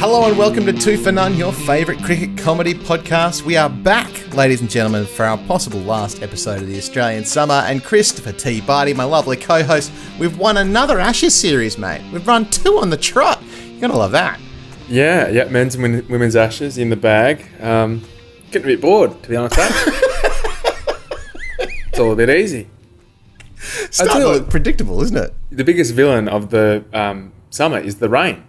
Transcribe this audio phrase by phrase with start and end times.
[0.00, 3.42] Hello and welcome to Two for None, your favourite cricket comedy podcast.
[3.42, 7.54] We are back, ladies and gentlemen, for our possible last episode of the Australian Summer.
[7.66, 8.60] And Christopher T.
[8.60, 9.90] Barty, my lovely co host,
[10.20, 12.02] we've won another Ashes series, mate.
[12.12, 13.42] We've run two on the trot.
[13.42, 14.38] You're going to love that.
[14.88, 17.44] Yeah, yeah, men's and women's ashes in the bag.
[17.60, 18.02] Um,
[18.52, 19.56] getting a bit bored, to be honest.
[21.90, 22.68] It's all a bit easy.
[23.90, 25.34] Starting to look predictable, isn't it?
[25.50, 28.44] The biggest villain of the um, summer is the rain.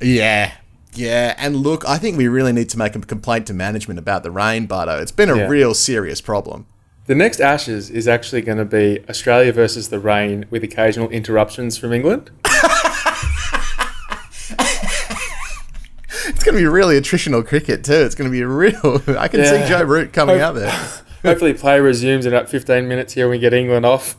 [0.00, 0.52] Yeah.
[0.94, 4.22] Yeah, and look, I think we really need to make a complaint to management about
[4.24, 4.98] the rain, Bardo.
[5.00, 5.48] It's been a Yeah.
[5.48, 6.66] real serious problem.
[7.06, 11.78] The next Ashes is actually going to be Australia versus the rain with occasional interruptions
[11.78, 12.30] from England.
[16.24, 17.94] It's going to be really attritional cricket, too.
[17.94, 19.02] It's going to be real.
[19.18, 19.62] I can Yeah.
[19.64, 20.70] see Joe Root coming Hope- out there.
[21.24, 24.16] Hopefully, play resumes in about 15 minutes here and we get England off.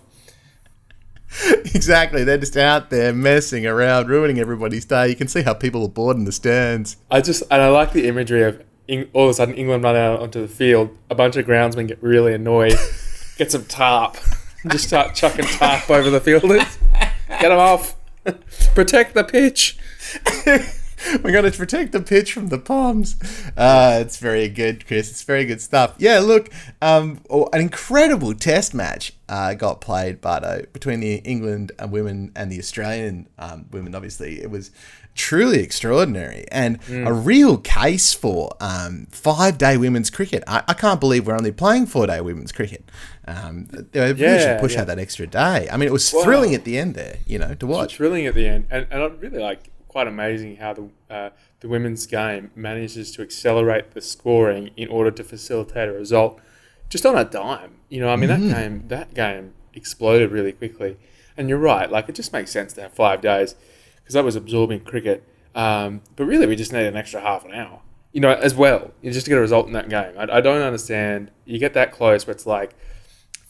[1.74, 2.24] exactly.
[2.24, 5.10] They're just out there messing around, ruining everybody's day.
[5.10, 6.98] You can see how people are bored in the stands.
[7.10, 9.96] I just, and I like the imagery of Eng- all of a sudden England run
[9.96, 12.76] out onto the field, a bunch of groundsmen get really annoyed,
[13.38, 14.18] get some tarp,
[14.62, 16.78] and just start chucking tarp over the fielders.
[17.30, 17.96] Get them off.
[18.76, 19.78] Protect the pitch.
[21.22, 23.18] We're going to protect the pitch from the palms.
[23.58, 25.10] Uh, it's very good, Chris.
[25.10, 25.96] It's very good stuff.
[25.98, 26.50] Yeah, look,
[26.82, 32.32] um, oh, an incredible test match uh, got played, Bardo, between the England uh, women
[32.36, 33.96] and the Australian um, women.
[33.96, 34.70] Obviously, it was
[35.16, 40.42] truly extraordinary and a real case for um, five day women's cricket.
[40.48, 42.84] I, I can't believe we're only playing four day women's cricket.
[43.28, 44.82] Um, they really Yeah, should push yeah.
[44.82, 45.68] out that extra day.
[45.72, 46.24] I mean, it was Wow.
[46.24, 47.96] thrilling at the end there, you know, to watch.
[47.98, 51.30] Thrilling at the end, and, and I really like quite amazing how the uh,
[51.62, 56.40] the women's game manages to accelerate the scoring in order to facilitate a result,
[56.90, 57.76] just on a dime.
[57.90, 60.98] You know, I mean that game that game exploded really quickly,
[61.38, 61.90] and you're right.
[61.90, 63.56] Like it just makes sense to have five days
[63.98, 65.24] because that was absorbing cricket.
[65.56, 67.82] Um, but really, we just need an extra half an hour.
[68.12, 70.14] You know, as well, you just to get a result in that game.
[70.18, 71.32] I, I don't understand.
[71.46, 72.76] You get that close, where it's like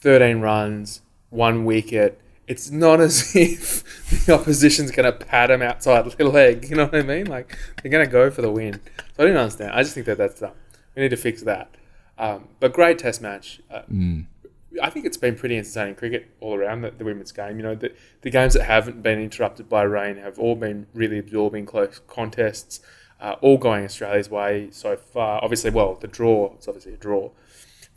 [0.02, 2.20] 13 runs, one wicket.
[2.48, 6.70] It's not as if the opposition's going to pat him outside the leg.
[6.70, 7.28] You know what I mean?
[7.28, 8.82] Like they're going to go for the win.
[9.16, 9.72] So I didn't understand.
[9.72, 10.52] I just think that that's dumb.
[10.96, 11.70] We need to fix that.
[12.18, 13.62] Um, but great test match.
[13.72, 13.82] Uh,
[14.82, 17.58] I think it's been pretty entertaining cricket all around the, the women's game.
[17.58, 21.20] You know, the, the games that haven't been interrupted by rain have all been really
[21.20, 22.80] absorbing close contests,
[23.20, 25.40] uh, all going Australia's way so far.
[25.44, 27.30] Obviously, well, the draw, it's obviously a draw.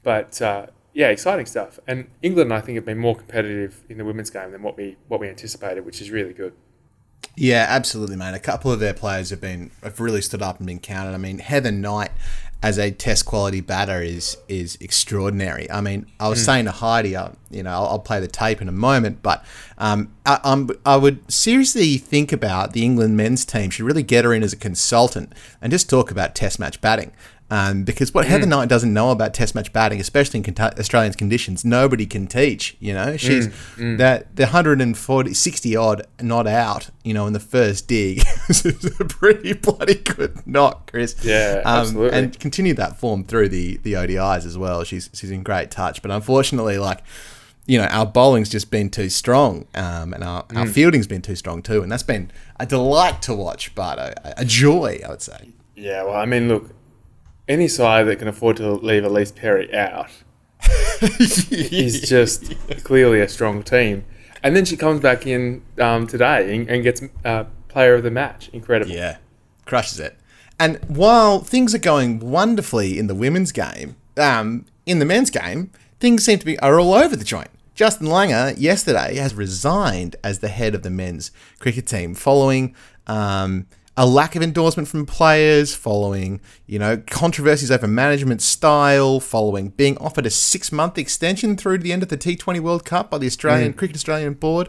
[0.03, 1.79] But uh, yeah, exciting stuff.
[1.87, 4.97] And England, I think, have been more competitive in the women's game than what we
[5.09, 6.55] what we anticipated, which is really good.
[7.35, 8.35] Yeah, absolutely, mate.
[8.35, 11.13] A couple of their players have been have really stood up and been counted.
[11.13, 12.13] I mean, Heather Knight
[12.63, 15.71] as a test quality batter is is extraordinary.
[15.71, 18.61] I mean, I was saying to Heidi, uh, you know, I'll, I'll play the tape
[18.61, 19.45] in a moment, but
[19.79, 23.71] um, I, I'm, I would seriously think about the England men's team.
[23.71, 27.13] Should really get her in as a consultant and just talk about test match batting.
[27.49, 31.13] Um, because what Heather Knight doesn't know about Test match batting, especially in cont- Australian
[31.13, 32.77] conditions, nobody can teach.
[32.81, 36.91] You know, she's that the 140, 60 odd not out.
[37.05, 38.19] You know, in the first dig
[38.49, 38.65] is
[38.99, 41.15] a pretty bloody good knock, Chris.
[41.23, 42.19] Yeah, um, absolutely.
[42.19, 44.83] And continue that form through the the ODIs as well.
[44.83, 47.03] She's she's in great touch, but unfortunately, like.
[47.69, 51.35] You know, our bowling's just been too strong, um, and our, our fielding's been too
[51.35, 52.31] strong too, and that's been
[52.61, 55.51] a delight to watch, but a, a joy, I would say.
[55.75, 56.71] Yeah, well, I mean, look,
[57.49, 60.11] any side that can afford to leave Ellyse Perry out
[61.21, 64.05] is just clearly a strong team.
[64.43, 68.11] And then she comes back in um, today and, and gets uh, player of the
[68.11, 68.49] match.
[68.53, 68.93] Incredible.
[68.93, 69.19] Yeah,
[69.65, 70.19] crushes it.
[70.59, 75.71] And while things are going wonderfully in the women's game, um, in the men's game,
[76.01, 77.51] things seem to be are all over the joint.
[77.75, 82.75] Justin Langer yesterday has resigned as the head of the men's cricket team following
[83.07, 89.71] um, a lack of endorsement from players, following you know controversies over management style, following
[89.71, 93.19] being offered a six-month extension through to the end of the T20 World Cup by
[93.19, 93.77] the Australian mm.
[93.77, 94.69] Cricket Australian Board,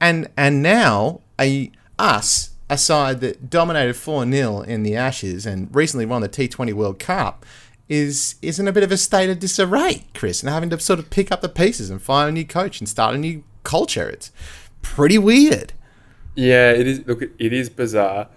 [0.00, 5.74] and and now a us a side that dominated 4 0 in the Ashes and
[5.74, 7.46] recently won the T20 World Cup
[7.88, 10.98] is is in a bit of a state of disarray, Chris, and having to sort
[10.98, 14.08] of pick up the pieces and find a new coach and start a new culture.
[14.08, 14.32] It's
[14.82, 15.72] pretty weird.
[16.34, 17.06] Yeah, it is.
[17.06, 18.28] Look, it is bizarre.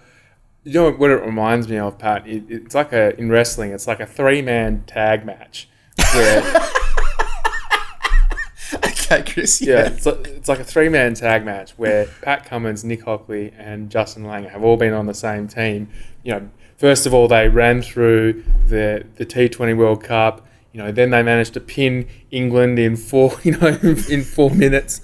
[0.62, 2.26] You know what it reminds me of, Pat?
[2.28, 3.72] It, it's like a in wrestling.
[3.72, 5.68] It's like a three man tag match.
[6.14, 6.42] Where,
[9.12, 9.60] Okay, Chris.
[9.60, 13.52] yeah, it's like, it's like a three man tag match where Pat Cummins, Nick Hockley,
[13.58, 15.88] and Justin Langer have all been on the same team.
[16.22, 20.46] You know, first of all, they ran through the the T20 World Cup.
[20.72, 23.32] You know, then they managed to pin England in four.
[23.42, 25.00] You know, in four minutes.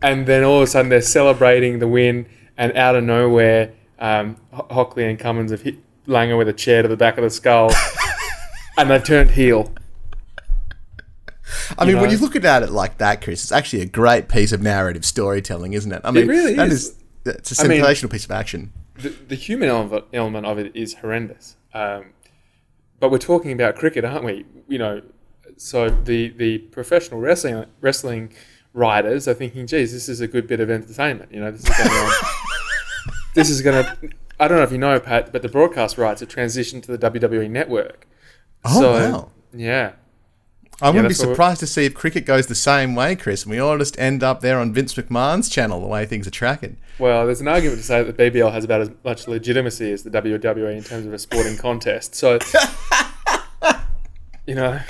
[0.00, 2.24] and then all of a sudden they're celebrating the win,
[2.56, 5.76] and out of nowhere, um, Hockley and Cummins have hit
[6.06, 7.70] Langer with a chair to the back of the skull,
[8.78, 9.72] and they've turned heel.
[11.78, 14.52] I mean, when you look at it like that, Chris, it's actually a great piece
[14.52, 16.00] of narrative storytelling, isn't it?
[16.04, 16.96] I mean, it really that is.
[17.24, 18.72] It's a I mean- sensational piece of action.
[18.96, 21.56] the, the human element, element of it is horrendous.
[21.72, 22.06] Um,
[23.00, 24.44] but we're talking about cricket, aren't we?
[24.68, 25.02] You know,
[25.56, 28.32] so the the professional wrestling wrestling
[28.72, 31.32] writers are thinking, geez, this is a good bit of entertainment.
[31.32, 32.12] You know, this is going to
[33.34, 34.10] this is going to.
[34.40, 37.10] I don't know if you know, Pat, but the broadcast rights have transitioned to the
[37.10, 38.08] WWE network.
[38.64, 39.30] Oh, so, wow.
[39.52, 39.92] Yeah.
[40.82, 43.14] I wouldn't be that's what we- surprised to see if cricket goes the same way,
[43.14, 46.26] Chris, and we all just end up there on Vince McMahon's channel the way things
[46.26, 46.78] are tracking.
[46.98, 50.02] Well, there's an argument to say that the BBL has about as much legitimacy as
[50.02, 52.16] the WWE in terms of a sporting contest.
[52.16, 52.40] So,
[54.46, 54.80] you know,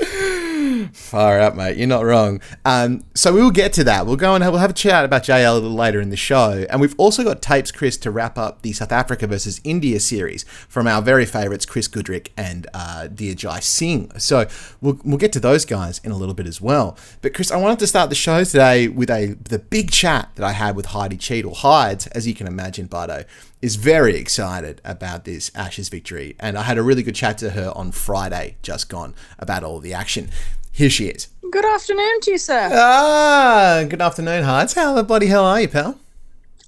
[0.93, 1.77] Far out, mate.
[1.77, 2.41] You're not wrong.
[2.65, 4.07] Um, so we will get to that.
[4.07, 6.17] We'll go and have, we'll have a chat about JL a little later in the
[6.17, 6.67] show.
[6.71, 10.45] And we've also got tapes, Chris, to wrap up the South Africa versus India series
[10.69, 14.11] from our very favourites, Chris Goodrick and uh, Dear Jai Singh.
[14.19, 14.47] So
[14.81, 16.97] we'll, we'll get to those guys in a little bit as well.
[17.23, 20.45] But Chris, I wanted to start the show today with a the big chat that
[20.45, 21.55] I had with Heidi Cheadle.
[21.55, 23.25] Hides, as you can imagine, Bardo,
[23.65, 26.37] is very excited about this Ashes victory.
[26.39, 29.81] And I had a really good chat to her on Friday, just gone, about all
[29.81, 30.29] the action.
[30.75, 31.29] Here she is.
[31.53, 32.69] Good afternoon to you, sir.
[32.73, 34.75] Ah, good afternoon, Hearts.
[34.75, 36.01] How the bloody hell are you, pal?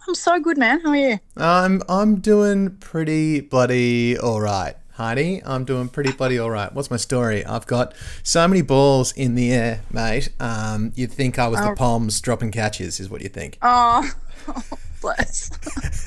[0.06, 0.81] I'm so good, man.
[0.81, 1.19] How are you?
[1.37, 5.43] I'm I'm doing pretty bloody all right, Heidi.
[5.44, 6.73] I'm doing pretty bloody all right.
[6.73, 7.44] What's my story?
[7.44, 10.29] I've got so many balls in the air, mate.
[10.38, 13.59] Um, you'd think I was the Palms dropping catches, is what you think.
[13.62, 14.09] Oh,
[15.00, 15.50] bless.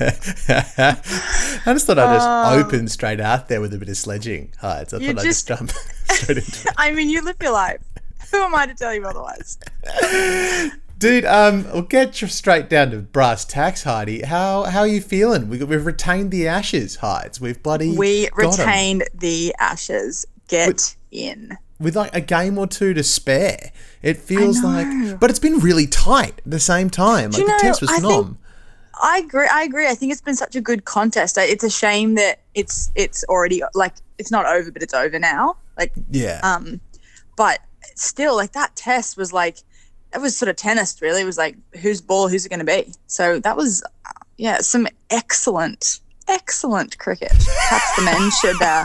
[0.00, 4.94] I just thought I'd just open straight out there with a bit of sledging, Heights.
[4.94, 5.70] I thought I'd just just- jump
[6.10, 6.74] straight into it.
[6.78, 7.82] I mean, you live your life.
[8.32, 9.58] Who am I to tell you otherwise?
[10.98, 14.20] Dude, um, we'll get you straight down to brass tacks, Heidi.
[14.22, 15.48] How how are you feeling?
[15.48, 17.40] We, we've retained the ashes, Hides.
[17.40, 20.26] We've bloody We retained the ashes.
[20.48, 21.56] Get in.
[21.78, 23.70] with like a game or two to spare.
[24.02, 27.30] It feels like, but it's been really tight at the same time.
[27.30, 28.38] Like the test was I think- nom.
[29.02, 29.48] I agree.
[29.50, 29.86] I agree.
[29.88, 31.38] I think it's been such a good contest.
[31.38, 35.56] It's a shame that it's it's already like it's not over, but it's over now.
[35.78, 36.80] Like, Yeah, um,
[37.36, 37.60] but
[38.00, 39.58] still, like that test was like
[40.14, 41.00] it was sort of tennis.
[41.00, 42.92] Really, it was like whose ball, who's it going to be?
[43.06, 47.30] So that was, uh, yeah, some excellent, excellent cricket.
[47.32, 48.84] Perhaps the men should uh,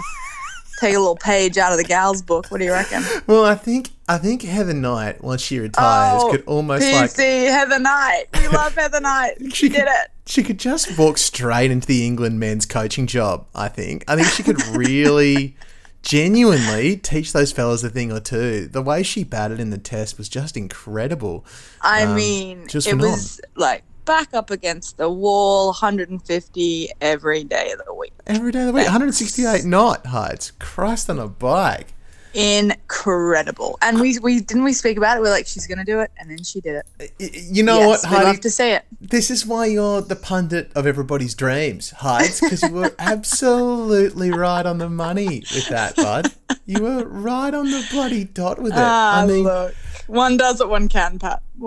[0.80, 2.48] take a little page out of the gals' book.
[2.52, 3.04] What do you reckon?
[3.28, 7.80] well, I think I think Heather Knight, once she retires, Oh, could almost like Heather
[7.80, 8.26] Knight.
[8.40, 9.38] We love Heather Knight.
[9.40, 10.12] She She did could- it.
[10.28, 13.48] she could just walk straight into the England men's coaching job.
[13.56, 14.04] I think.
[14.08, 15.56] I think she could really.
[16.06, 18.68] Genuinely teach those fellas a thing or two.
[18.68, 21.44] The way she batted in the test was just incredible.
[21.82, 27.72] I Um, mean, just it was like back up against the wall, 150 every day
[27.72, 28.14] of the week.
[28.28, 30.52] Every day of the week, 168 knot heights.
[30.60, 31.95] Christ on a bike.
[32.36, 33.78] Incredible.
[33.82, 35.22] And we we didn't we speak about it.
[35.22, 37.14] We're like, she's gonna do it, and then she did it.
[37.20, 38.26] You know yes, what, Heidi?
[38.26, 38.84] love to see it.
[39.00, 44.66] This is why you're the pundit of everybody's dreams, Heights, because you were absolutely right
[44.66, 46.34] on the money with that, bud.
[46.66, 48.80] You were right on the bloody dot with it.
[48.80, 49.74] Ah, I mean, look,
[50.08, 51.42] one does what one can, Pat.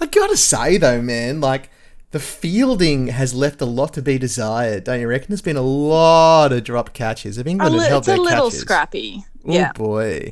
[0.00, 1.70] I gotta say though, man, like
[2.12, 5.26] the fielding has left a lot to be desired, don't you reckon?
[5.28, 7.36] There's been a lot of dropped catches.
[7.38, 9.24] If England li- held it's a little catches, scrappy.
[9.46, 9.72] oh Yeah.
[9.72, 10.30] boy.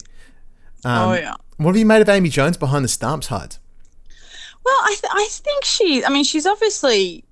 [0.85, 1.35] Um, oh yeah.
[1.57, 3.59] What have you made of Amy Jones behind the stumps, Heights?
[4.65, 6.05] Well, I th- I think she.
[6.05, 7.25] I mean, she's obviously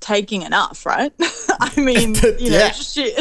[0.00, 1.12] taking enough, right?
[1.60, 2.68] I mean, you know, Yeah.
[2.70, 3.14] just she,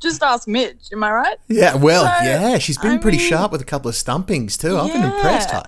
[0.00, 0.88] just ask Mitch.
[0.92, 1.36] Am I right?
[1.48, 4.56] Yeah, well, So, yeah, she's been I pretty mean- sharp with a couple of stumpings
[4.56, 4.76] too.
[4.78, 5.60] I've been impressed, Yeah.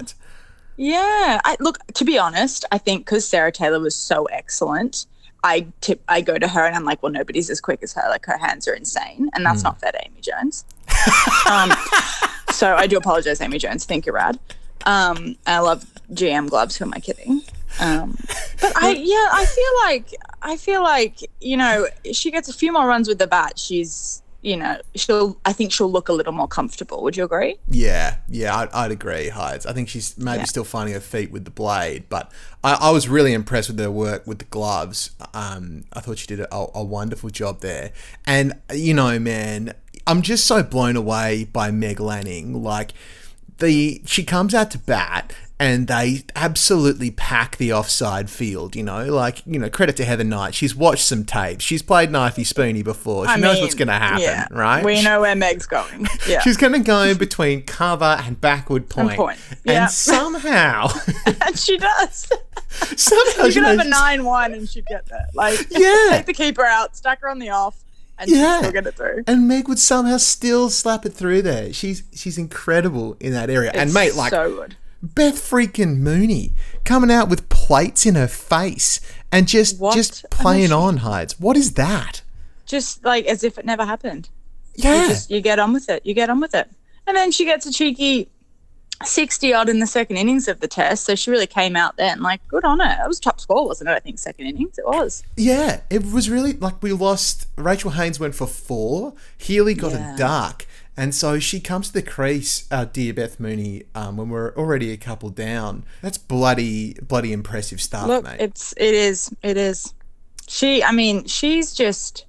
[0.78, 5.06] Yeah, I look to be honest, I think because Sarah Taylor was so excellent,
[5.42, 8.08] I tip I go to her and I'm like, well, nobody's as quick as her.
[8.08, 10.64] Like her hands are insane, and that's not fair to Amy Jones.
[11.50, 11.72] um,
[12.52, 13.84] so I do apologize, Amy Jones.
[13.84, 14.38] Think you're rad.
[14.86, 16.76] Um, I love GM gloves.
[16.76, 17.42] Who am I kidding?
[17.80, 18.16] Um,
[18.60, 22.72] but I yeah, I feel like I feel like you know she gets a few
[22.72, 23.58] more runs with the bat.
[23.58, 27.02] She's you know she'll I think she'll look a little more comfortable.
[27.02, 27.56] Would you agree?
[27.68, 29.66] Yeah, yeah, I'd, I'd agree, Hides.
[29.66, 30.44] I think she's maybe Yeah.
[30.44, 32.32] still finding her feet with the blade, but
[32.64, 35.10] I, I was really impressed with her work with the gloves.
[35.34, 37.92] Um, I thought she did a, a wonderful job there.
[38.26, 39.74] And, you know, man,
[40.06, 42.62] I'm just so blown away by Meg Lanning.
[42.62, 42.92] Like,
[43.58, 48.76] the she comes out to bat and they absolutely pack the offside field.
[48.76, 50.54] You know, like you know, credit to Heather Knight.
[50.54, 51.64] She's watched some tapes.
[51.64, 53.26] She's played Knifey Spoony before.
[53.26, 54.84] She I knows mean, what's going to happen, yeah, right?
[54.84, 56.06] We know where Meg's going.
[56.28, 56.40] Yeah.
[56.42, 59.38] She's going to go between cover and backward point, point.
[59.50, 59.86] and Yeah.
[59.86, 60.88] somehow,
[61.26, 62.28] and she does.
[62.96, 65.26] somehow You could have a nine one and she'd get there.
[65.34, 66.08] Like Yeah.
[66.10, 67.76] take the keeper out, stack her on the off,
[68.18, 68.56] and Yeah.
[68.58, 69.24] she'd still get it through.
[69.26, 71.72] And Meg would somehow still slap it through there.
[71.72, 73.70] She's she's incredible in that area.
[73.72, 74.76] and mate, like so good.
[75.02, 76.52] Beth freaking Mooney
[76.84, 79.00] coming out with plates in her face
[79.30, 81.38] and just What just playing on hides.
[81.38, 82.22] What is that?
[82.66, 84.28] Just like as if it never happened.
[84.74, 85.02] Yeah.
[85.02, 86.04] You just you get on with it.
[86.04, 86.68] You get on with it.
[87.06, 88.28] And then she gets a cheeky
[89.04, 91.04] sixty odd in the second innings of the test.
[91.04, 92.20] So she really came out then.
[92.20, 93.04] Like, good on her.
[93.04, 93.92] It was top score, wasn't it?
[93.92, 94.78] I think second innings.
[94.78, 95.22] It was.
[95.36, 97.46] Yeah, it was really like we lost.
[97.56, 99.14] Rachel Haynes went for four.
[99.36, 100.14] Healy got Yeah.
[100.14, 100.66] a duck,
[100.98, 104.90] and so she comes to the crease, uh, dear Beth Mooney, um, when we're already
[104.90, 105.84] a couple down.
[106.02, 108.40] That's bloody, bloody impressive stuff, Look, mate.
[108.40, 109.94] it's it is it is.
[110.48, 112.26] She, I mean, she's just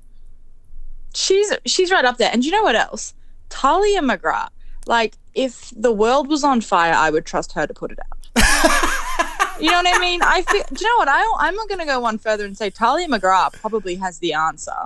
[1.15, 2.29] she's she's right up there.
[2.31, 3.15] And you know what else?
[3.49, 4.49] Talia McGrath.
[4.85, 8.19] Like, if the world was on fire, I would trust her to put it out.
[9.59, 10.21] you know what I mean?
[10.21, 10.63] I feel.
[10.71, 11.07] Do you know what?
[11.07, 14.77] I I'm going to go one further and say Talia McGrath probably has the answer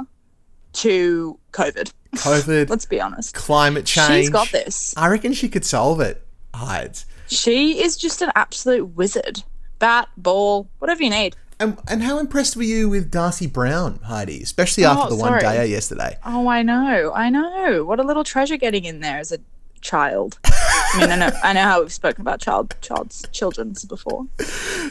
[0.73, 1.91] to COVID.
[2.15, 3.33] COVID, Let's be honest.
[3.33, 4.25] climate change.
[4.25, 4.93] She's got this.
[4.97, 6.21] I reckon she could solve it.
[6.53, 7.05] Hides.
[7.27, 9.43] She is just an absolute wizard.
[9.79, 11.35] Bat, ball, whatever you need.
[11.59, 14.41] And, and how impressed were you with Darcy Brown, Heidi?
[14.41, 16.17] Especially oh, after Oh, the one day yesterday.
[16.25, 17.83] Oh, I know, I know.
[17.85, 19.39] What a little treasure getting in there as a
[19.81, 20.37] child.
[20.45, 24.25] I mean, I know, I know how we've spoken about child, child's, children's before,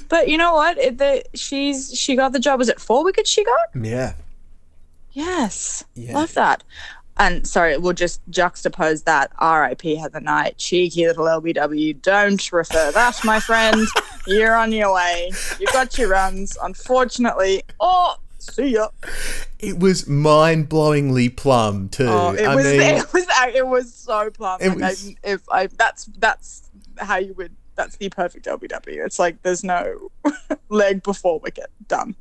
[0.08, 0.78] but you know what?
[0.78, 2.58] It, the, she's she got the job.
[2.58, 3.68] Was it four wickets she got?
[3.84, 4.14] Yeah.
[5.12, 6.14] Yes, Yeah.
[6.14, 6.62] love that.
[7.18, 9.32] And sorry, we'll just juxtapose that.
[9.38, 9.96] R.I.P.
[9.96, 12.00] Heather Knight, cheeky little LBW.
[12.02, 13.86] Don't refer that, my friend.
[14.26, 15.30] You're on your way.
[15.60, 16.56] You got your runs.
[16.62, 18.88] Unfortunately, oh, see ya.
[19.58, 22.06] It was mind blowingly plum, too.
[22.08, 24.62] Oh, it I was mean, it was uh, it was so plump.
[24.62, 28.46] It Like, um, was- I, if I that's that's how you would that's the perfect
[28.46, 29.04] LBW.
[29.04, 30.10] It's like there's no
[30.68, 32.14] leg before wicket done.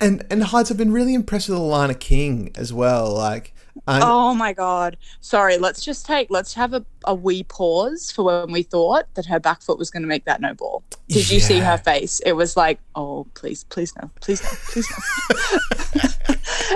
[0.00, 3.12] And and Hides, I've been really impressed with Alana King as well.
[3.14, 3.51] Like,
[3.86, 4.96] I'm, Oh my god!
[5.20, 9.26] Sorry, let's just take let's have a, a wee pause for when we thought that
[9.26, 10.84] her back foot was going to make that no ball.
[11.08, 12.20] Did you see her face?
[12.24, 16.08] It was like, oh please, please no, please no, please no.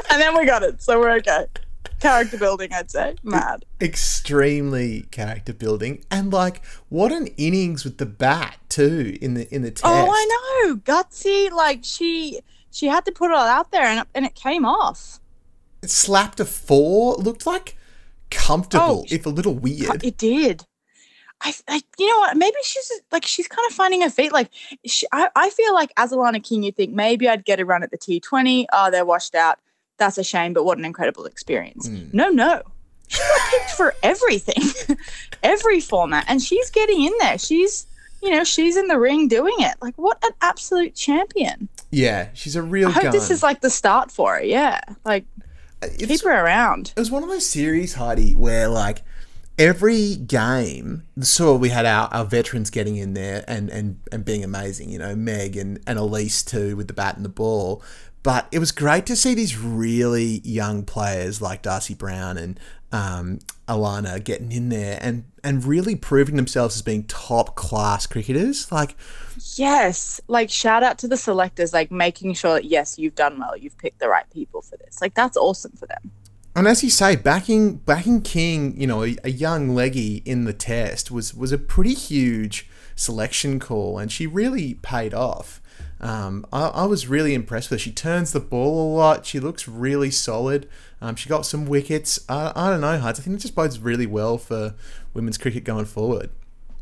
[0.10, 1.46] and then we got it, so we're okay.
[2.00, 3.14] Character building, I'd say.
[3.22, 3.64] Mad.
[3.80, 9.62] extremely character building, and like, what an innings with the bat too in the in
[9.62, 9.84] the test.
[9.86, 11.50] Oh, I know, gutsy.
[11.50, 15.20] Like she she had to put it all out there, and and it came off.
[15.87, 17.14] It slapped a four.
[17.14, 17.76] Looked like
[18.28, 20.02] comfortable, Oh, if a little weird.
[20.02, 20.64] It did.
[21.40, 22.37] I, I, you know what?
[22.37, 24.33] Maybe she's like she's kind of finding her feet.
[24.33, 24.50] Like,
[24.85, 27.85] she, I, I feel like as Alana King, you think maybe I'd get a run
[27.85, 28.66] at the T Twenty.
[28.73, 29.61] Oh, they're washed out.
[29.99, 31.88] That's a shame, but what an incredible experience.
[31.88, 32.12] Mm.
[32.12, 32.62] No, no,
[33.07, 34.97] she got picked for everything,
[35.45, 37.38] every format, and she's getting in there.
[37.38, 37.87] She's,
[38.25, 39.76] you know, she's in the ring doing it.
[39.81, 41.69] Like, what an absolute champion!
[41.93, 43.12] Yeah, she's a real I hope gun.
[43.12, 44.43] this is like the start for her.
[44.43, 45.25] Yeah, like
[45.88, 46.93] keep her around.
[46.97, 49.02] it was one of those series, Heidi, where like
[49.59, 54.45] every game, so we had our, our veterans getting in there and, and, and being
[54.45, 57.83] amazing, you know, Meg and, and Elise too with the bat and the ball.
[58.23, 62.59] But it was great to see these really young players like Darcy Brown and
[62.93, 68.71] um, Alana getting in there and, and really proving themselves as being top class cricketers.
[68.71, 68.97] Like,
[69.57, 73.57] Yes, like shout out to the selectors, like making sure that yes, you've done well,
[73.57, 75.00] you've picked the right people for this.
[75.00, 76.11] Like that's awesome for them.
[76.55, 80.52] And as you say, backing backing King, you know, a, a young leggy in the
[80.55, 85.61] test was was a pretty huge selection call, and she really paid off.
[86.00, 87.83] Um, I, I was really impressed with her.
[87.83, 89.25] She turns the ball a lot.
[89.26, 90.69] She looks really solid.
[91.00, 92.19] Um, she got some wickets.
[92.29, 93.19] I, I don't know, Huds.
[93.19, 94.75] I think it just bodes really well for
[95.15, 96.31] women's cricket going forward.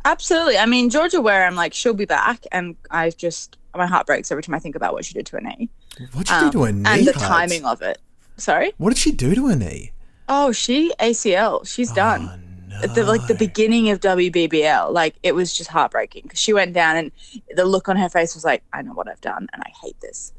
[0.04, 0.58] Absolutely.
[0.58, 4.30] I mean, Georgia Ware, I'm like she'll be back, and I just my heart breaks
[4.30, 5.68] every time I think about what she did to her knee,
[6.12, 6.80] What'd she do to her knee?
[6.80, 7.24] Um, and the Huds?
[7.24, 7.98] timing of it.
[8.36, 8.72] Sorry.
[8.78, 9.92] What did she do to her knee?
[10.28, 11.66] Oh, she ACL.
[11.66, 12.28] She's done.
[12.30, 12.42] Oh, no.
[12.82, 16.72] At the like the beginning of WBBL, like it was just heartbreaking because she went
[16.74, 17.12] down and
[17.56, 20.00] the look on her face was like, I know what I've done and I hate
[20.00, 20.32] this.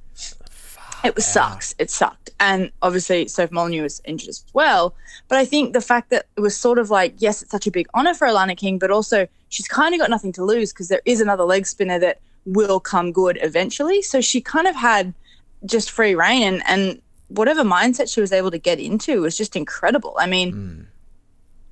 [1.04, 1.76] It was sucks.
[1.78, 2.32] It sucked.
[2.40, 4.96] And obviously, Soph Molineux was injured as well.
[5.28, 7.72] But I think the fact that it was sort of like, yes, it's such a
[7.72, 10.88] big honor for Alana King, but also she's kind of got nothing to lose because
[10.88, 14.02] there is another leg spinner that will come good eventually.
[14.02, 15.14] So she kind of had
[15.66, 19.56] just free reign and, and whatever mindset she was able to get into was just
[19.56, 20.16] incredible.
[20.18, 20.86] I mean, mm.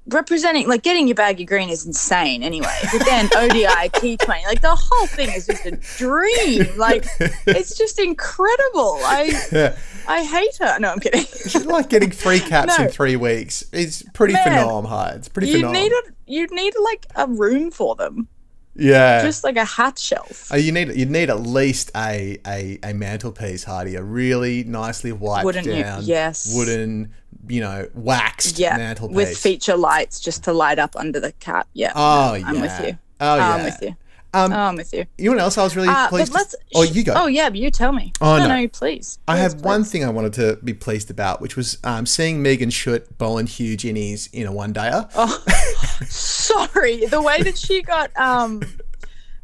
[0.07, 2.77] Representing like getting your baggy green is insane anyway.
[2.91, 6.67] But then ODI T20, like the whole thing is just a dream.
[6.77, 7.05] Like
[7.47, 8.99] it's just incredible.
[9.03, 9.77] I Yeah.
[10.07, 10.79] I hate her.
[10.79, 11.23] No, I'm kidding.
[11.25, 12.85] She's like getting three cats No.
[12.85, 13.63] in three weeks.
[13.71, 15.15] It's pretty Man, phenom, Hyde.
[15.17, 15.71] It's pretty You phenom.
[15.73, 18.27] need a you need like a room for them,
[18.75, 19.21] yeah.
[19.21, 20.49] just like a hat shelf.
[20.51, 23.95] Oh, you need you need at least a a, a mantelpiece, Hardy.
[23.95, 25.83] A really nicely wiped Wouldn't you?
[25.83, 26.53] down, Yes.
[26.55, 27.13] wooden,
[27.47, 29.15] you know, waxed Yeah, mantelpiece.
[29.15, 31.67] with feature lights just to light up under the cap.
[31.73, 31.91] Yeah.
[31.95, 32.47] Oh yeah.
[32.47, 32.97] I'm with you.
[33.19, 33.55] Oh yeah.
[33.55, 33.95] I'm with you.
[34.35, 35.05] Um, Oh, I'm with you.
[35.19, 36.33] you know what else I was really Uh, pleased?
[36.33, 37.13] to- oh, you go.
[37.15, 38.13] Oh yeah, but you tell me.
[38.19, 38.61] Oh, no, no.
[38.61, 39.19] no, please.
[39.27, 42.41] I Please, have one thing I wanted to be pleased about, which was um, seeing
[42.41, 45.07] Megan Schutt bowling huge innies in a one dayer.
[45.15, 45.43] Oh,
[46.09, 47.05] sorry.
[47.05, 48.61] The way that she got um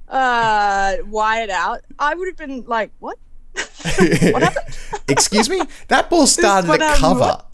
[0.07, 3.17] uh wired out, I would have been like, what?
[5.07, 5.61] Excuse me?
[5.87, 7.41] That ball started at cover.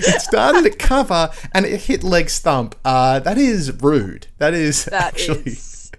[0.00, 2.74] it started at cover and it hit leg stump.
[2.84, 4.26] Uh, that is rude.
[4.38, 5.90] That is That actually is-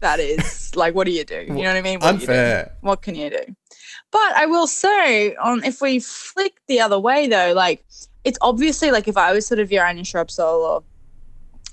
[0.00, 1.40] that is like, what do you do?
[1.40, 1.98] You know what I mean?
[1.98, 2.32] What do you do?
[2.32, 2.72] unfair.
[2.82, 3.56] What can you do?
[4.10, 7.82] But I will say, on if we flick the other way though, like
[8.22, 10.82] it's obviously like if I was sort of your Anya Shrubsole or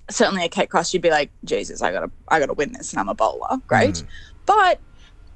[0.09, 3.01] certainly a Kate Cross, you'd be like, Jesus, I gotta I gotta win this and
[3.01, 3.57] I'm a bowler.
[3.67, 3.95] Great.
[3.95, 4.05] Mm.
[4.45, 4.79] But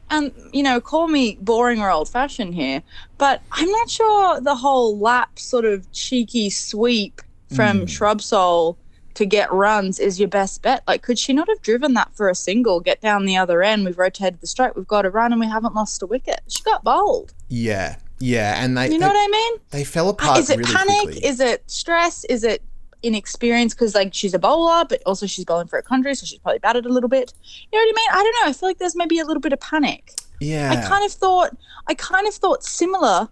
[0.09, 2.81] and you know, call me boring or old fashioned here,
[3.17, 7.21] but I'm not sure the whole lap sort of cheeky sweep
[7.55, 7.85] from Mm.
[7.88, 8.75] Shrubsole
[9.13, 10.83] to get runs is your best bet.
[10.88, 13.85] Like, could she not have driven that for a single, get down the other end?
[13.85, 16.41] We've rotated the stroke, we've got a run, and we haven't lost a wicket.
[16.50, 17.33] She got bowled.
[17.47, 19.53] Yeah, yeah, and they You know they, what I mean?
[19.71, 21.01] they fell apart Is it really panic?
[21.03, 21.25] quickly.
[21.25, 22.25] Is it stress?
[22.25, 22.62] Is it
[23.05, 23.74] inexperience?
[23.74, 26.59] Because like she's a bowler, but also she's bowling for a country, so she's probably
[26.59, 27.33] batted a little bit.
[27.71, 28.09] You know what I mean?
[28.19, 28.50] I don't know.
[28.50, 30.12] I feel like there's maybe a little bit of panic.
[30.39, 31.55] yeah, I kind of thought
[31.88, 33.29] I kind of thought similar.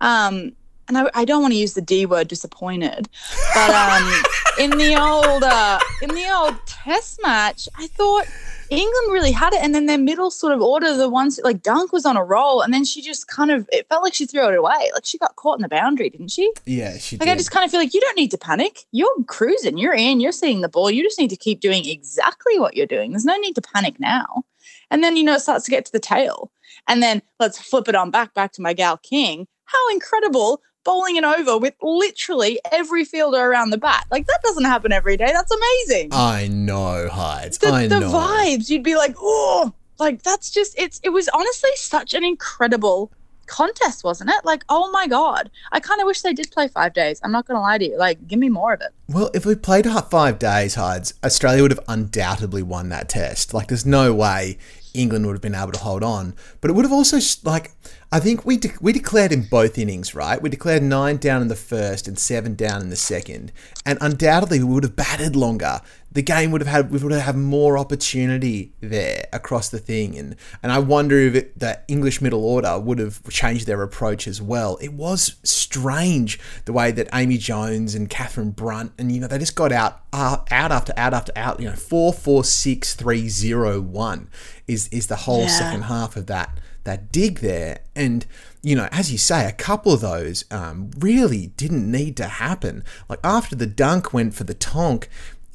[0.00, 0.52] Um,
[0.88, 3.08] and I, I don't want to use the D word, disappointed,
[3.54, 4.22] but um,
[4.58, 8.26] in the old uh, in the old Test match, I thought
[8.70, 11.92] England really had it, and then their middle sort of order, the ones like Dunk
[11.92, 14.48] was on a roll, and then she just kind of it felt like she threw
[14.48, 16.50] it away, like she got caught in the boundary, didn't she?
[16.66, 17.32] yeah, she Like did.
[17.32, 18.80] I just kind of feel like you don't need to panic.
[18.90, 19.78] You're cruising.
[19.78, 20.20] You're in.
[20.20, 20.90] You're seeing the ball.
[20.90, 23.12] You just need to keep doing exactly what you're doing.
[23.12, 24.44] There's no need to panic now.
[24.90, 26.50] And then you know it starts to get to the tail.
[26.88, 29.46] And then let's flip it on back back to my gal King.
[29.66, 34.06] How incredible bowling it over with literally every fielder around the bat.
[34.10, 35.30] Like that doesn't happen every day.
[35.32, 36.10] That's amazing.
[36.12, 37.58] I know, Hides.
[37.58, 38.10] the, I the know.
[38.10, 38.70] vibes.
[38.70, 41.00] You'd be like, oh, like that's just it's.
[41.02, 43.12] It was honestly such an incredible
[43.46, 44.44] contest, wasn't it?
[44.44, 47.20] Like, oh my god, I kind of wish they did play five days.
[47.22, 47.98] I'm not gonna lie to you.
[47.98, 48.88] Like, give me more of it.
[49.08, 53.52] Well, if we played five days, Hides, Australia would have undoubtedly won that test.
[53.52, 54.58] Like, there's no way
[54.94, 56.34] England would have been able to hold on.
[56.60, 57.72] But it would have also, like,
[58.14, 60.40] I think we de- we declared in both innings, right?
[60.40, 63.52] We declared nine down in the first and seven down in the second,
[63.86, 65.80] and undoubtedly we would have batted longer.
[66.12, 70.18] The game would have had we would have had more opportunity there across the thing,
[70.18, 74.28] and and I wonder if it, the English middle order would have changed their approach
[74.28, 74.76] as well.
[74.82, 79.38] It was strange the way that Amy Jones and Catherine Brunt and you know they
[79.38, 81.60] just got out uh, out after out after out.
[81.60, 84.28] You know four four six three zero one
[84.68, 85.46] is is the whole Yeah.
[85.58, 87.80] second half of that that dig there.
[87.94, 88.26] And,
[88.62, 92.84] you know, as you say, a couple of those um, really didn't need to happen.
[93.08, 95.08] Like after the dunk went for the tonk,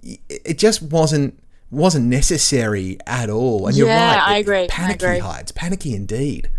[0.03, 3.67] it just wasn't wasn't necessary at all.
[3.67, 4.21] And you're right.
[4.25, 5.19] I agree, I Panicky agree.
[5.19, 5.51] hides.
[5.51, 6.49] Panicky indeed.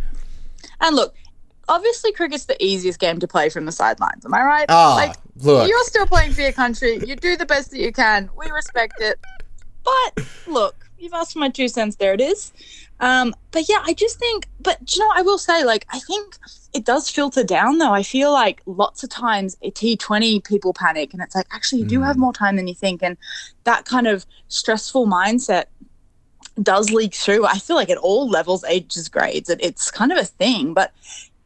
[0.81, 1.15] And look,
[1.69, 4.27] obviously, cricket's the easiest game to play from the sidelines.
[4.27, 4.67] Am I right?
[4.69, 5.69] Ah, like, look.
[5.69, 7.01] you're still playing for your country.
[7.07, 8.29] You do the best that you can.
[8.37, 9.19] We respect it.
[9.83, 11.97] But look, you've asked for my two cents.
[11.97, 12.53] There it is.
[13.01, 14.49] Um, but yeah, I just think.
[14.61, 16.37] But do you know, what I will say, like, I think
[16.75, 17.79] it does filter down.
[17.79, 21.83] Though I feel like lots of times a T20 people panic, and it's like actually
[21.83, 23.17] you do have more time than you think, and
[23.65, 25.67] that kind of stressful mindset
[26.63, 27.47] does leak through.
[27.47, 30.75] I feel like at all levels, ages, grades, it, it's kind of a thing.
[30.75, 30.93] But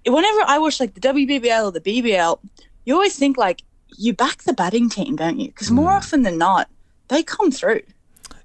[0.07, 2.39] whenever I watch like the WBBL or the BBL,
[2.85, 3.63] you always think like
[3.99, 5.49] you back the batting team, don't you?
[5.49, 6.69] Because more often than not,
[7.09, 7.83] they come through.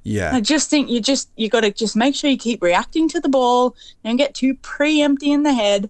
[0.07, 0.33] Yeah.
[0.33, 3.19] I just think you just you got to just make sure you keep reacting to
[3.19, 5.89] the ball, don't get too pre-empty in the head,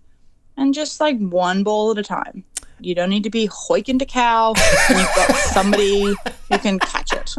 [0.57, 2.43] and just like one ball at a time.
[2.79, 4.53] You don't need to be hoiking to cow.
[4.89, 6.15] and you've got somebody
[6.49, 7.35] who can catch it.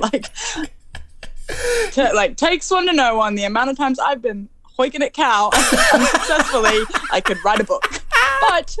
[0.00, 0.26] like,
[1.96, 3.36] like takes one to know one.
[3.36, 5.50] The amount of times I've been hoiking at cow
[5.92, 6.80] unsuccessfully,
[7.12, 7.97] I could write a book.
[8.40, 8.76] But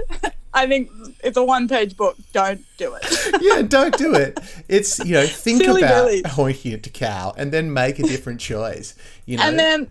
[0.54, 0.90] I think
[1.22, 2.16] it's a one-page book.
[2.32, 3.42] Don't do it.
[3.42, 4.38] yeah, don't do it.
[4.68, 8.40] It's you know think Silly about hoiking it to cow and then make a different
[8.40, 8.94] choice.
[9.26, 9.90] You know, and then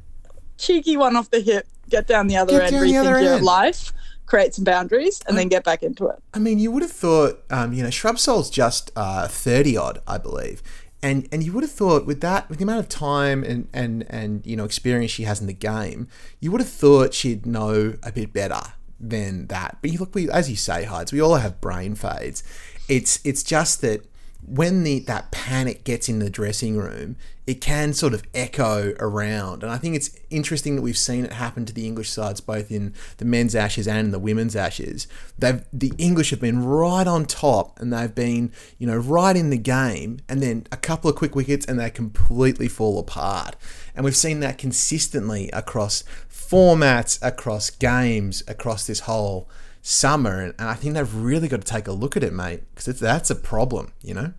[0.58, 3.46] cheeky one off the hip, get down the other Get end, rethink other your end.
[3.46, 3.94] life.
[4.26, 6.18] create some boundaries, and then get back into it.
[6.34, 10.18] I mean, you would have thought, um, you know, Shrubsole's just uh, thirty odd, I
[10.18, 10.62] believe,
[11.02, 14.06] and and you would have thought with that, with the amount of time and and
[14.10, 16.08] and you know experience she has in the game,
[16.42, 18.62] you would have thought she'd know a bit better
[19.00, 19.78] than that.
[19.82, 22.44] But you look, we as you say, Hides, we all have brain fades.
[22.88, 24.06] It's it's just that
[24.46, 29.64] when the that panic gets in the dressing room, it can sort of echo around.
[29.64, 32.72] And I think it's interesting that we've seen it happen to the English sides both
[32.72, 35.08] in the men's ashes and in the women's ashes.
[35.38, 39.50] They've the English have been right on top and they've been, you know, right in
[39.50, 43.56] the game and then a couple of quick wickets and they completely fall apart.
[43.96, 46.04] And we've seen that consistently across
[46.50, 49.50] formats, across games, across this whole
[49.82, 52.62] summer, and, and I think they've really got to take a look at it, mate,
[52.74, 54.34] because that's a problem, you know.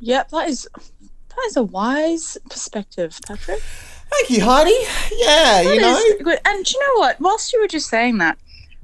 [0.00, 3.60] Yep, that is that is a wise perspective, Patrick.
[3.60, 4.70] Thank you, Heidi.
[5.16, 6.24] Yeah, That you know.
[6.24, 6.40] good.
[6.44, 7.20] And do you know what?
[7.20, 8.38] Whilst you were just saying that,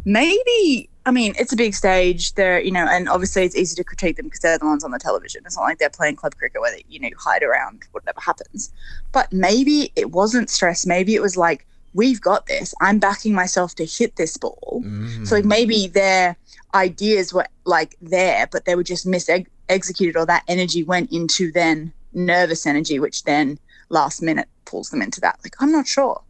[0.04, 2.34] maybe I mean it's a big stage.
[2.34, 4.90] They're you know, and obviously it's easy to critique them because they're the ones on
[4.90, 5.42] the television.
[5.46, 8.72] It's not like they're playing club cricket where they you know hide around whatever happens.
[9.12, 10.86] But maybe it wasn't stress.
[10.86, 11.66] Maybe it was like
[11.96, 12.74] we've got this.
[12.80, 14.82] I'm backing myself to hit this ball.
[14.84, 15.26] Mm.
[15.26, 16.36] So like maybe their
[16.74, 19.28] ideas were like there, but they were just mis
[19.68, 25.02] executed, or that energy went into then nervous energy, which then last minute pulls them
[25.02, 25.40] into that.
[25.42, 26.22] Like I'm not sure.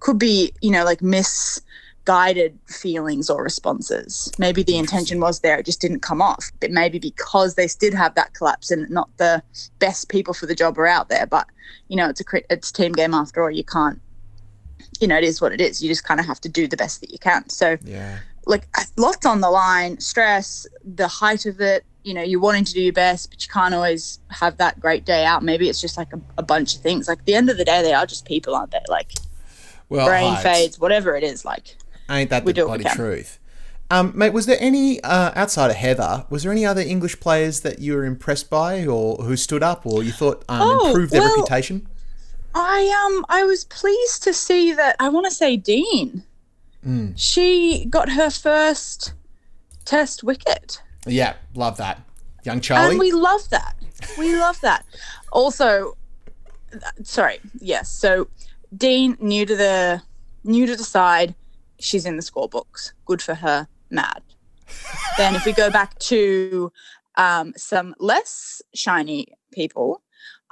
[0.00, 4.30] Could be you know like misguided feelings or responses.
[4.38, 6.52] Maybe the intention was there, it just didn't come off.
[6.60, 9.42] But maybe because they did have that collapse and not the
[9.78, 11.26] best people for the job are out there.
[11.26, 11.46] But
[11.88, 13.50] you know it's a it's a team game after all.
[13.50, 14.00] You can't.
[15.00, 15.82] You know, it is what it is.
[15.82, 17.48] You just kind of have to do the best that you can.
[17.48, 18.18] So, yeah.
[18.46, 22.74] like lots on the line stress the height of it you know you're wanting to
[22.74, 25.96] do your best but you can't always have that great day out maybe it's just
[25.96, 28.04] like a, a bunch of things like at the end of the day they are
[28.04, 29.12] just people aren't they like
[29.88, 31.76] Well, brain Hides, fades whatever it is like
[32.10, 33.38] Ain't that We the bloody truth?
[33.90, 36.26] Um, mate, was there any uh, outside of Heather?
[36.30, 39.86] Was there any other English players that you were impressed by, or who stood up,
[39.86, 41.86] or you thought um, Oh, improved their well- reputation?
[42.54, 46.22] I um i was pleased to see that i want to say dean
[46.86, 47.14] Mm.
[47.16, 49.14] she got her first
[49.86, 52.02] test wicket Yeah, love that,
[52.44, 52.90] young Charlie.
[52.90, 53.74] And we love that.
[54.18, 54.84] We love that.
[55.32, 55.96] Also,
[57.02, 57.88] sorry, yes.
[57.90, 58.28] So
[58.76, 60.02] Dean, new to the
[60.44, 61.34] new to the side,
[61.80, 62.92] she's in the scorebooks.
[63.06, 63.66] Good for her.
[63.90, 64.22] Mad.
[65.16, 66.70] then if we go back to
[67.16, 70.02] um, some less shiny people,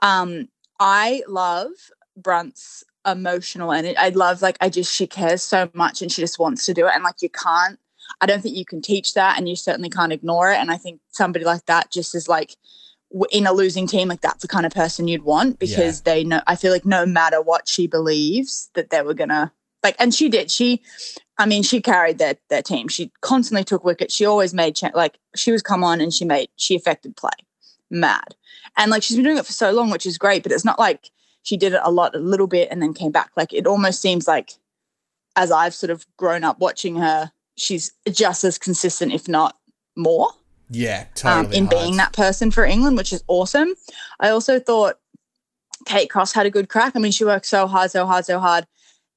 [0.00, 0.48] um,
[0.82, 1.70] I love
[2.16, 6.40] Brunt's emotional and I love like I just she cares so much and she just
[6.40, 7.78] wants to do it and like you can't
[8.20, 10.76] I don't think you can teach that and you certainly can't ignore it and I
[10.76, 12.56] think somebody like that just is like
[13.30, 16.40] in a losing team like that's the kind of person you'd want because they know
[16.48, 19.52] I feel like no matter what she believes that they were gonna
[19.84, 20.82] like and she did she
[21.38, 22.88] I mean she carried their their team.
[22.88, 26.48] She constantly took wickets she always made like she was come on and she made
[26.56, 27.30] she affected play.
[27.88, 28.34] Mad
[28.76, 30.78] and like she's been doing it for so long which is great but it's not
[30.78, 31.10] like
[31.42, 34.00] she did it a lot a little bit and then came back like it almost
[34.00, 34.52] seems like
[35.36, 39.56] as I've sort of grown up watching her she's just as consistent if not
[39.96, 40.30] more
[40.72, 41.56] yeah, um, totally.
[41.58, 43.74] in being that person for England, which is awesome.
[44.20, 44.98] I also thought
[45.84, 46.94] Kate Cross had a good crack.
[46.96, 48.66] I mean, she worked so hard, so hard, so hard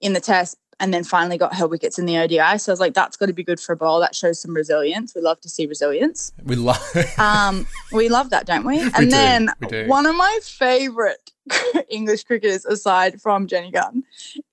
[0.01, 2.57] in the test and then finally got her wickets in the ODI.
[2.57, 3.99] So I was like, that's got to be good for a bowl.
[3.99, 5.13] That shows some resilience.
[5.15, 6.31] We love to see resilience.
[6.43, 6.81] We love.
[7.17, 8.79] Um, we love that, don't we?
[8.79, 9.87] And do, then we do.
[9.87, 11.31] one of my favorite
[11.89, 14.03] English cricketers, aside from Jenny Gunn,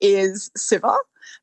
[0.01, 0.97] is Sciver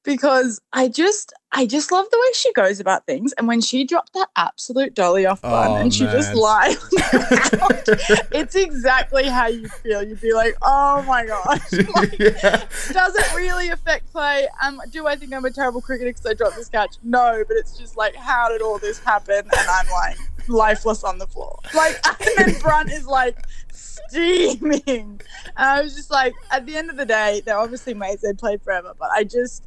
[0.03, 3.33] because I just I just love the way she goes about things.
[3.33, 6.89] And when she dropped that absolute dolly off bun Oh, and she just lied on
[6.91, 10.03] the ground, it's exactly how you feel.
[10.03, 11.59] You'd be like, oh my gosh.
[11.95, 12.65] Like, yeah.
[12.91, 14.47] does it really affect play?
[14.63, 16.95] Um, do I think I'm a terrible cricketer because I dropped this catch?
[17.03, 19.37] No, but it's just like, how did all this happen?
[19.37, 21.59] And I'm like lifeless on the floor.
[21.73, 23.37] Like, and then Brunt is like
[23.71, 25.21] steaming.
[25.57, 28.21] And I was just like, at the end of the day, they're obviously mates.
[28.21, 29.63] They played forever, but I just,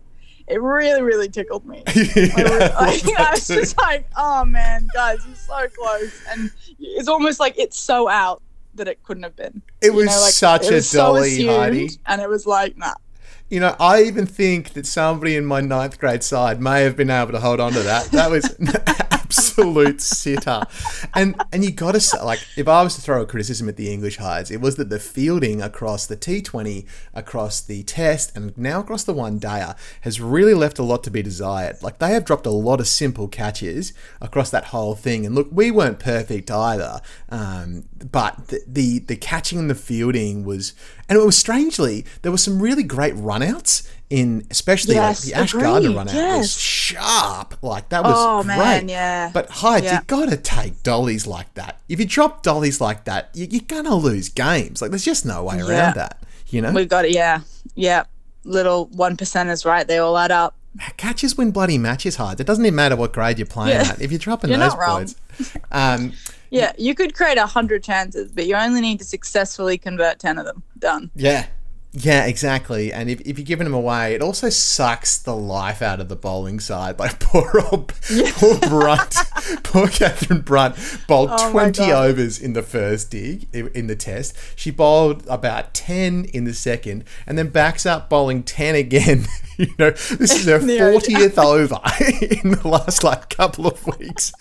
[0.48, 1.82] it really, really tickled me.
[1.86, 6.22] I, was, like, I was just like, oh man, guys, you're so close.
[6.30, 8.42] And it's almost like it's so out
[8.74, 9.62] that it couldn't have been.
[9.80, 11.90] It You was know, like, such it a was so dolly, assumed, Heidi.
[12.06, 12.94] And it was like, nah.
[13.50, 17.10] You know, I even think that somebody in my ninth grade side may have been
[17.10, 18.06] able to hold on to that.
[18.06, 18.44] That was
[19.32, 20.62] absolute sitter.
[21.14, 23.76] And and you got to say, like, if I was to throw a criticism at
[23.76, 28.56] the English Hides, it was that the fielding across the T20, across the Test, and
[28.56, 31.82] now across the One Dayer has really left a lot to be desired.
[31.82, 35.24] Like they have dropped a lot of simple catches across that whole thing.
[35.26, 40.44] And look, we weren't perfect either, um, but the, the the catching and the fielding
[40.44, 40.74] was,
[41.08, 45.40] and it was strangely there were some really great runouts in especially Yes, like the
[45.40, 47.54] Ash agreed, Gardner run out was sharp.
[47.62, 48.58] Like that was Oh, great.
[48.58, 49.30] man, yeah.
[49.32, 49.94] But Hyde, Yeah.
[50.00, 51.80] you gotta take dollies like that.
[51.88, 54.82] If you drop dollies like that, you, you're gonna lose games.
[54.82, 55.66] Like there's just no way Yeah.
[55.66, 56.18] around that.
[56.48, 57.12] You know, We got it.
[57.12, 57.40] Yeah,
[57.74, 58.04] yeah.
[58.44, 59.86] Little one percenters, right?
[59.88, 60.54] They all add up.
[60.98, 62.16] catches win bloody matches.
[62.16, 62.38] Hyde.
[62.40, 63.92] It doesn't even matter what grade you're playing Yeah.
[63.92, 64.02] at.
[64.02, 65.14] If you're dropping You're those points,
[65.70, 66.12] um,
[66.50, 70.36] Yeah, you could create a hundred chances, but you only need to successfully convert ten
[70.36, 70.62] of them.
[70.78, 71.10] Done.
[71.14, 71.46] Yeah.
[71.94, 72.90] Yeah, exactly.
[72.90, 76.16] And if, if you're giving them away, it also sucks the life out of the
[76.16, 76.98] bowling side.
[77.02, 79.16] Like poor old poor Brunt,
[79.64, 80.76] poor Catherine Brunt
[81.08, 84.36] bowled Oh 20 overs in the first dig in the test.
[84.54, 89.26] She bowled about 10 in the second and then backs up bowling 10 again.
[89.56, 91.80] you know, this is her 40th over
[92.42, 94.32] in the last like couple of weeks.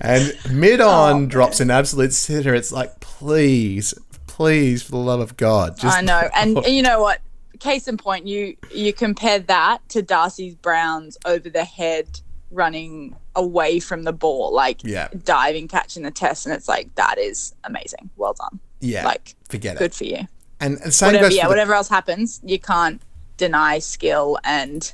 [0.00, 2.54] and mid on Oh, drops an absolute sitter.
[2.54, 3.92] It's like, please,
[4.36, 5.78] please, for the love of God.
[5.78, 7.20] Just I know, and, you know what?
[7.58, 12.20] Case in point, you you compare that to Darcy's Browns over the head
[12.50, 15.08] running away from the ball, like Yeah.
[15.24, 18.10] diving, catching the test, and it's like that is amazing.
[18.16, 18.60] Well done.
[18.80, 19.88] Yeah, Like, forget Good it.
[19.88, 20.28] Good for you.
[20.60, 23.00] And, and same Whatever, goes yeah, for the, whatever else happens, you can't
[23.38, 24.92] deny skill and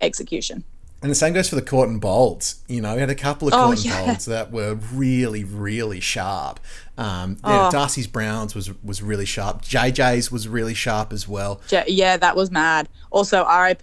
[0.00, 0.62] execution.
[1.02, 2.62] and the same goes for the court and bolts.
[2.68, 4.06] You know, we had a couple of Oh, court and yeah.
[4.06, 6.60] bolts that were really, really sharp.
[6.98, 7.70] Um, yeah, Oh.
[7.70, 9.62] Darcy's Browns was was really sharp.
[9.62, 11.60] JJ's was really sharp as well.
[11.86, 12.88] Yeah, that was mad.
[13.10, 13.82] Also, RIP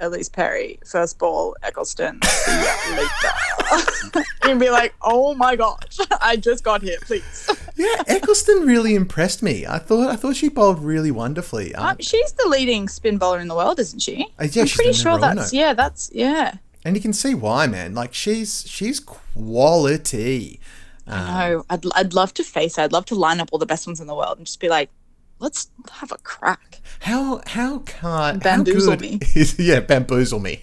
[0.00, 2.22] Ellyse Perry, first ball, Ecclestone.
[4.44, 7.48] You'd be like, oh my gosh, I just got here, please.
[7.76, 9.66] Yeah, Ecclestone really impressed me.
[9.66, 11.74] I thought I thought she bowled really wonderfully.
[11.74, 14.26] Um, she's the leading spin bowler in the world, isn't she?
[14.38, 16.56] Uh, yeah, I'm she's pretty sure that's yeah, that's yeah.
[16.84, 17.94] and you can see why, man.
[17.94, 20.60] Like she's she's quality.
[21.06, 22.82] Um, No, I'd I'd love to face her.
[22.82, 24.68] I'd love to line up all the best ones in the world and just be
[24.68, 24.90] like,
[25.38, 26.80] let's have a crack.
[27.00, 29.18] How how can Bamboozle how me.
[29.34, 30.62] Is, yeah, bamboozle me,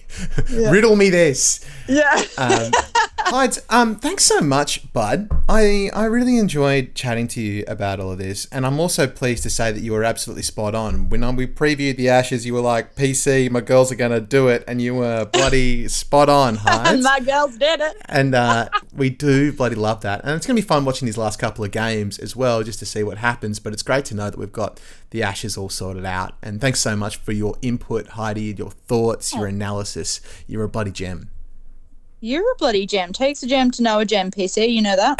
[0.50, 1.64] riddle me this.
[1.88, 2.22] Yeah.
[2.38, 2.70] Um,
[3.26, 5.30] Hides, um, thanks so much, Bud.
[5.48, 9.42] I, I really enjoyed chatting to you about all of this, and I'm also pleased
[9.44, 11.08] to say that you were absolutely spot on.
[11.08, 14.48] When um, we previewed the Ashes, you were like, "PC, my girls are gonna do
[14.48, 17.02] it," and you were bloody spot on, and Hides.
[17.02, 17.96] my girls did it.
[18.06, 21.38] and uh, we do bloody love that, and it's gonna be fun watching these last
[21.38, 23.58] couple of games as well, just to see what happens.
[23.58, 24.80] But it's great to know that we've got
[25.10, 26.34] the Ashes all sorted out.
[26.42, 30.20] And thanks so much for your input, Heidi, your thoughts, your analysis.
[30.46, 31.30] You're a bloody gem.
[32.24, 33.12] You're a bloody gem.
[33.12, 34.72] Takes a gem to know a gem, PC.
[34.72, 35.18] You know that.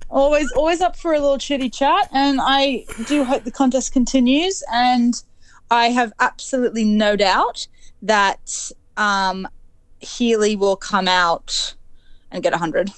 [0.08, 4.62] always, always up for a little chitty chat, and I do hope the contest continues.
[4.72, 5.22] And
[5.70, 7.68] I have absolutely no doubt
[8.00, 9.46] that um,
[9.98, 11.74] Healy will come out
[12.30, 12.90] and get hundred.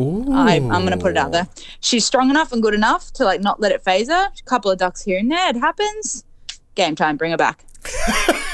[0.00, 0.32] Ooh.
[0.32, 1.46] I, I'm going to put it out there.
[1.80, 4.28] She's strong enough and good enough to like not let it phase her.
[4.28, 5.50] A couple of ducks here and there.
[5.50, 6.24] It happens.
[6.74, 7.18] Game time.
[7.18, 7.66] Bring her back.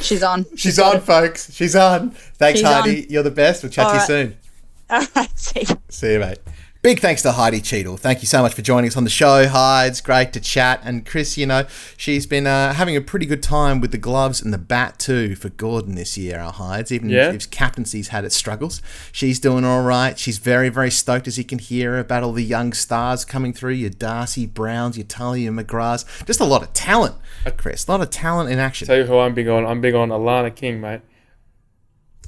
[0.00, 0.46] She's on.
[0.56, 1.52] She's on, folks.
[1.52, 2.10] She's on.
[2.10, 3.06] Thanks, She's Heidi.
[3.08, 3.62] You're the best.
[3.62, 4.36] We'll chat to you All soon.
[4.90, 5.38] All right.
[5.38, 5.60] See.
[5.60, 5.76] you.
[5.88, 6.38] See you, mate.
[6.84, 7.96] Big thanks to Heidi Cheadle.
[7.96, 9.88] Thank you so much for joining us on the show, Heidi.
[9.88, 10.82] It's great to chat.
[10.84, 11.64] And Chris, you know,
[11.96, 15.34] she's been uh, having a pretty good time with the gloves and the bat too
[15.34, 16.92] for Gordon this year, our Hides.
[16.92, 17.32] Even Yeah.
[17.32, 20.18] if captaincy's had its struggles, she's doing all right.
[20.18, 23.72] She's very, very stoked, as you can hear, about all the young stars coming through.
[23.72, 26.04] Your Darcy Browns, your Talia McGraths.
[26.26, 27.14] Just a lot of talent,
[27.56, 27.88] Chris.
[27.88, 28.88] A lot of talent in action.
[28.88, 29.64] Tell you who I'm big on.
[29.64, 31.00] I'm big on Alana King, mate.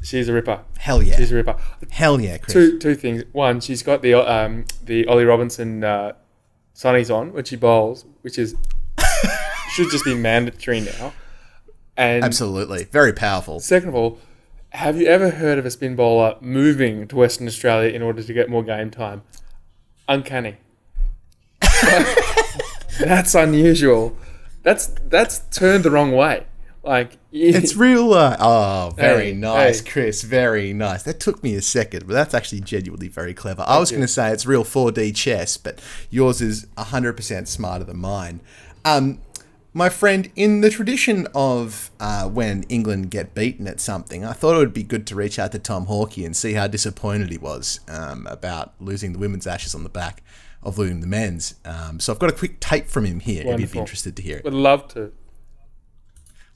[0.06, 0.60] She's a ripper.
[0.78, 1.16] Hell yeah.
[1.16, 1.56] She's a ripper.
[1.90, 2.52] Hell yeah, Chris.
[2.52, 3.24] Two two things.
[3.32, 6.12] One, she's got the um the Ollie Robinson uh,
[6.76, 8.54] sunnies on when she bowls, which is
[9.70, 11.12] should just be mandatory now.
[11.96, 12.84] And Absolutely.
[12.84, 13.58] Very powerful.
[13.58, 14.20] second of all,
[14.70, 18.32] have you ever heard of a spin bowler moving to Western Australia in order to
[18.32, 19.22] get more game time?
[20.08, 20.58] Uncanny.
[23.00, 24.16] that's unusual.
[24.62, 26.46] That's that's turned the wrong way.
[26.86, 28.14] Like It's real.
[28.14, 29.90] Uh, oh, very Hey, nice, hey.
[29.90, 30.22] Chris.
[30.22, 31.02] Very nice.
[31.02, 33.64] That took me a second, but that's actually genuinely very clever.
[33.66, 37.98] I was going to say it's real 4D chess, but yours is 100% smarter than
[37.98, 38.40] mine.
[38.84, 39.18] Um,
[39.74, 44.54] my friend, in the tradition of uh, when England get beaten at something, I thought
[44.54, 47.36] it would be good to reach out to Tom Hawkey and see how disappointed he
[47.36, 50.22] was um, about losing the women's ashes on the back
[50.62, 51.56] of losing the men's.
[51.64, 54.22] Um, so I've got a quick tape from him here if you'd be interested to
[54.22, 54.44] hear it.
[54.44, 55.12] would love to.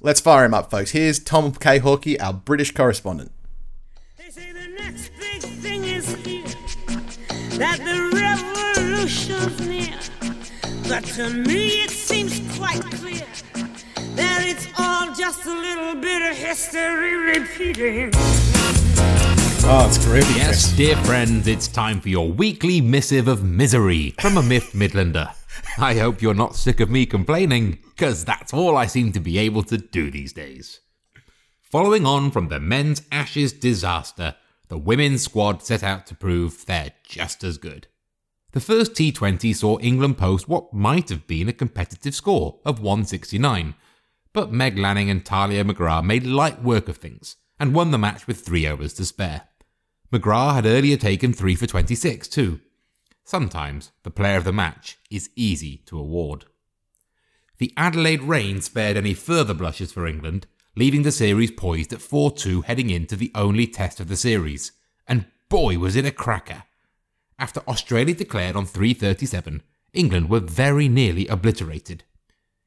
[0.03, 0.93] Let's fire him up, folks.
[0.93, 1.79] Here's Tom K.
[1.79, 3.33] Hawkey, our British correspondent.
[4.79, 6.43] next big thing is here.
[7.59, 9.99] That the revolution's near.
[10.89, 13.27] But to me it seems quite clear
[14.17, 18.11] that it's all just a little bit of history repeating.
[19.63, 20.37] Oh, it's groovy.
[20.37, 25.35] Yes, dear friends, it's time for your weekly missive of misery from a Myth Midlander.
[25.79, 29.39] I hope you're not sick of me complaining, because that's all I seem to be
[29.39, 30.81] able to do these days.
[31.61, 34.37] Following on from the men's Ashes disaster,
[34.69, 37.87] the women's squad set out to prove they're just as good.
[38.53, 43.75] The first T20 saw England post what might have been a competitive score of 169,
[44.33, 48.27] but Meg Lanning and Talia McGrath made light work of things and won the match
[48.27, 49.43] with three overs to spare.
[50.13, 52.61] McGrath had earlier taken 3 for 26 too.
[53.25, 56.47] Sometimes the player of the match is easy to award.
[57.59, 62.33] The Adelaide rain spared any further blushes for England, leaving the series poised at 4
[62.33, 64.73] 2 heading into the only test of the series.
[65.07, 66.65] And boy, was it a cracker!
[67.39, 72.05] After Australia declared on 337, England were very nearly obliterated.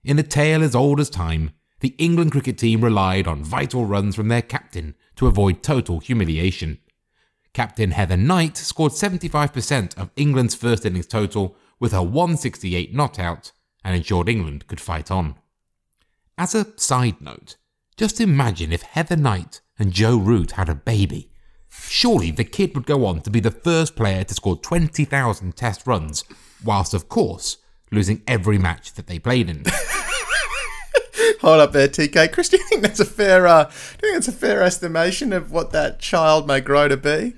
[0.04, 4.16] In a tale as old as time, the England cricket team relied on vital runs
[4.16, 6.80] from their captain to avoid total humiliation.
[7.54, 13.52] Captain Heather Knight scored 75% of England's first innings total with her 168 not out
[13.84, 15.36] and ensured England could fight on.
[16.38, 17.58] As a side note,
[17.96, 21.30] just imagine if Heather Knight and Joe Root had a baby.
[21.70, 25.86] Surely the kid would go on to be the first player to score 20,000 test
[25.86, 26.24] runs,
[26.64, 27.58] whilst, of course,
[27.92, 29.64] losing every match that they played in.
[31.42, 32.32] Hold up there, TK.
[32.32, 33.46] Chris, do you think that's a fair?
[33.46, 36.98] Uh, do you think that's a fair estimation of what that child may grow to
[36.98, 37.36] be?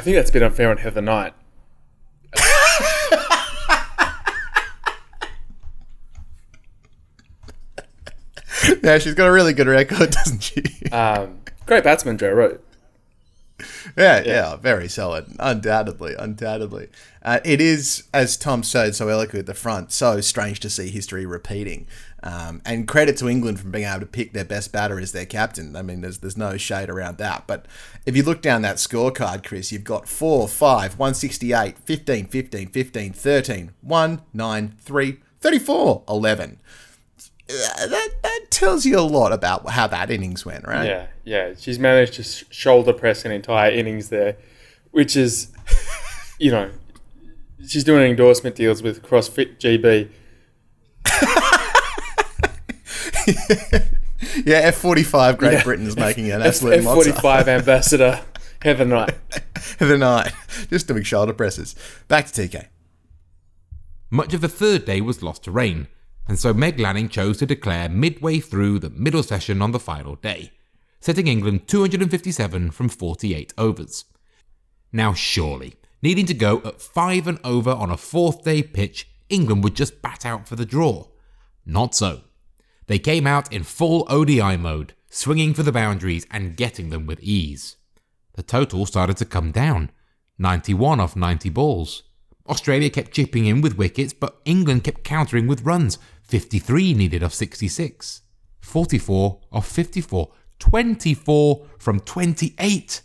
[0.00, 1.34] I think that's a bit unfair on Heather Knight.
[8.82, 10.62] Yeah, she's got a really good record, doesn't she?
[10.90, 12.64] Um, great batsman, Joe Root.
[13.96, 15.26] Yeah, yeah, very solid.
[15.38, 16.88] Undoubtedly, undoubtedly.
[17.22, 20.88] Uh, it is, as Tom said so eloquently at the front, so strange to see
[20.88, 21.86] history repeating.
[22.22, 25.24] Um, and credit to England for being able to pick their best batter as their
[25.24, 25.74] captain.
[25.74, 27.46] I mean, there's there's no shade around that.
[27.46, 27.64] But
[28.04, 33.12] if you look down that scorecard, Chris, you've got 4, 5, 168, 15, 15, 15,
[33.14, 36.60] 13, 1, 9, 3, 34, 11.
[37.48, 40.86] Uh, That, that tells you a lot about how that innings went, right?
[40.86, 41.54] Yeah, yeah.
[41.58, 44.36] She's managed to sh- shoulder press an entire innings there,
[44.90, 45.48] which is,
[46.38, 46.70] you know,
[47.66, 50.10] she's doing endorsement deals with CrossFit GB.
[54.44, 55.70] Yeah, F45 Great Yeah.
[55.86, 58.20] is making an absolute F forty five ambassador
[58.62, 59.14] Heather Knight.
[59.78, 60.32] the night.
[60.68, 61.74] Just doing shoulder presses.
[62.06, 62.66] Back to TK.
[64.10, 65.88] Much of the third day was lost to rain,
[66.28, 70.16] and so Meg Lanning chose to declare midway through the middle session on the final
[70.16, 70.52] day,
[71.00, 74.04] setting England 257 from 48 overs.
[74.92, 79.64] Now, surely, needing to go at 5 and over on a fourth day pitch, England
[79.64, 81.06] would just bat out for the draw.
[81.64, 82.20] Not so.
[82.90, 87.22] They came out in full ODI mode, swinging for the boundaries and getting them with
[87.22, 87.76] ease.
[88.32, 89.92] The total started to come down
[90.38, 92.02] 91 off 90 balls.
[92.48, 97.32] Australia kept chipping in with wickets, but England kept countering with runs 53 needed off
[97.32, 98.22] 66,
[98.58, 103.02] 44 off 54, 24 from 28.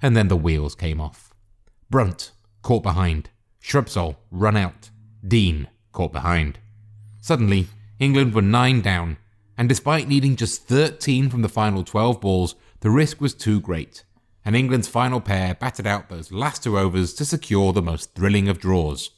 [0.00, 1.34] And then the wheels came off.
[1.90, 2.30] Brunt
[2.62, 4.90] caught behind, Shrubsole run out,
[5.26, 6.60] Dean caught behind.
[7.20, 7.66] Suddenly,
[7.98, 9.16] England were 9 down,
[9.56, 14.04] and despite needing just 13 from the final 12 balls, the risk was too great,
[14.44, 18.48] and England's final pair batted out those last two overs to secure the most thrilling
[18.48, 19.10] of draws.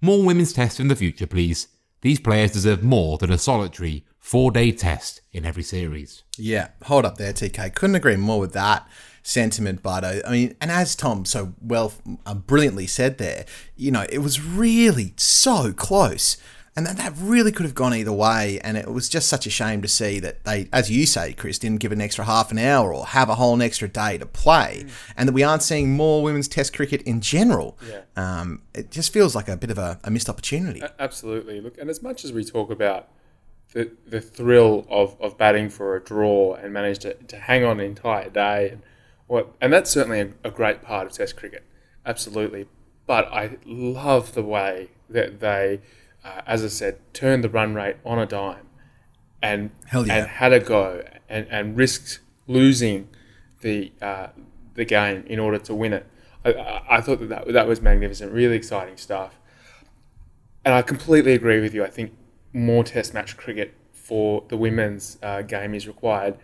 [0.00, 1.68] More women's tests in the future, please.
[2.00, 6.22] These players deserve more than a solitary four day test in every series.
[6.36, 7.74] Yeah, hold up there, TK.
[7.74, 8.88] Couldn't agree more with that
[9.22, 10.20] sentiment, Bardo.
[10.26, 11.92] I mean, and as Tom so well,
[12.24, 13.44] uh, brilliantly said there,
[13.76, 16.36] you know, it was really so close.
[16.78, 18.60] And that, that really could have gone either way.
[18.60, 21.58] And it was just such a shame to see that they, as you say, Chris,
[21.58, 24.86] didn't give an extra half an hour or have a whole extra day to play.
[25.16, 27.76] And that we aren't seeing more women's test cricket in general.
[27.84, 28.02] Yeah.
[28.14, 30.78] Um, it just feels like a bit of a, a missed opportunity.
[30.78, 31.60] A- Absolutely.
[31.60, 33.08] Look, and as much as we talk about
[33.72, 37.80] the the thrill of, of batting for a draw and manage to, to hang on
[37.80, 38.82] an entire day and
[39.26, 41.64] what and that's certainly a, a great part of Test cricket.
[42.06, 42.68] Absolutely.
[43.04, 45.80] But I love the way that they,
[46.28, 48.66] uh, as I said, turned the run rate on a dime
[49.42, 50.02] and yeah.
[50.02, 53.08] and had a go and, and risked losing
[53.60, 54.28] the uh,
[54.74, 56.06] the game in order to win it.
[56.44, 59.38] I, I, I thought that, that that was magnificent, really exciting stuff.
[60.64, 61.84] And I completely agree with you.
[61.84, 62.12] I think
[62.52, 66.36] more Test match cricket for the women's uh, game is required.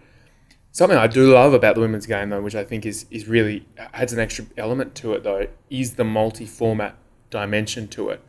[0.70, 3.66] Something I do love about the women's game, though, which I think is, is really
[3.92, 6.96] adds an extra element to it, though, is the multi format
[7.30, 8.20] dimension to it.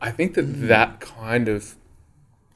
[0.00, 1.76] I think that that kind of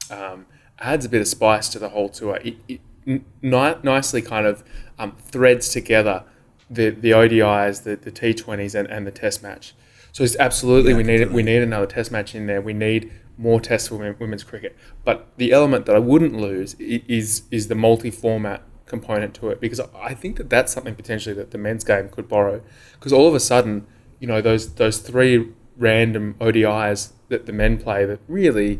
[0.09, 0.45] um,
[0.79, 2.37] adds a bit of spice to the whole tour.
[2.37, 4.63] It, it n- nicely kind of
[4.97, 6.23] um, threads together
[6.69, 9.75] the, the ODIs, the, the T20s, and, and the Test match.
[10.11, 12.61] So it's absolutely we need we need another Test match in there.
[12.61, 14.75] We need more tests for women's cricket.
[15.03, 19.59] But the element that I wouldn't lose is is the multi format component to it
[19.59, 22.61] because I think that that's something potentially that the men's game could borrow
[22.93, 23.87] because all of a sudden
[24.19, 28.79] you know those those three random ODIs that the men play that really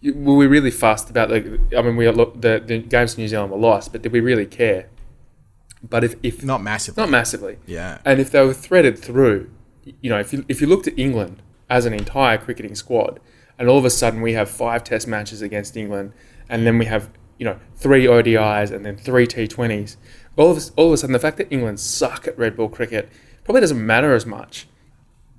[0.00, 3.22] you- were we really fussed about the I mean we look the, the games in
[3.22, 4.86] New Zealand were lost but did we really care
[5.88, 7.02] but if, if Not massively.
[7.02, 7.98] not massively Yeah.
[8.04, 9.50] and if they were threaded through
[10.00, 13.20] you know if you, if you looked at England as an entire cricketing squad
[13.58, 16.12] and all of a sudden we have five test matches against England
[16.48, 19.96] and then we have you know three ODIs and then three T20s
[20.36, 22.68] all of a, all of a sudden the fact that England suck at red ball
[22.68, 23.08] cricket
[23.44, 24.66] probably doesn't matter as much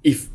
[0.04, 0.30] if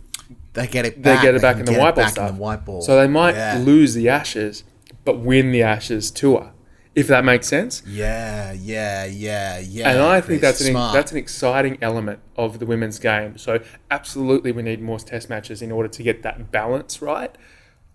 [0.54, 1.22] They get it they back.
[1.22, 2.28] get it back in the get it white ball back stuff.
[2.30, 2.82] in the white ball.
[2.82, 3.58] So they might Yeah.
[3.58, 4.64] lose the Ashes,
[5.04, 6.52] but win the Ashes tour,
[6.94, 7.82] if that makes sense.
[7.86, 9.90] Yeah, yeah, yeah, yeah.
[9.90, 10.92] And I think that's an smart.
[10.92, 13.38] that's an exciting element of the women's game.
[13.38, 17.34] So absolutely, we need more Test matches in order to get that balance right.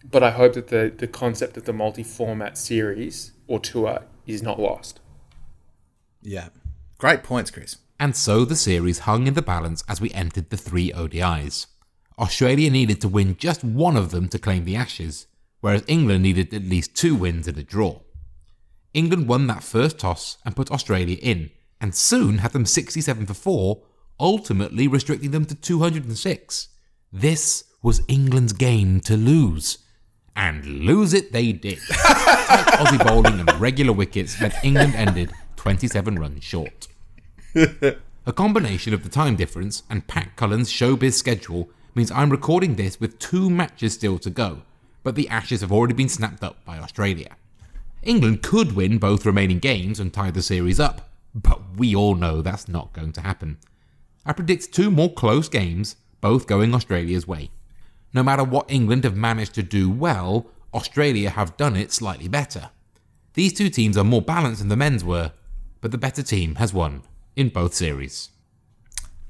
[0.09, 4.59] But I hope that the the concept of the multi-format series or tour is not
[4.59, 4.99] lost.
[6.21, 6.49] yeah.
[6.97, 7.77] Great points, Chris.
[7.99, 11.67] And so the series hung in the balance as we entered the three ODIs.
[12.19, 15.27] Australia needed to win just one of them to claim the Ashes,
[15.61, 17.99] whereas England needed at least two wins and a draw.
[18.93, 23.33] England won that first toss and put Australia in, and soon had them 67 for
[23.33, 23.81] 4,
[24.19, 26.69] ultimately restricting them to 206.
[27.13, 29.77] This was England's game to lose.
[30.35, 31.79] And lose it they did.
[31.87, 36.87] Tight Aussie bowling and regular wickets meant England ended 27 runs short.
[37.55, 42.99] A combination of the time difference and Pat Cullen's showbiz schedule means I'm recording this
[42.99, 44.61] with two matches still to go,
[45.03, 47.35] but the Ashes have already been snapped up by Australia.
[48.03, 52.41] England could win both remaining games and tie the series up, but we all know
[52.41, 53.57] that's not going to happen.
[54.25, 57.49] I predict two more close games, both going Australia's way.
[58.13, 62.69] No matter what England have managed to do well, Australia have done it slightly better.
[63.33, 65.31] These two teams are more balanced than the men's were,
[65.81, 67.01] but the better team has won
[67.35, 68.29] in both series.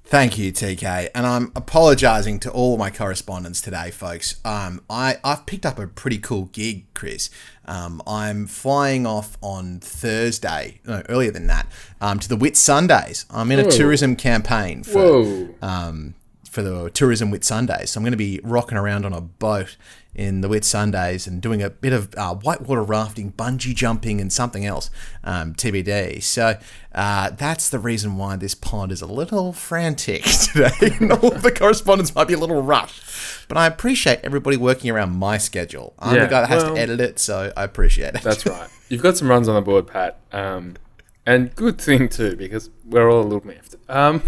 [0.09, 1.09] Thank you, TK.
[1.13, 4.39] And I'm apologising to all my correspondents today, folks.
[4.45, 7.29] Um, I, I've picked up a pretty cool gig, Chris.
[7.65, 11.67] Um, I'm flying off on Thursday, no, earlier than that,
[11.99, 13.25] um, to the Whitsundays.
[13.29, 13.71] I'm in a Whoa.
[13.71, 16.13] tourism campaign for, um,
[16.57, 17.89] for the Tourism Whitsundays.
[17.89, 19.77] So I'm going to be rocking around on a boat
[20.15, 24.65] in the Whitsundays and doing a bit of uh, whitewater rafting, bungee jumping, and something
[24.65, 24.89] else,
[25.23, 26.23] um, TBD.
[26.23, 26.57] So
[26.95, 30.71] uh, that's the reason why this pod is a little frantic today.
[30.99, 33.03] and all of the correspondence might be a little rushed.
[33.47, 35.93] But I appreciate everybody working around my schedule.
[35.99, 38.23] I'm Yeah, the guy that has well- to edit it, so I appreciate it.
[38.23, 38.67] That's right.
[38.89, 40.17] You've got some runs on the board, Pat.
[40.31, 40.77] Um,
[41.23, 43.75] and good thing too, because we're all a little miffed.
[43.87, 44.23] Um,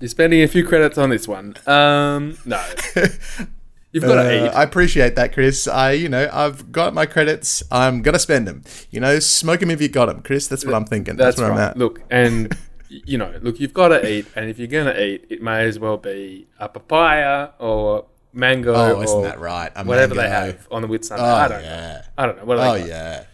[0.00, 1.54] you're spending a few credits on this one.
[1.66, 2.62] Um, no,
[3.92, 4.48] you've got to Uh, eat.
[4.54, 5.68] I appreciate that, Chris.
[5.68, 7.62] I, you know, I've got my credits.
[7.70, 8.62] I'm gonna spend them.
[8.90, 10.46] You know, smoke them if you got them, Chris.
[10.48, 11.16] That's what I'm thinking.
[11.16, 11.58] That's, That's where right.
[11.64, 11.76] I'm at.
[11.76, 12.56] Look, and
[12.88, 15.78] you know, look, you've got to eat, and if you're gonna eat, it may as
[15.78, 18.74] well be a papaya or mango.
[18.74, 19.70] Oh, isn't that right?
[19.76, 21.80] A whatever they have on the Whit Oh I don't yeah.
[21.80, 22.00] know.
[22.18, 22.44] I don't know.
[22.44, 22.86] What Oh got?
[22.88, 23.24] yeah.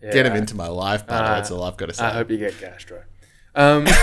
[0.00, 0.12] Yeah.
[0.12, 1.24] Get him into my life, buddy.
[1.24, 2.04] Uh, That's all I've got to say.
[2.04, 3.02] I hope you get gastro.
[3.54, 3.84] Um,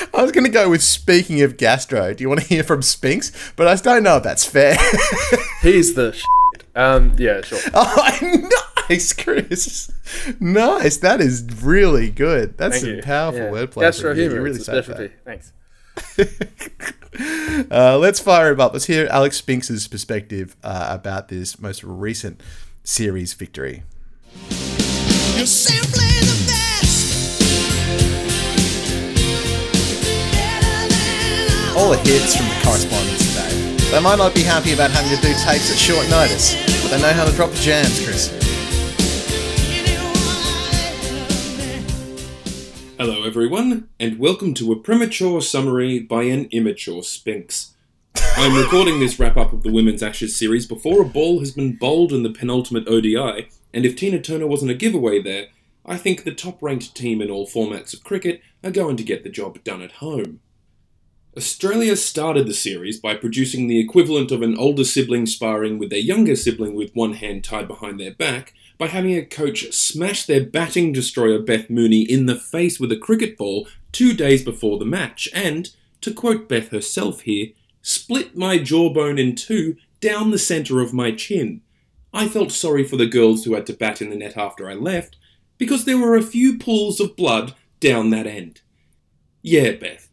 [0.14, 2.14] I was going to go with speaking of gastro.
[2.14, 3.32] Do you want to hear from Spinks?
[3.56, 4.76] But I don't know if that's fair.
[5.62, 6.26] he's the shit.
[6.74, 7.58] Um, yeah, sure.
[7.74, 8.48] oh,
[8.88, 9.90] nice, Chris.
[10.38, 10.98] Nice.
[10.98, 12.56] That is really good.
[12.56, 13.02] That's Thank some you.
[13.02, 13.50] powerful Yeah.
[13.50, 13.80] wordplay.
[13.82, 14.24] Gastro from you.
[14.24, 15.14] You humor, really it's a saved specialty.
[15.24, 15.52] Thanks.
[17.70, 18.72] Uh, let's fire him up.
[18.72, 22.40] Let's hear Alex Spinks' perspective uh, about this most recent
[22.84, 23.82] series victory.
[31.76, 33.90] All the hits from the correspondents today.
[33.92, 37.00] They might not be happy about having to do tapes at short notice, but they
[37.00, 38.28] know how to drop the jams, Chris.
[42.98, 47.74] Hello, everyone, and welcome to a premature summary by an immature Spinks.
[48.16, 51.76] I'm recording this wrap up of the Women's Ashes series before a ball has been
[51.76, 55.46] bowled in the penultimate ODI, and if Tina Turner wasn't a giveaway there,
[55.86, 59.22] I think the top ranked team in all formats of cricket are going to get
[59.22, 60.40] the job done at home.
[61.36, 65.98] Australia started the series by producing the equivalent of an older sibling sparring with their
[66.00, 70.44] younger sibling with one hand tied behind their back by having a coach smash their
[70.44, 74.84] batting destroyer Beth Mooney in the face with a cricket ball two days before the
[74.84, 75.70] match and,
[76.00, 77.50] to quote Beth herself here,
[77.80, 81.60] split my jawbone in two down the centre of my chin.
[82.12, 84.74] I felt sorry for the girls who had to bat in the net after I
[84.74, 85.16] left,
[85.58, 88.62] because there were a few pools of blood down that end.
[89.42, 90.09] Yeah, Beth,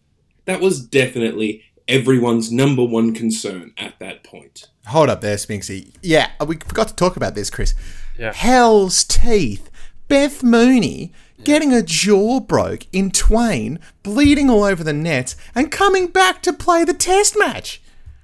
[0.48, 4.68] that was definitely everyone's number one concern at that point.
[4.88, 5.94] Hold up there, Spinksy.
[6.02, 7.76] Yeah, we forgot to talk about this, Chris.
[8.18, 8.34] Yeah.
[8.34, 9.70] Hell's teeth.
[10.08, 16.08] Beth Mooney getting a jaw broke in twain, bleeding all over the net, and coming
[16.08, 17.82] back to play the test match.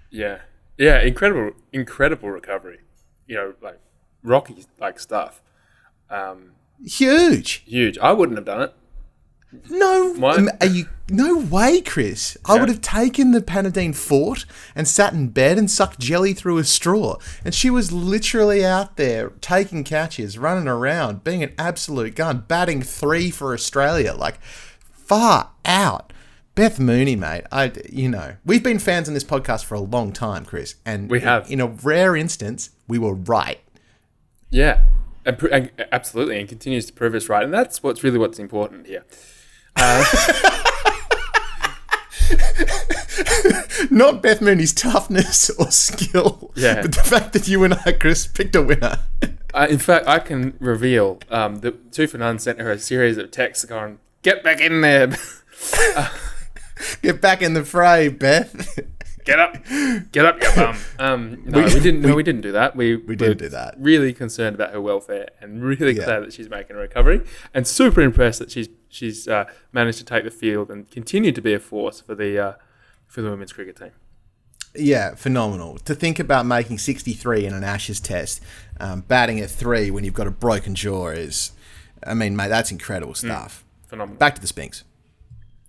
[0.10, 0.40] Yeah,
[0.78, 2.80] yeah, incredible, incredible recovery.
[3.28, 3.80] You know, like
[4.24, 5.42] rocky like stuff.
[6.10, 6.52] Um,
[6.84, 7.64] Huge.
[7.66, 7.98] huge.
[8.00, 8.74] I wouldn't have done it.
[9.70, 10.88] No, um, are you?
[11.10, 12.38] No way, Chris.
[12.46, 14.46] I would have taken the Panadeine Forte
[14.76, 17.18] and sat in bed and sucked jelly through a straw.
[17.44, 22.82] And she was literally out there taking catches, running around, being an absolute gun, batting
[22.82, 26.14] three for Australia, like far out.
[26.56, 27.44] Beth Mooney, mate.
[27.52, 31.10] I, you know, we've been fans on this podcast for a long time, Chris, and
[31.10, 31.50] We have.
[31.50, 33.60] In a rare instance, we were right.
[34.52, 34.82] Yeah,
[35.26, 37.44] and, and absolutely, and continues to prove us right.
[37.44, 39.04] And that's what's really what's important here.
[43.90, 46.82] Not Beth Mooney's toughness or skill, Yeah.
[46.82, 49.00] but the fact that you and I, Chris, picked a winner.
[49.54, 53.18] Uh, in fact, I can reveal um, that Two for None sent her a series
[53.18, 55.08] of texts going, "Get back in there,
[57.02, 58.80] Get back in the fray, Beth.
[59.24, 59.54] Get up,
[60.12, 62.02] get up, you bum." Um, no, we, didn't.
[62.02, 62.76] no, we didn't do that.
[62.76, 63.76] We we didn't do that.
[63.78, 66.06] Really concerned about her welfare, and really Yeah.
[66.06, 67.22] glad that she's making a recovery,
[67.54, 71.42] and super impressed that she's she's uh, managed to take the field and continue to
[71.42, 72.54] be a force for the uh,
[73.08, 73.92] for the women's cricket team.
[74.76, 75.78] yeah, phenomenal.
[75.80, 78.42] To think about making 63 in an Ashes test,
[78.80, 81.52] um, batting at three when you've got a broken jaw is,
[82.08, 83.64] I mean, mate, that's incredible stuff.
[83.88, 84.18] Phenomenal.
[84.18, 84.84] Back to the Spinks.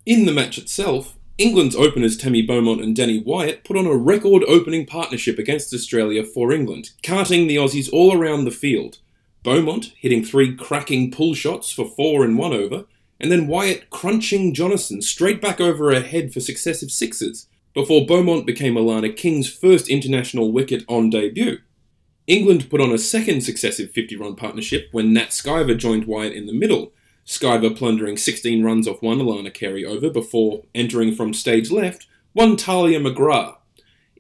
[0.06, 4.44] In the match itself, England's openers Tammy Beaumont and Danni Wyatt put on a record
[4.46, 8.98] opening partnership against Australia for England, carting the Aussies all around the field.
[9.42, 12.84] Beaumont hitting three cracking pull shots for four in one over,
[13.18, 18.46] and then Wyatt crunching Jonassen straight back over her head for successive sixes, before Beaumont
[18.46, 21.58] became Alana King's first international wicket on debut.
[22.28, 26.46] England put on a second successive 50 run partnership when Nat Sciver joined Wyatt in
[26.46, 26.92] the middle,
[27.26, 32.56] Sciver plundering 16 runs off one Alana Carey over before entering from stage left, one
[32.56, 33.56] Tahlia McGrath.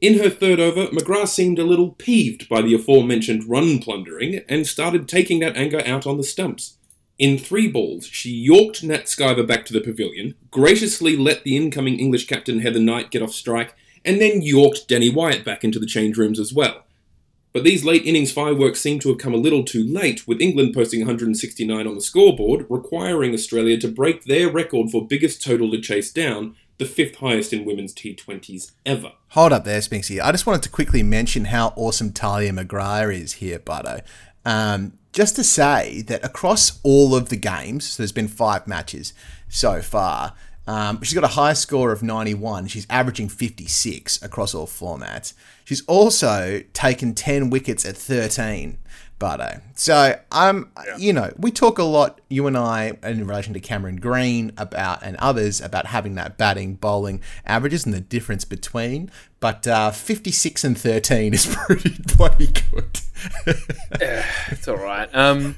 [0.00, 4.66] In her third over, McGrath seemed a little peeved by the aforementioned run plundering and
[4.66, 6.76] started taking that anger out on the stumps.
[7.18, 12.00] In three balls, she yorked Nat Sciver back to the pavilion, graciously let the incoming
[12.00, 13.74] English captain Heather Knight get off strike,
[14.04, 16.83] and then yorked Danni Wyatt back into the change rooms as well.
[17.54, 20.74] But these late innings fireworks seem to have come a little too late, with England
[20.74, 25.80] posting 169 on the scoreboard, requiring Australia to break their record for biggest total to
[25.80, 29.12] chase down, the fifth highest in women's T20s ever.
[29.28, 30.20] Hold up there, Spinksy.
[30.20, 34.00] I just wanted to quickly mention how awesome Tahlia McGrath is here, Butto.
[34.44, 39.14] Um, just to say that across all of the games, so there's been five matches
[39.48, 40.34] so far,
[40.66, 42.68] um, she's got a high score of 91.
[42.68, 45.34] She's averaging 56 across all formats.
[45.64, 48.78] She's also taken 10 wickets at 13,
[49.18, 49.60] Butto.
[49.74, 53.96] So, um, you know, we talk a lot, you and I, in relation to Cameron
[53.96, 59.10] Green about and others about having that batting bowling averages and the difference between.
[59.40, 63.00] But uh, 56 and 13 is pretty bloody good.
[64.50, 65.08] It's all right.
[65.14, 65.56] Um,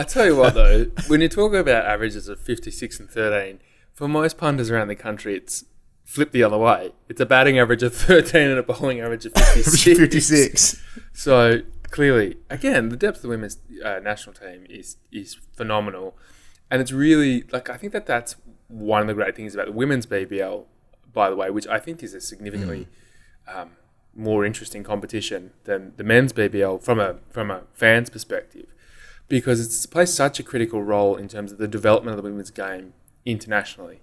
[0.00, 3.60] I tell you what, though, when you talk about averages of 56 and 13,
[3.92, 5.66] for most punters around the country, it's
[6.06, 6.92] flipped the other way.
[7.10, 9.98] It's a batting average of 13 and a bowling average of 56.
[9.98, 10.82] 56.
[11.12, 16.16] So clearly, again, the depth of the women's uh, national team is is phenomenal,
[16.70, 18.36] and it's really like I think that that's
[18.68, 20.64] one of the great things about the women's BBL,
[21.12, 22.88] by the way, which I think is a significantly
[23.46, 23.72] um,
[24.14, 28.72] more interesting competition than the men's BBL from a from a fan's perspective,
[29.30, 32.50] because it's plays such a critical role in terms of the development of the women's
[32.50, 32.92] game
[33.24, 34.00] internationally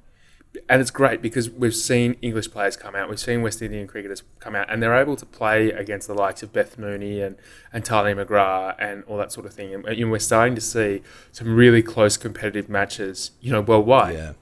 [0.70, 4.24] and it's great because we've seen English players come out, we've seen West Indian cricketers
[4.40, 7.36] come out, and they're able to play against the likes of Beth Mooney and,
[7.72, 9.74] and Tahlia McGrath and all that sort of thing.
[9.74, 11.02] And, and we're starting to see
[11.32, 14.16] some really close competitive matches, you know, worldwide.
[14.16, 14.34] Yeah.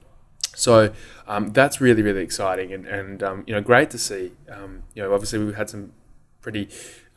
[0.54, 0.92] So
[1.26, 4.32] um, that's really, really exciting and, and um, you know, great to see.
[4.50, 5.92] Um, you know, obviously we've had some
[6.40, 6.68] pretty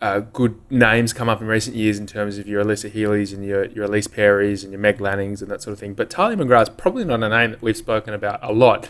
[0.01, 3.45] uh, good names come up in recent years in terms of your Alyssa Healy's and
[3.45, 5.93] your, your Ellyse Perry's and your Meg Lannings and that sort of thing.
[5.93, 8.87] But Tahlia McGrath's probably not a name that we've spoken about a lot.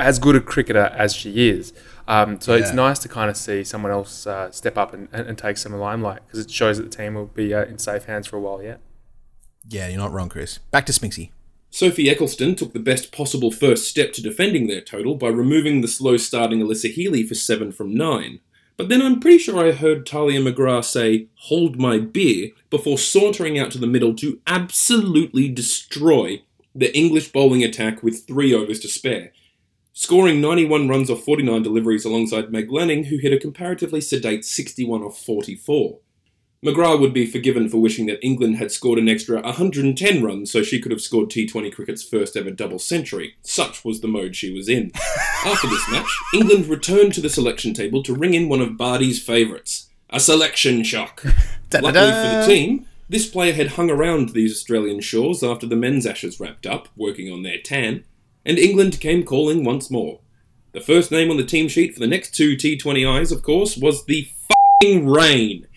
[0.00, 1.72] as good a cricketer as she is.
[2.08, 5.28] Um, so it's nice to kind of see someone else uh, step up and, and,
[5.28, 8.06] and take some limelight because it shows that the team will be uh, in safe
[8.06, 8.80] hands for a while yet.
[9.68, 10.58] Yeah, you're not wrong, Chris.
[10.70, 11.30] Back to Spinksy.
[11.70, 15.88] Sophie Ecclestone took the best possible first step to defending their total by removing the
[15.88, 18.40] slow starting Alyssa Healy for 7 from 9.
[18.80, 23.58] But then I'm pretty sure I heard Tahlia McGrath say, hold my beer, before sauntering
[23.58, 26.40] out to the middle to absolutely destroy
[26.74, 29.32] the English bowling attack with three overs to spare.
[29.92, 35.02] Scoring 91 runs off 49 deliveries alongside Meg Lanning, who hit a comparatively sedate 61
[35.02, 35.98] off 44.
[36.62, 40.62] McGrath would be forgiven for wishing that England had scored an extra 110 runs so
[40.62, 43.36] she could have scored T20 cricket's first ever double century.
[43.40, 44.92] Such was the mode she was in.
[45.46, 49.22] After this match, England returned to the selection table to ring in one of Barty's
[49.22, 51.24] favourites, a selection shock.
[51.72, 56.04] Luckily for the team, this player had hung around these Australian shores after the men's
[56.04, 58.04] ashes wrapped up, working on their tan,
[58.44, 60.20] and England came calling once more.
[60.72, 64.04] The first name on the team sheet for the next two T20Is, of course, was
[64.04, 64.28] the
[64.82, 65.66] fing rain.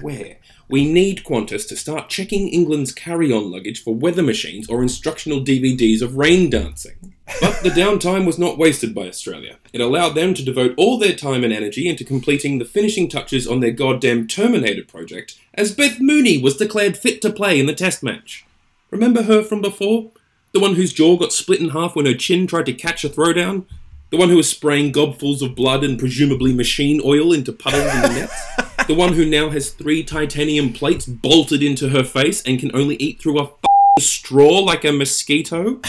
[0.00, 0.38] Swear,
[0.68, 6.02] we need Qantas to start checking England's carry-on luggage for weather machines or instructional DVDs
[6.02, 7.14] of rain dancing.
[7.40, 9.58] But the downtime was not wasted by Australia.
[9.72, 13.46] It allowed them to devote all their time and energy into completing the finishing touches
[13.46, 17.74] on their goddamn Terminator project, as Beth Mooney was declared fit to play in the
[17.74, 18.44] test match.
[18.90, 20.10] Remember her from before?
[20.52, 23.08] The one whose jaw got split in half when her chin tried to catch a
[23.08, 23.64] throwdown?
[24.10, 28.02] The one who was spraying gobfuls of blood and presumably machine oil into puddles in
[28.02, 28.70] the nets?
[28.86, 32.96] The one who now has three titanium plates bolted into her face and can only
[32.96, 33.50] eat through a
[33.98, 35.80] straw like a mosquito?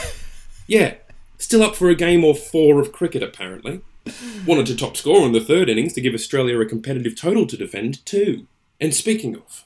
[0.65, 0.95] Yeah,
[1.37, 3.81] still up for a game or four of cricket apparently.
[4.47, 7.57] Wanted to top score in the third innings to give Australia a competitive total to
[7.57, 8.47] defend too.
[8.79, 9.65] And speaking of,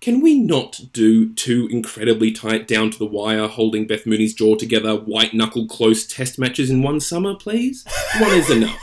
[0.00, 4.56] can we not do two incredibly tight, down to the wire, holding Beth Mooney's jaw
[4.56, 7.84] together, white knuckle close test matches in one summer, please?
[8.18, 8.80] One is enough.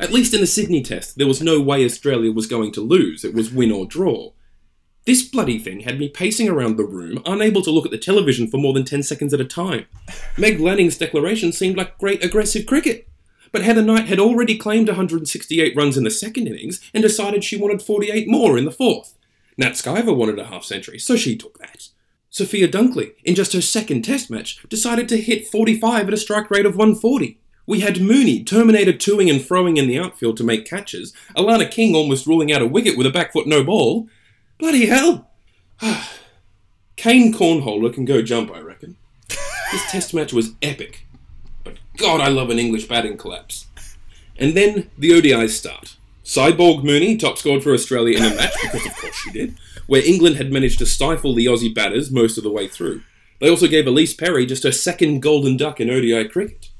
[0.00, 3.24] At least in the Sydney test, there was no way Australia was going to lose,
[3.24, 4.32] it was win or draw.
[5.06, 8.48] This bloody thing had me pacing around the room, unable to look at the television
[8.48, 9.86] for more than 10 seconds at a time.
[10.38, 13.06] Meg Lanning's declaration seemed like great aggressive cricket.
[13.52, 17.56] But Heather Knight had already claimed 168 runs in the second innings and decided she
[17.56, 19.14] wanted 48 more in the fourth.
[19.56, 21.88] Nat Sciver wanted a half century, so she took that.
[22.30, 26.50] Sophia Dunkley, in just her second test match, decided to hit 45 at a strike
[26.50, 27.38] rate of 140.
[27.66, 31.94] We had Mooney, Terminator toing and throwing in the outfield to make catches, Alana King
[31.94, 34.08] almost ruling out a wicket with a back foot no ball.
[34.58, 35.30] Bloody hell!
[36.96, 38.96] Kane Cornholer can go jump, I reckon.
[39.72, 41.04] This test match was epic.
[41.64, 43.66] But God, I love an English batting collapse.
[44.36, 45.96] And then the ODIs start.
[46.24, 49.56] Cyborg Mooney top scored for Australia in a match, because of course she did,
[49.86, 53.02] where England had managed to stifle the Aussie batters most of the way through.
[53.40, 56.70] They also gave Ellyse Perry just her second golden duck in ODI cricket.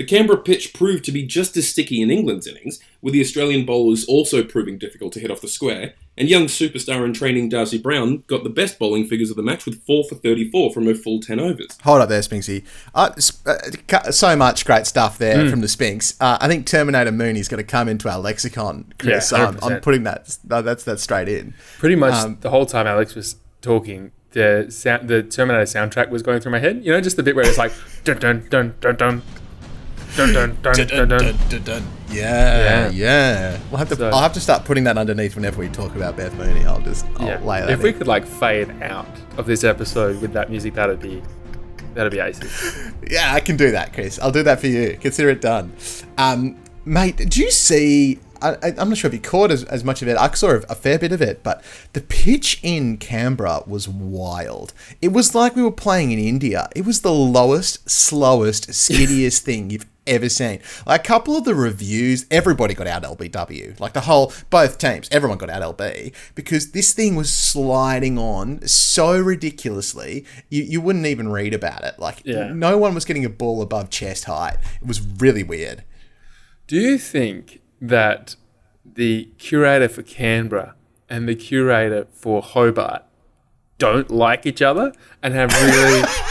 [0.00, 3.66] The Canberra pitch proved to be just as sticky in England's innings, with the Australian
[3.66, 7.82] bowlers also proving difficult to hit off the square, and young superstar in training Darcie
[7.82, 10.94] Brown got the best bowling figures of the match with 4 for 34 from her
[10.94, 11.76] full 10 overs.
[11.82, 12.64] Hold up there, Spinksy.
[12.94, 13.56] Uh, sp- uh,
[13.88, 15.50] cu- so much great stuff there Hmm.
[15.50, 16.14] from the Spinks.
[16.18, 19.30] Uh, I think Terminator Mooney's going to come into our lexicon, Chris.
[19.32, 21.52] Yeah, I'm, I'm putting that, that's that's straight in.
[21.78, 26.22] Pretty much Um, the whole time Alex was talking, the sound, the Terminator soundtrack was
[26.22, 26.80] going through my head.
[26.84, 27.72] You know, just the bit where it's like
[28.04, 29.22] dun dun dun dun dun
[30.16, 31.82] dun dun dun dun dun.
[32.10, 32.90] Yeah, Yeah.
[32.90, 33.58] yeah.
[33.70, 33.96] We'll have to.
[33.96, 36.64] So- I'll have to start putting that underneath whenever we talk about Beth Mooney.
[36.64, 37.40] I'll just I'll Yeah.
[37.44, 37.70] lay that.
[37.70, 39.06] If we could like fade out
[39.36, 41.22] of this episode with that music, that'd be
[41.94, 42.74] that'd be aces.
[43.10, 44.18] Yeah, I can do that, Chris.
[44.20, 44.96] I'll do that for you.
[45.00, 45.72] Consider it done.
[46.18, 48.18] Um, mate, did you see?
[48.42, 50.16] I, I- I'm not sure if you caught as, as much of it.
[50.16, 54.72] I saw a fair bit of it, but the pitch in Canberra was wild.
[55.02, 56.68] It was like we were playing in India.
[56.74, 60.60] It was the lowest, slowest, skiddiest thing you've ever seen.
[60.86, 63.78] Like a couple of the reviews, everybody got out LBW.
[63.80, 68.66] Like the whole, both teams, everyone got out LB because this thing was sliding on
[68.66, 71.98] so ridiculously, you, you wouldn't even read about it.
[71.98, 72.52] Like Yeah.
[72.52, 74.58] no one was getting a ball above chest height.
[74.80, 75.84] It was really weird.
[76.66, 78.36] Do you think that
[78.84, 80.74] the curator for Canberra
[81.08, 83.02] and the curator for Hobart
[83.78, 84.92] don't like each other
[85.22, 86.02] and have really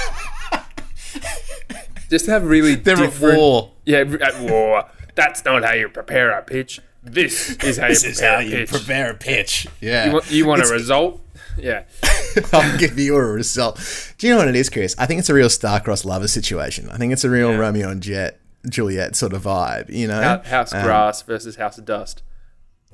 [2.09, 3.71] just have really They're at different war.
[3.85, 4.85] Yeah, at war.
[5.15, 6.79] That's not how you prepare a pitch.
[7.03, 8.69] This is how you prepare a pitch.
[8.69, 9.67] prepare a pitch.
[9.81, 10.05] Yeah.
[10.07, 11.21] you want, you want a result?
[11.57, 11.83] Yeah.
[12.53, 13.79] I'll give you a result.
[14.17, 14.95] Do you know what it is, Chris?
[14.97, 16.89] I think it's a real star-crossed lover situation.
[16.89, 17.57] I think it's a real Yeah.
[17.57, 18.39] Romeo and Jet,
[18.69, 19.89] Juliet sort of vibe.
[19.89, 22.21] You know, Hou- House Um, grass versus house of dust.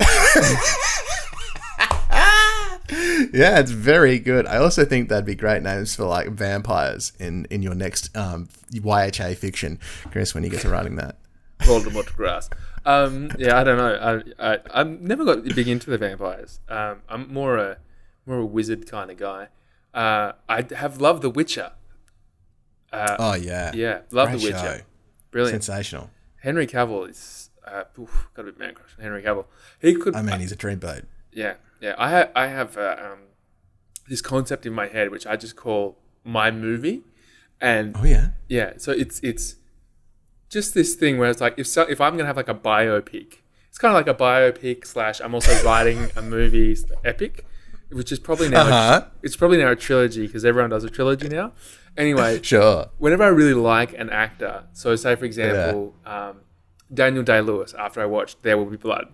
[3.32, 4.46] Yeah, it's very good.
[4.46, 8.48] I also think that'd be great names for like vampires in in your next um,
[8.72, 9.78] YHA fiction,
[10.10, 10.34] Chris.
[10.34, 11.16] When you get to writing that.
[11.60, 12.50] Voldemort grass.
[12.84, 14.22] Um, yeah, I don't know.
[14.38, 16.60] I, I I've never got big into the vampires.
[16.68, 17.78] Um, I'm more a
[18.26, 19.48] more a wizard kind of guy.
[19.94, 21.72] Uh, I have loved The Witcher.
[22.92, 24.58] Uh, Oh yeah, yeah, love Great The Witcher.
[24.58, 24.80] show.
[25.30, 25.64] Brilliant.
[25.64, 26.10] sensational.
[26.42, 29.46] Henry Cavill is uh, oof, got a bit man crush on Henry Cavill.
[29.80, 30.14] He could.
[30.14, 31.04] I mean, he's a dreamboat.
[31.32, 31.94] yeah, yeah.
[31.98, 33.18] I have I have uh, um,
[34.08, 37.02] this concept in my head which I just call my movie,
[37.60, 39.56] and Oh yeah, yeah, so it's it's
[40.48, 43.38] just this thing where it's like if so, if I'm gonna have like a biopic,
[43.68, 47.44] it's kind of like a biopic slash I'm also writing a movie epic,
[47.90, 49.06] which is probably now Uh-huh.
[49.22, 51.52] it's probably now a trilogy because everyone does a trilogy now.
[51.96, 52.86] Anyway, sure.
[52.98, 56.40] whenever I really like an actor, so say for example, um,
[56.92, 59.08] Daniel Day Lewis, after I watched There Will Be Blood,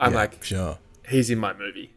[0.00, 0.78] I'm Yeah, like, sure.
[1.08, 1.92] He's in my movie.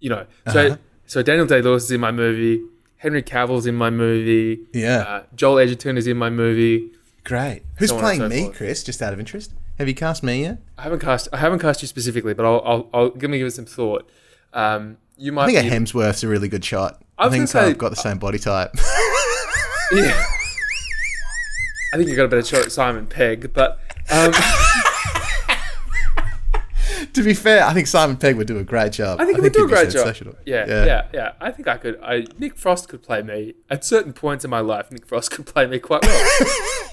[0.00, 0.76] You know, so Uh-huh.
[1.06, 2.62] so Daniel Day Lewis is in my movie.
[2.98, 4.60] Henry Cavill's in my movie.
[4.72, 4.98] Yeah.
[4.98, 6.90] Uh, Joel Edgerton is in my movie.
[7.24, 7.62] Great.
[7.76, 8.56] Who's so playing so me, forth.
[8.56, 8.82] Chris?
[8.84, 10.58] Just out of interest, have you cast me yet?
[10.78, 13.46] I haven't cast I haven't cast you specifically, but I'll I'll, I'll give me give
[13.46, 14.08] it some thought.
[14.52, 17.02] Um, you might I think a Hemsworth's a really good shot.
[17.18, 18.70] I I, think say- I've got the same body type.
[19.92, 20.24] yeah.
[21.94, 23.78] I think you got a better shot at Simon Pegg, but
[24.10, 24.32] um,
[27.14, 29.20] to be fair, I think Simon Pegg would do a great job.
[29.20, 30.04] I think he would do a great job.
[30.06, 30.36] sensational.
[30.46, 32.00] Yeah, yeah, yeah, I think I could.
[32.02, 34.90] I Nick Frost could play me at certain points in my life.
[34.90, 36.30] Nick Frost could play me quite well.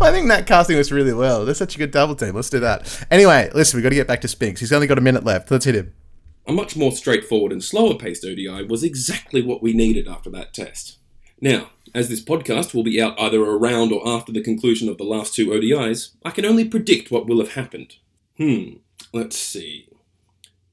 [0.00, 1.44] I think that casting was really well.
[1.44, 2.34] That's such a good double team.
[2.34, 3.06] Let's do that.
[3.10, 4.60] Anyway, listen, we've got to get back to Spinks.
[4.60, 5.50] He's only got a minute left.
[5.50, 5.94] Let's hit him.
[6.46, 10.52] A much more straightforward and slower paced ODI was exactly what we needed after that
[10.54, 10.98] test.
[11.40, 15.04] Now, as this podcast will be out either around or after the conclusion of the
[15.04, 17.96] last two ODIs, I can only predict what will have happened.
[18.36, 18.78] Hmm,
[19.12, 19.88] let's see.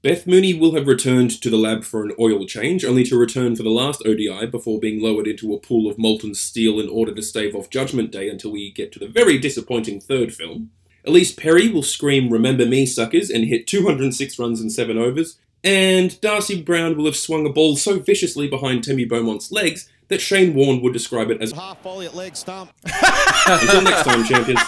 [0.05, 3.55] Beth Mooney will have returned to the lab for an oil change, only to return
[3.55, 7.11] for the last ODI before being lowered into a pool of molten steel in order
[7.11, 10.69] to stave off Judgment Day until we get to the very disappointing third film.
[11.07, 15.39] Ellyse Perry will scream Remember Me, suckers, and hit 206 runs in 7 overs.
[15.63, 20.21] And Darcie Brown will have swung a ball so viciously behind Tammy Beaumont's legs that
[20.21, 22.71] Shane Warne would describe it as Half volley at leg stump.
[23.47, 24.61] Until next time, champions.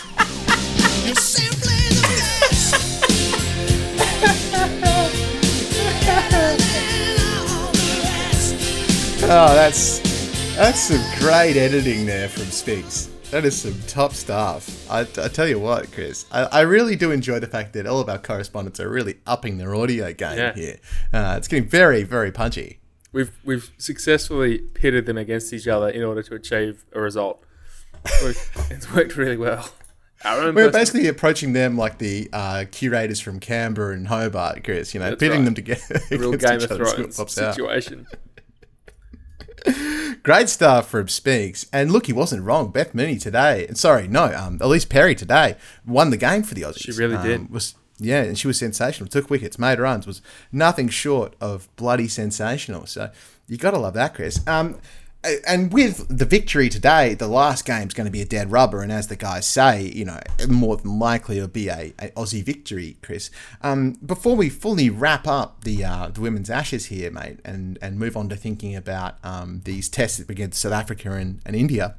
[9.29, 9.99] Oh, that's
[10.55, 13.07] that's some great editing there from Spinks.
[13.31, 14.89] That is some top stuff.
[14.89, 17.99] I, I tell you what, Chris, I, I really do enjoy the fact that all
[17.99, 20.53] of our correspondents are really upping their audio game Yeah.
[20.53, 20.77] here.
[21.11, 22.79] Uh, it's getting very, very punchy.
[23.11, 27.43] We've we've successfully pitted them against each other in order to achieve a result.
[28.71, 29.69] It's worked really well.
[30.23, 34.93] We're basically approaching them like the uh, curators from Canberra and Hobart, Chris.
[34.93, 35.45] You know, That's pitting right.
[35.45, 35.99] them together.
[36.11, 38.07] a real Game of other, see what Thrones situation.
[40.23, 41.65] Great stuff from Spinks.
[41.71, 42.71] And look, he wasn't wrong.
[42.71, 45.55] Beth Mooney today, and sorry, no, um, Ellyse Perry today
[45.85, 46.81] won the game for the Aussies.
[46.83, 47.49] She really Um, did.
[47.51, 49.09] Was yeah, and she was sensational.
[49.09, 52.85] Took wickets, made runs, was nothing short of bloody sensational.
[52.85, 53.09] So
[53.47, 54.45] you got to love that, Chris.
[54.47, 54.77] Um,
[55.47, 58.91] and with the victory today, the last game's going to be a dead rubber, and
[58.91, 62.97] as the guys say, you know, more than likely it'll be a, a Aussie victory,
[63.01, 63.29] Chris.
[63.61, 67.99] Um, before we fully wrap up the uh, the women's Ashes here, mate, and and
[67.99, 71.95] move on to thinking about um, these tests against South Africa and, and India.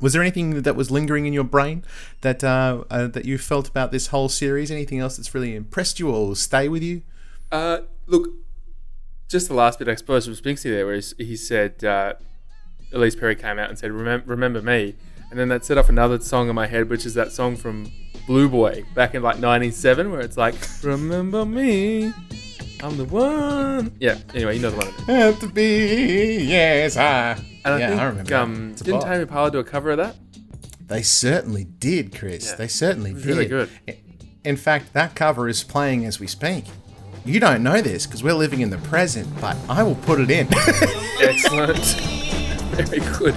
[0.00, 1.84] Was there anything that was lingering in your brain
[2.22, 4.70] that uh, uh, that you felt about this whole series?
[4.70, 7.02] Anything else that's really impressed you or stay with you?
[7.52, 8.30] Uh, look,
[9.28, 12.14] just the last bit, I suppose, from Spinksy there, where he said, uh,
[12.94, 14.94] Ellyse Perry came out and said, Remember, Remember Me.
[15.30, 17.90] And then that set off another song in my head, which is that song from
[18.26, 22.12] Blue Boy back in like 97, where it's like, Remember Me,
[22.82, 23.96] I'm the one.
[23.98, 24.92] Yeah, anyway, you know the one.
[25.06, 27.32] Have to be, yes, I.
[27.64, 28.36] And I yeah, think, I remember.
[28.36, 28.72] um, that.
[28.72, 29.00] It's a didn't.
[29.02, 30.16] Tame Impala do a cover of that?
[30.86, 32.50] They certainly did, Chris.
[32.50, 32.56] Yeah.
[32.56, 33.24] They certainly did.
[33.24, 33.70] really good.
[34.44, 36.66] In fact, that cover is playing as we speak.
[37.24, 40.30] You don't know this because we're living in the present, but I will put it
[40.30, 40.46] in.
[41.22, 42.23] Excellent.
[42.74, 43.34] Very good.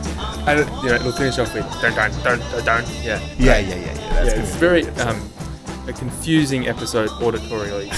[0.48, 2.84] And it, you know, it'll finish off with dun dun dun dun dun.
[3.04, 3.20] Yeah.
[3.38, 3.94] yeah, yeah, yeah, yeah.
[4.24, 5.30] That's yeah, it's very um,
[5.88, 7.92] a confusing episode auditorially.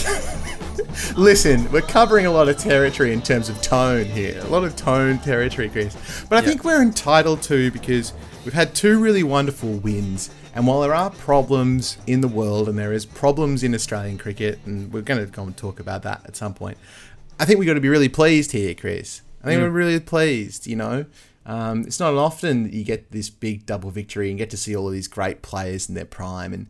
[1.17, 4.39] Listen, we're covering a lot of territory in terms of tone here.
[4.41, 5.95] A lot of tone territory, Chris.
[6.29, 6.47] But I Yeah.
[6.47, 8.13] think we're entitled to because
[8.45, 10.29] we've had two really wonderful wins.
[10.55, 14.59] And while there are problems in the world and there is problems in Australian cricket,
[14.65, 16.77] and we're going to go and talk about that at some point,
[17.39, 19.21] I think we've got to be really pleased here, Chris.
[19.43, 21.05] I think we're really pleased, you know.
[21.49, 24.75] Um, it's not often that you get this big double victory and get to see
[24.75, 26.53] all of these great players in their prime.
[26.53, 26.67] And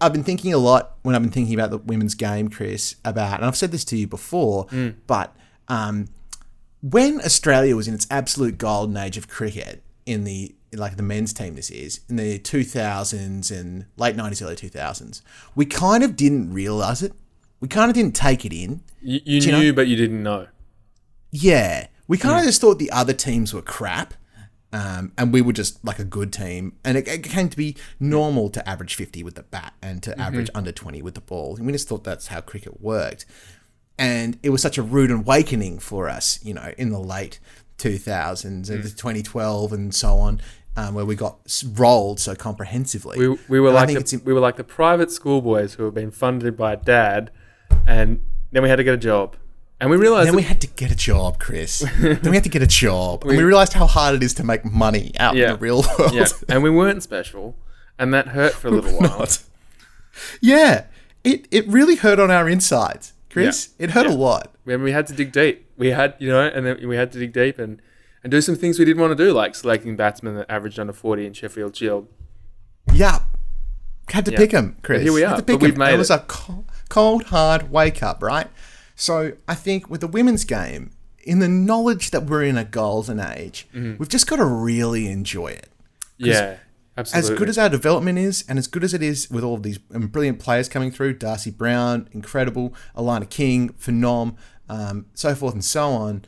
[0.00, 3.36] I've been thinking a lot when I've been thinking about the women's game, Chris, about,
[3.38, 4.66] and I've said this to you before,
[5.06, 5.34] but
[5.68, 6.08] um,
[6.82, 11.32] when Australia was in its absolute golden age of cricket in the like the men's
[11.34, 15.20] team this is in the 2000s and late 90s early 2000s
[15.54, 17.12] we kind of didn't realize it.
[17.60, 18.80] We kind of didn't take it in.
[19.02, 20.46] You, you knew, know- but you didn't know.
[21.30, 24.14] yeah we kind of just thought the other teams were crap
[24.72, 27.76] um, and we were just like a good team and it, it came to be
[28.00, 30.20] normal to average 50 with the bat and to Mm-hmm.
[30.20, 33.24] average under 20 with the ball and we just thought that's how cricket worked
[33.98, 37.38] and it was such a rude awakening for us, you know, in the late
[37.78, 38.82] 2000s and Hmm.
[38.82, 40.40] the 2012 and so on,
[40.76, 41.36] um, where we got
[41.74, 43.18] rolled so comprehensively.
[43.18, 46.10] We, we were And like the, we were like the private schoolboys who have been
[46.10, 47.30] funded by dad,
[47.86, 49.36] and then we had to get a job,
[49.82, 51.80] and we realized then that- we had to get a job, Chris.
[52.00, 54.44] then we had to get a job, and we realized how hard it is to
[54.44, 55.48] make money out Yeah.
[55.48, 56.14] in the real world.
[56.14, 57.54] yeah, and we weren't special,
[57.98, 59.18] and that hurt for a little while.
[59.18, 59.42] Not.
[60.40, 60.84] Yeah,
[61.24, 63.70] it it really hurt on our insides, Chris.
[63.78, 63.84] Yeah.
[63.84, 64.12] It hurt Yeah.
[64.14, 64.48] a lot.
[64.64, 65.66] when we had to dig deep.
[65.76, 67.82] We had, you know, and then we had to dig deep and,
[68.22, 70.92] and do some things we didn't want to do, like selecting batsmen that averaged under
[70.92, 72.06] 40 in Sheffield Shield.
[72.94, 73.20] Yeah.
[74.10, 75.02] Had to pick him, Chris.
[75.02, 76.20] here we Had are, to pick but we've made it was a
[76.88, 78.46] cold, hard wake up, right?
[79.02, 80.92] So I think with the women's game,
[81.24, 83.96] in the knowledge that we're in a golden age, Mm-hmm.
[83.98, 85.68] we've just got to really enjoy it.
[86.18, 86.58] Yeah,
[86.96, 87.32] Absolutely.
[87.32, 89.64] As good as our development is, and as good as it is with all of
[89.64, 94.36] these um, brilliant players coming through, Darcie Brown, incredible, Alana King, Phenom,
[94.68, 96.24] um, so forth and so on.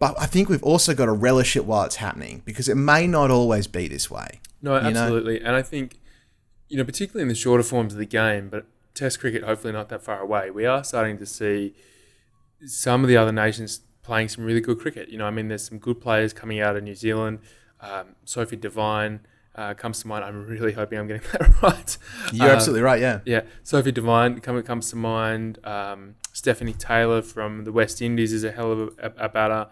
[0.00, 3.06] But I think we've also got to relish it while it's happening because it may
[3.06, 4.40] not always be this way.
[4.60, 4.88] No, you know?
[4.88, 5.40] absolutely.
[5.40, 6.00] And I think,
[6.68, 9.88] you know, particularly in the shorter forms of the game, but Test cricket, hopefully not
[9.88, 11.74] that far away, we are starting to see
[12.66, 15.08] some of the other nations playing some really good cricket.
[15.08, 17.40] You know, I mean, there's some good players coming out of New Zealand.
[17.80, 19.20] Um, Sophie Devine
[19.54, 20.24] uh, comes to mind.
[20.24, 21.98] I'm really hoping I'm getting that right.
[22.32, 23.20] You're Uh, absolutely right, yeah.
[23.24, 25.58] Yeah, Sophie Devine come, comes to mind.
[25.64, 29.68] Um, Stephanie Taylor from the West Indies is a hell of a, a, batter.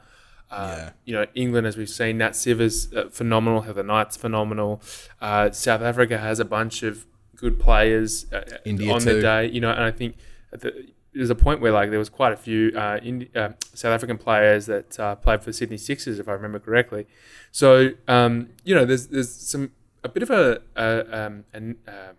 [0.51, 0.91] Uh, Yeah.
[1.05, 3.63] You know, England, as we've seen, Nat Sivers, uh, phenomenal.
[3.63, 4.83] Heather Knight's phenomenal.
[5.21, 9.15] Uh, South Africa has a bunch of good players uh, on too.
[9.15, 9.47] the day.
[9.49, 10.17] You know, and I think
[10.51, 13.93] the, there's a point where like there was quite a few uh, Indi- uh, South
[13.93, 17.07] African players that uh, played for Sydney Sixers, if I remember correctly.
[17.51, 19.73] So um, you know, there's there's some
[20.05, 22.13] a bit of a a, um, an, uh,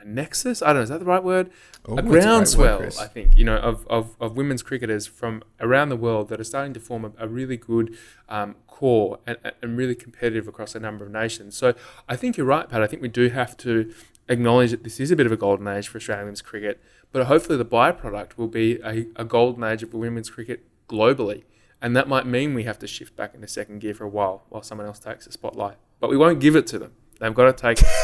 [0.00, 0.62] a nexus.
[0.62, 0.82] I don't know.
[0.82, 1.50] Is that the right word?
[1.86, 3.00] Oh, a that's a great word, groundswell, Chris.
[3.00, 3.36] I think.
[3.36, 6.80] You know, of, of, of women's cricketers from around the world that are starting to
[6.80, 7.96] form a, a really good
[8.28, 11.56] um, core and, and really competitive across a number of nations.
[11.56, 11.74] So
[12.08, 12.82] I think you're right, Pat.
[12.82, 13.92] I think we do have to
[14.28, 16.80] acknowledge that this is a bit of a golden age for Australian women's cricket,
[17.12, 21.44] but hopefully the byproduct will be a, a golden age of women's cricket globally.
[21.80, 24.42] And that might mean we have to shift back into second gear for a while
[24.48, 25.76] while someone else takes the spotlight.
[26.00, 26.92] But we won't give it to them.
[27.20, 27.86] They've got to take it.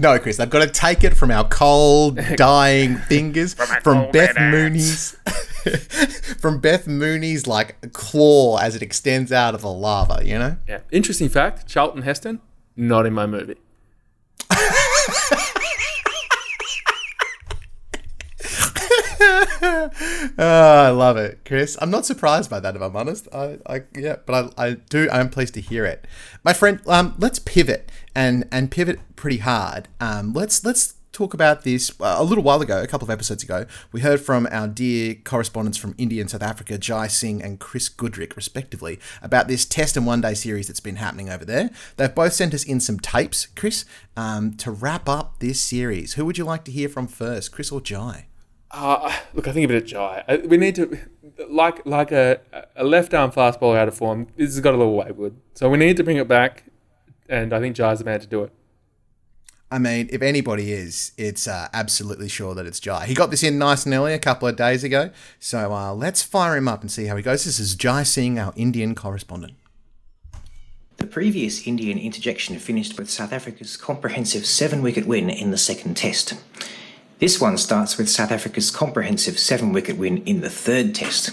[0.00, 5.12] No, Chris, they've got to take it from our cold, dying fingers, from Beth Mooney's,
[6.40, 10.22] from Beth Mooney's like claw as it extends out of the lava.
[10.24, 10.56] You know.
[10.66, 10.80] Yeah.
[10.90, 12.40] Interesting fact Charlton Heston,
[12.74, 13.56] not in my movie.
[19.62, 19.75] Oh,
[20.38, 21.76] I love it, Chris.
[21.80, 23.28] I'm not surprised by that, if I'm honest.
[23.32, 25.08] I, I yeah, but I, I do.
[25.10, 26.06] I'm pleased to hear it,
[26.44, 26.80] my friend.
[26.86, 29.88] Um, let's pivot and and pivot pretty hard.
[30.00, 31.90] Um, let's let's talk about this.
[32.00, 35.14] Uh, a little while ago, a couple of episodes ago, we heard from our dear
[35.14, 39.96] correspondents from India and South Africa, Jai Singh and Chris Goodrick, respectively, about this Test
[39.96, 41.70] and One Day series that's been happening over there.
[41.96, 46.14] They've both sent us in some tapes, Chris, um, to wrap up this series.
[46.14, 48.26] Who would you like to hear from first, Chris or Jai?
[48.70, 50.24] Uh, look, I think a bit of Jai.
[50.28, 50.98] Uh, We need to,
[51.48, 52.40] like like a,
[52.74, 55.36] a left arm fast bowler out of form, this has got a little wayward.
[55.54, 56.64] So we need to bring it back,
[57.28, 58.52] and I think Jai's the man to do it.
[59.70, 63.06] I mean, if anybody is, it's uh, absolutely sure that it's Jai.
[63.06, 65.10] He got this in nice and early a couple of days ago.
[65.40, 67.44] So uh, let's fire him up and see how he goes.
[67.44, 69.54] This is Jai Singh, our Indian correspondent.
[70.98, 75.96] The previous Indian interjection finished with South Africa's comprehensive seven wicket win in the second
[75.96, 76.34] test.
[77.18, 81.30] This one starts with South Africa's comprehensive seven wicket win in the third test.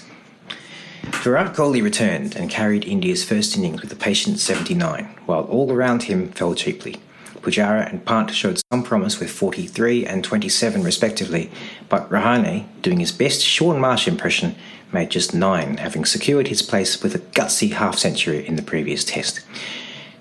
[1.04, 6.04] Virat Kohli returned and carried India's first innings with a patient 79, while all around
[6.04, 7.02] him fell cheaply.
[7.42, 11.52] Pujara and Pant showed some promise with 43 and 27 respectively,
[11.90, 14.56] but Rahane, doing his best Shaun Marsh impression,
[14.94, 19.04] made just 9, having secured his place with a gutsy half century in the previous
[19.04, 19.42] test.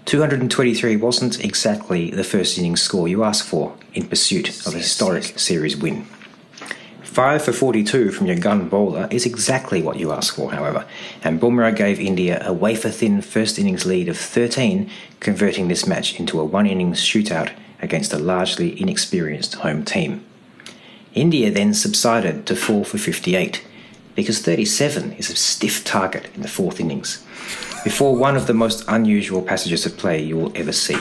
[0.05, 5.39] 223 wasn't exactly the first innings score you ask for in pursuit of a historic
[5.39, 6.07] series win.
[7.03, 10.87] 5 for 42 from your gun bowler is exactly what you ask for, however,
[11.23, 14.91] and Bumrah gave India a wafer thin first innings lead of 13,
[15.21, 20.25] converting this match into a one innings shootout against a largely inexperienced home team.
[21.13, 23.63] India then subsided to 4 for 58,
[24.15, 27.27] because 37 is a stiff target in the fourth innings,
[27.85, 30.99] before one of the most unusual passages of play you will ever see.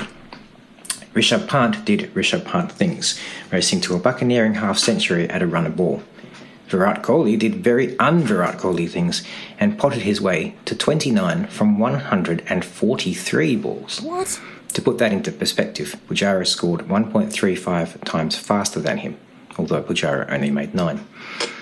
[1.13, 3.19] Rishabh Pant did Rishabh Pant things,
[3.51, 6.01] racing to a buccaneering half century at a runner ball.
[6.67, 9.23] Virat Kohli did very un-Virat Kohli things
[9.59, 14.01] and potted his way to 29 from 143 balls.
[14.01, 14.39] What?
[14.73, 19.17] To put that into perspective, Pujara scored 1.35 times faster than him,
[19.57, 21.05] although Pujara only made 9.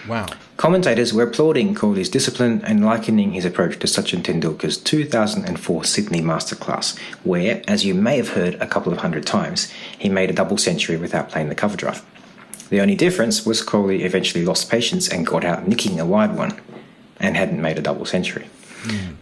[0.08, 0.28] Wow.
[0.60, 7.00] Commentators were applauding Kohli's discipline and likening his approach to Sachin Tendulkar's 2004 Sydney Masterclass,
[7.24, 10.58] where, as you may have heard a couple of hundred times, he made a double
[10.58, 12.06] century without playing the cover drive.
[12.70, 16.60] The only difference was Kohli eventually lost patience and got out nicking a wide one,
[17.22, 18.50] and hadn't made a double century.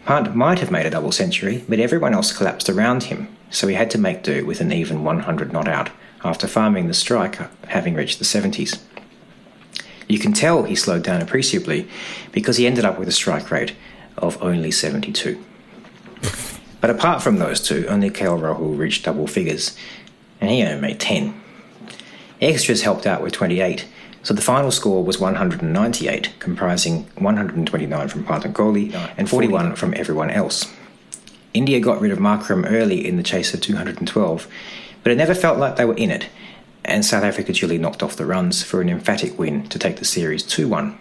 [0.06, 3.76] Pant might have made a double century, but everyone else collapsed around him, so he
[3.76, 5.90] had to make do with an even 100 not out
[6.24, 8.80] after farming the strike having reached the 70s.
[10.08, 11.88] You can tell he slowed down appreciably
[12.32, 13.74] because he ended up with a strike rate
[14.16, 15.44] of only 72.
[16.80, 19.76] But apart from those two, only KL Rahul reached double figures,
[20.40, 21.40] and he only made 10.
[22.40, 23.86] Extras helped out with 28,
[24.22, 29.94] so the final score was 198, comprising 129 from Pant and Kohli and 41 from
[29.94, 30.72] everyone else.
[31.52, 34.48] India got rid of Markram early in the chase of 212,
[35.02, 36.28] but it never felt like they were in it,
[36.88, 40.04] and South Africa duly knocked off the runs for an emphatic win to take the
[40.04, 40.98] series 2 1.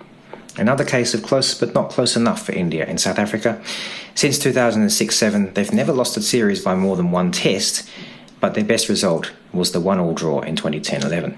[0.58, 3.62] Another case of close but not close enough for India in South Africa.
[4.14, 7.90] Since 2006 7, they've never lost a series by more than one test,
[8.40, 11.38] but their best result was the 1 all draw in 2010 11.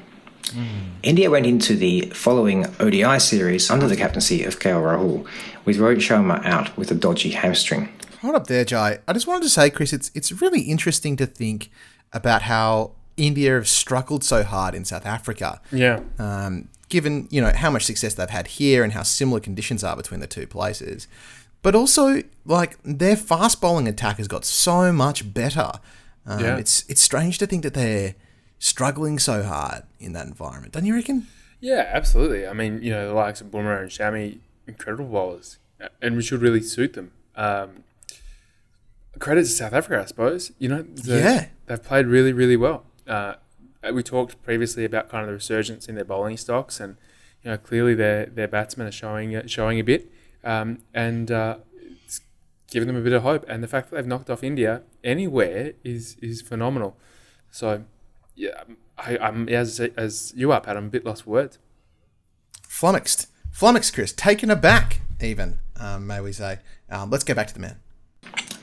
[0.52, 0.66] Hmm.
[1.04, 5.28] India went into the following ODI series under the captaincy of KL Rahul,
[5.64, 7.90] with Rohit Sharma out with a dodgy hamstring.
[8.22, 9.00] Hold up there, Jai.
[9.08, 11.70] I just wanted to say, Chris, it's it's really interesting to think
[12.12, 15.62] about how India have struggled so hard in South Africa.
[15.72, 16.00] Yeah.
[16.18, 19.96] um, given you know how much success they've had here and how similar conditions are
[19.96, 21.08] between the two places.
[21.62, 25.72] But also, like their fast bowling attack has got so much better.
[26.26, 26.58] Um, Yeah.
[26.58, 28.16] It's it's strange to think that they're
[28.60, 30.74] struggling so hard in that environment.
[30.74, 31.28] Don't you reckon?
[31.60, 32.48] Yeah, absolutely.
[32.48, 35.58] I mean, you know, the likes of Bumrah and Shami, incredible bowlers,
[36.02, 37.12] and we should really suit them.
[37.36, 37.84] Um,
[39.20, 40.52] credit to South Africa, I suppose.
[40.60, 41.46] You know, the- Yeah.
[41.68, 42.86] they've played really, really well.
[43.10, 43.36] Uh,
[43.94, 46.98] we talked previously about kind of the resurgence in their bowling stocks, and
[47.44, 50.12] you know, clearly their their batsmen are showing uh, showing a bit,
[50.44, 51.58] um, and uh,
[52.04, 52.22] it's
[52.70, 53.46] given them a bit of hope.
[53.48, 56.98] And the fact that they've knocked off India anywhere is is phenomenal.
[57.52, 57.86] So,
[58.36, 58.64] yeah,
[58.98, 60.78] I, I'm as as you are, Pat.
[60.78, 61.58] I'm a bit lost for words.
[62.68, 66.60] Flummoxed, flummoxed, Chris, taken aback, even um, may we say.
[66.90, 67.80] Um, let's get back to the man.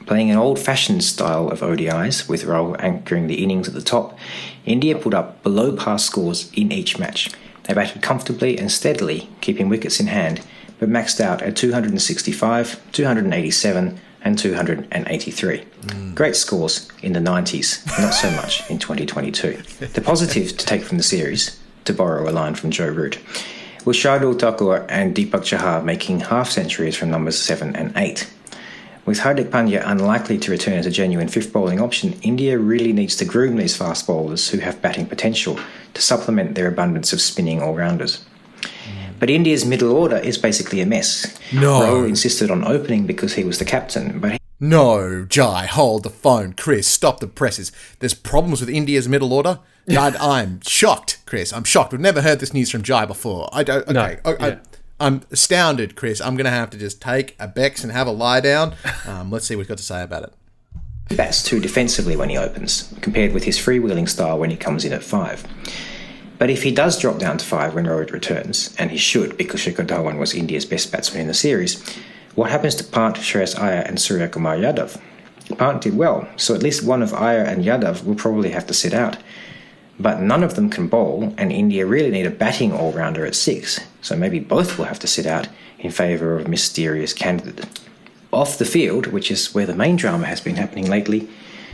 [0.07, 4.17] Playing an old fashioned style of ODIs, with Rahul anchoring the innings at the top,
[4.65, 7.31] India put up below par scores in each match.
[7.65, 10.43] They batted comfortably and steadily, keeping wickets in hand,
[10.79, 15.65] but maxed out at 265, 287, and 283.
[16.15, 19.63] Great scores in the 90s, not so much in 2022.
[19.93, 23.19] The positive to take from the series, to borrow a line from Joe Root,
[23.85, 28.29] was Shardul Thakur and Deepak Chahar making half centuries from numbers 7 and 8.
[29.07, 33.15] With Hardik Pandya unlikely to return as a genuine fifth bowling option, India really needs
[33.17, 35.61] to groom these fast bowlers who have batting potential
[35.95, 38.25] to supplement their abundance of spinning all rounders.
[39.21, 41.39] But India's middle order is basically a mess.
[41.53, 41.81] No.
[41.81, 46.11] Rahul insisted on opening because he was the captain, but he No, Jai, hold the
[46.11, 46.53] phone.
[46.55, 47.71] Chris, stop the presses.
[48.01, 49.61] There's problems with India's middle order.
[49.89, 51.53] God, I'm shocked, Chris.
[51.53, 51.93] I'm shocked.
[51.93, 53.49] We've never heard this news from Jai before.
[53.53, 53.85] I don't.
[53.85, 54.59] Okay, No, I, I, yeah.
[54.99, 56.21] I'm astounded, Chris.
[56.21, 58.75] I'm gonna have to just take a Bex and have a lie down.
[59.07, 61.17] Um, let's see what he's got to say about it.
[61.17, 64.93] bats too defensively when he opens, compared with his freewheeling style when he comes in
[64.93, 65.47] at five.
[66.39, 69.61] But if he does drop down to five when Rohit returns, and he should because
[69.61, 71.83] Shikhar Dhawan was India's best batsman in the series,
[72.35, 75.01] what happens to Pant, Shreyas Iyer, and Suryakumar Yadav?
[75.57, 78.75] Pant did well, so at least one of Iyer and Yadav will probably have to
[78.75, 79.17] sit out.
[79.99, 83.35] But none of them can bowl, and India really need a batting all rounder at
[83.35, 87.67] six, so maybe both will have to sit out in favour of a mysterious candidate.
[88.33, 91.29] Off the field, which is where the main drama has been happening lately,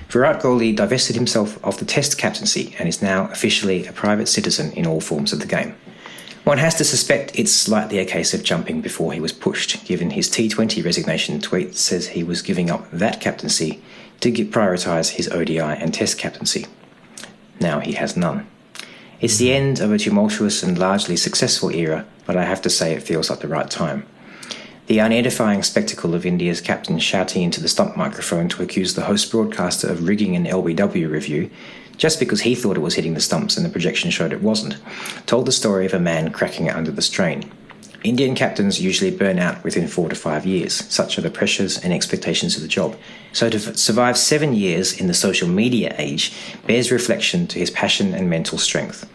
[0.08, 4.70] Virat Kohli divested himself of the Test captaincy and is now officially a private citizen
[4.72, 5.74] in all forms of the game.
[6.44, 10.10] One has to suspect it's slightly a case of jumping before he was pushed, given
[10.10, 13.80] his T20 resignation tweet says he was giving up that captaincy
[14.20, 16.66] to prioritise his ODI and Test captaincy.
[17.62, 18.46] Now he has none.
[19.20, 22.92] It's the end of a tumultuous and largely successful era, but I have to say
[22.92, 24.04] it feels like the right time.
[24.88, 29.30] The unedifying spectacle of India's captain shouting into the stump microphone to accuse the host
[29.30, 31.50] broadcaster of rigging an LBW review,
[31.96, 34.76] just because he thought it was hitting the stumps and the projection showed it wasn't,
[35.26, 37.48] told the story of a man cracking it under the strain.
[38.04, 40.72] Indian captains usually burn out within four to five years.
[40.92, 42.96] Such are the pressures and expectations of the job.
[43.32, 46.32] So to f- survive seven years in the social media age
[46.66, 49.08] bears reflection to his passion and mental strength.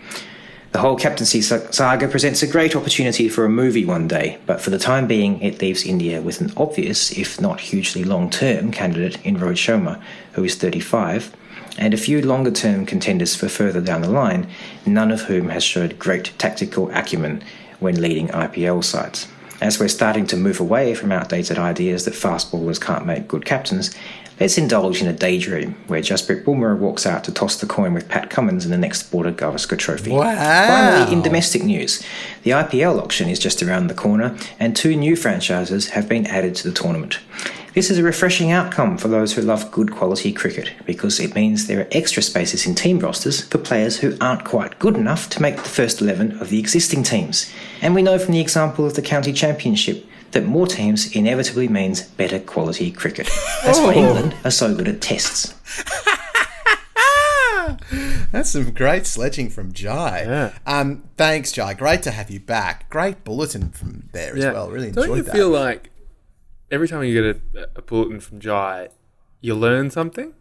[0.72, 4.70] The whole captaincy saga presents a great opportunity for a movie one day, but for
[4.70, 9.20] the time being, it leaves India with an obvious, if not hugely long term, candidate
[9.26, 10.02] in Rohit Sharma,
[10.34, 11.34] who is 35,
[11.78, 14.48] and a few longer term contenders for further down the line,
[14.86, 17.44] none of whom has showed great tactical acumen
[17.80, 19.28] when leading IPL sides.
[19.60, 23.44] As we're starting to move away from outdated ideas that fast bowlers can't make good
[23.44, 23.96] captains,
[24.40, 28.08] let's indulge in a daydream where Jasprit Bumrah walks out to toss the coin with
[28.08, 30.12] Pat Cummins in the next Border Gavaskar Trophy.
[30.12, 30.68] Wow.
[30.68, 32.04] Finally, in domestic news,
[32.44, 36.54] the IPL auction is just around the corner and two new franchises have been added
[36.56, 37.20] to the tournament.
[37.78, 41.68] This is a refreshing outcome for those who love good quality cricket because it means
[41.68, 45.40] there are extra spaces in team rosters for players who aren't quite good enough to
[45.44, 47.54] make the first 11 of the existing teams.
[47.84, 52.02] And we know from the example of the county championship that more teams inevitably means
[52.02, 53.30] better quality cricket.
[53.64, 55.54] That's why England are so good at tests.
[58.32, 60.24] That's some great sledging from Jai.
[60.24, 60.54] Yeah.
[60.66, 61.76] Um, thanks, Jai.
[61.76, 62.90] Great to have you back.
[62.90, 64.72] Great bulletin from there as well.
[64.72, 65.36] Really enjoyed Don't you that.
[65.36, 65.92] feel like
[66.72, 68.90] every time you get a, a bulletin from Jai,
[69.42, 70.34] you learn something?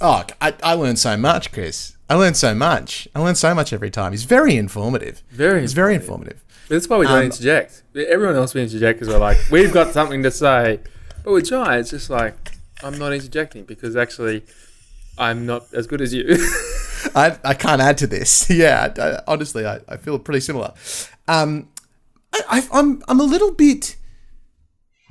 [0.00, 1.96] oh, I, I learned so much, Chris.
[2.10, 3.06] I learned so much.
[3.14, 4.10] I learned so much every time.
[4.12, 5.22] He's very informative.
[5.30, 6.42] Very He's very informative.
[6.68, 7.84] But that's why we don't Um, interject.
[7.94, 10.80] Everyone else we interject because we're like, we've got something to say.
[11.24, 12.34] But with Jai, it's just like,
[12.82, 14.42] I'm not interjecting because actually,
[15.16, 16.24] I'm not as good as you.
[17.14, 18.50] I, I can't add to this.
[18.50, 20.72] Yeah, I, I- honestly, I, I feel pretty similar.
[21.28, 21.68] Um,
[22.32, 23.94] I, I, I'm I'm a little bit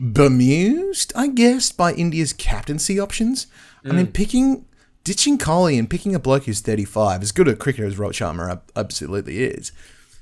[0.01, 3.47] bemused, I guess, by India's captaincy options.
[3.85, 4.13] I mean, mm.
[4.13, 4.65] picking
[5.03, 8.61] ditching Kohli and picking a bloke who's 35, as good a cricketer as Rohit Sharma
[8.75, 9.71] absolutely is,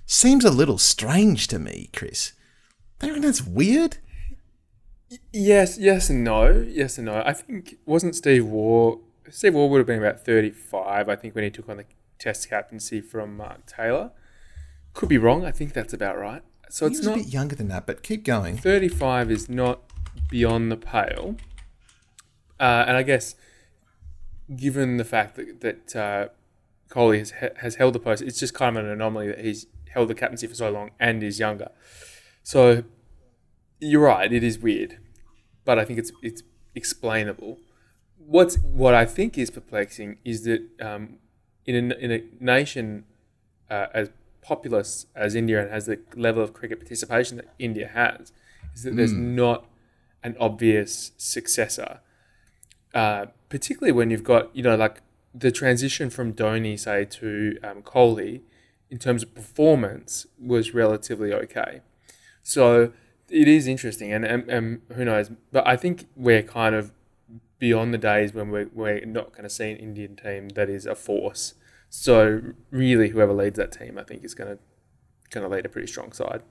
[0.05, 2.33] seems a little strange to me, Chris.
[2.99, 3.97] Don't you reckon that's weird?
[5.33, 6.51] yes, yes and no.
[6.51, 7.23] Yes and no.
[7.25, 8.97] I think, wasn't Steve Waugh,
[9.29, 11.85] Steve Waugh would have been about 35, I think, when he took on the
[12.17, 14.11] test captaincy from Mark Taylor.
[14.93, 15.45] Could be wrong.
[15.45, 16.41] I think that's about right.
[16.69, 17.17] So He it's was a not.
[17.17, 18.57] bit younger than that, but keep going.
[18.57, 19.81] 35 is not
[20.29, 21.35] beyond the pale.
[22.59, 23.35] Uh, and I guess,
[24.55, 26.27] given the fact that, that uh,
[26.89, 30.07] Kohli has, has held the post, it's just kind of an anomaly that he's held
[30.09, 31.69] the captaincy for so long and is younger.
[32.43, 32.83] So
[33.79, 34.97] you're right, it is weird,
[35.65, 36.43] but I think it's it's
[36.75, 37.59] explainable.
[38.17, 41.17] What's what I think is perplexing is that um,
[41.65, 43.05] in a, in a nation
[43.69, 44.09] uh, as
[44.49, 48.31] populous as India and has the level of cricket participation that India has,
[48.75, 49.59] is that there's not
[50.23, 51.91] an obvious successor.
[53.01, 55.01] Uh, particularly when you've got, you know, like
[55.33, 58.41] the transition from Dhoni, say, to um, Kohli
[58.89, 61.81] in terms of performance was relatively okay.
[62.41, 62.91] So
[63.29, 65.29] it is interesting, and, and, and who knows?
[65.51, 66.91] But I think we're kind of
[67.59, 70.87] beyond the days when we're, we're not going to see an Indian team that is
[70.87, 71.53] a force.
[71.89, 74.59] So really, whoever leads that team, I think, is going to
[75.31, 76.41] going to lead a pretty strong side.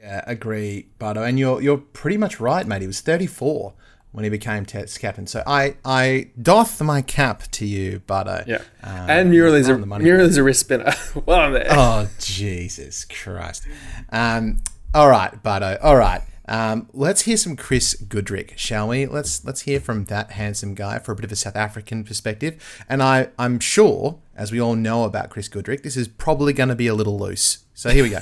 [0.00, 1.22] Yeah, agree, Bardo.
[1.22, 2.80] And you're you're pretty much right, mate.
[2.80, 3.74] He was 34
[4.10, 5.26] when he became Test captain.
[5.26, 8.44] So I I doff my cap to you, Bardo.
[8.46, 10.04] Yeah, Um, and Muriel is a on the money.
[10.04, 10.92] Muriel is a wrist spinner.
[11.26, 11.68] well on there.
[11.70, 13.66] Oh Jesus Christ!
[14.10, 14.58] Um,
[14.92, 15.78] all right, Bardo.
[15.82, 16.22] All right.
[16.48, 19.06] Um, let's hear some Chris Goodrick, shall we?
[19.06, 22.84] Let's let's hear from that handsome guy for a bit of a South African perspective.
[22.88, 26.68] And I I'm sure, as we all know about Chris Goodrick, this is probably going
[26.68, 27.64] to be a little loose.
[27.74, 28.20] So here we go.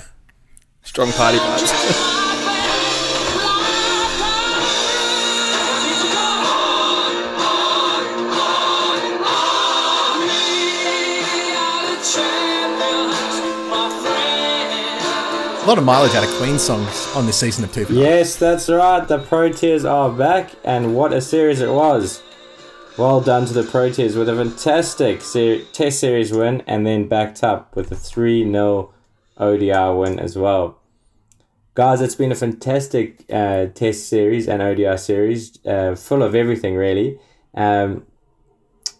[0.82, 2.16] Strong party vibes.
[15.70, 19.06] lot of mileage out of Queen songs on this season of Two Yes, that's right.
[19.06, 22.24] The Proteas are back, and what a series it was.
[22.98, 27.44] Well done to the Proteas with a fantastic ser- Test Series win, and then backed
[27.44, 28.92] up with a 3 0
[29.36, 30.80] ODI win as well.
[31.74, 36.74] Guys, it's been a fantastic uh, Test Series and ODI series, uh, full of everything,
[36.74, 37.16] really.
[37.54, 38.06] Um,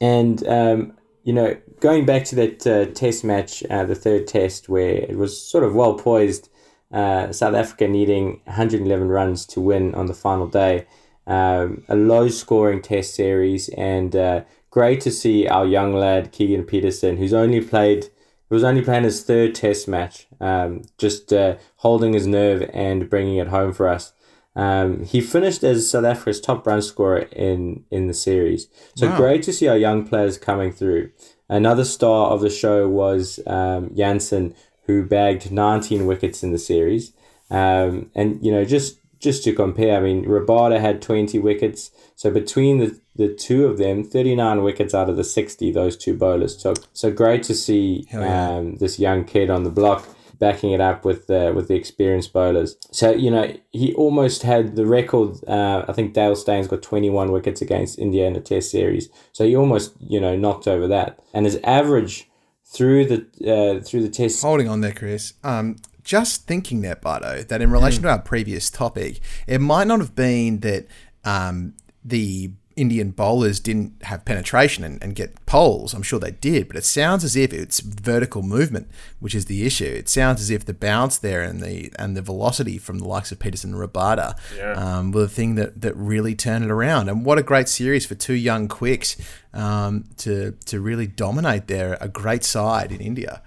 [0.01, 0.93] and, um,
[1.25, 5.19] you know, going back to that uh, Test match, uh, the third Test, where it
[5.19, 6.49] was sort of well poised
[6.93, 10.87] uh, South Africa needing 111 runs to win on the final day.
[11.27, 16.65] Um, a low scoring test series, and uh, great to see our young lad Keegan
[16.65, 18.07] Petersen, who's only played,
[18.49, 23.09] who was only playing his third test match, um, just uh, holding his nerve and
[23.09, 24.13] bringing it home for us.
[24.57, 28.67] Um, he finished as South Africa's top run scorer in, in the series.
[28.97, 29.17] So Wow.
[29.17, 31.11] great to see our young players coming through.
[31.49, 34.55] Another star of the show was um, Jansen,
[34.91, 37.13] who bagged 19 wickets in the series.
[37.51, 41.91] Um, and, you know, just just to compare, I mean, Rabada had 20 wickets.
[42.17, 46.17] So between the, the two of them, 39 wickets out of the 60 those two
[46.17, 46.79] bowlers took.
[46.95, 48.57] So great to see yeah.
[48.57, 50.09] um, this young kid on the block
[50.39, 52.79] backing it up with the, with the experienced bowlers.
[52.93, 55.37] So, you know, he almost had the record.
[55.47, 59.11] Uh, I think Dale Steyn's got 21 wickets against India in a test series.
[59.33, 61.21] So he almost, you know, knocked over that.
[61.35, 62.30] And his average
[62.71, 65.35] through the uh, through the test Holding on there, Chris.
[65.43, 70.01] Um, just thinking there, Bardo, that in relation to our previous topic, it might not
[70.01, 70.87] have been that
[71.25, 71.75] um,
[72.05, 75.93] the Indian bowlers didn't have penetration and, and get poles.
[75.95, 78.89] I'm sure they did, but it sounds as if it's vertical movement,
[79.21, 79.85] which is the issue.
[80.03, 83.31] It sounds as if the bounce there and the and the velocity from the likes
[83.33, 84.73] of Petersen and Rabada Yeah.
[84.73, 87.09] um, were the thing that, that really turned it around.
[87.11, 89.17] And what a great series for two young quicks
[89.53, 91.99] um, to to really dominate there.
[92.01, 93.43] A great side in India.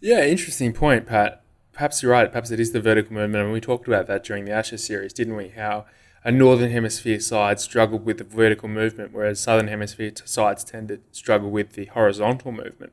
[0.00, 1.40] Yeah, interesting point, Pat.
[1.72, 2.30] Perhaps you're right.
[2.30, 5.12] Perhaps it is the vertical movement, and we talked about that during the Ashes series,
[5.12, 5.48] didn't we?
[5.48, 5.86] How
[6.24, 11.00] a northern hemisphere side struggled with the vertical movement, whereas southern hemisphere sides tend to
[11.12, 12.92] struggle with the horizontal movement.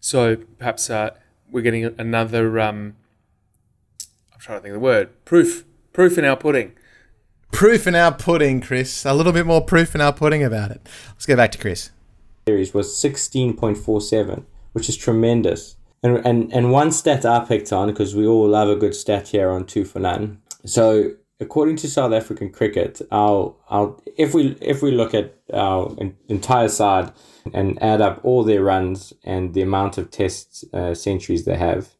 [0.00, 1.10] So perhaps uh,
[1.50, 2.60] we're getting another.
[2.60, 2.96] Um,
[4.32, 5.24] I'm trying to think of the word.
[5.24, 5.64] Proof.
[5.92, 6.72] Proof in our pudding.
[7.50, 9.04] Proof in our pudding, Chris.
[9.04, 10.86] A little bit more proof in our pudding about it.
[11.08, 11.90] Let's go back to Chris.
[12.46, 15.76] series was 16.47, which is tremendous.
[16.02, 19.28] And, and, and one stat I picked on, because we all love a good stat
[19.28, 20.40] here on Two for None.
[20.64, 25.94] So, according to South African cricket, our, our, if, we, if we look at our
[26.28, 27.12] entire side
[27.52, 31.94] and add up all their runs and the amount of test uh, centuries they have,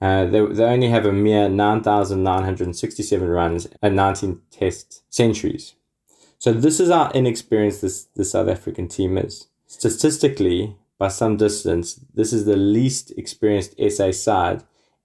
[0.00, 5.74] uh, they, they only have a mere 9,967 runs and 19 test centuries.
[6.38, 9.48] So this is how inexperienced this the South African team is.
[9.66, 14.62] Statistically, by some distance, this is the least experienced SA side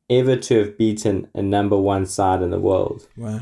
[0.10, 3.07] ever to have beaten a number one side in the world.
[3.18, 3.41] Wow.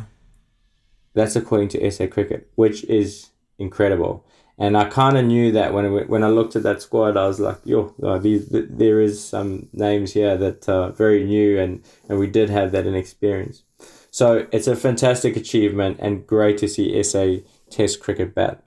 [1.13, 4.25] That's according to SA Cricket, which is incredible.
[4.57, 7.39] And I kind of knew that when when I looked at that squad, I was
[7.39, 12.27] like, yo, uh, there is some names here that are very new, and, and we
[12.27, 13.63] did have that inexperience.
[14.11, 17.37] So it's a fantastic achievement and great to see SA
[17.71, 18.63] Test cricket bat.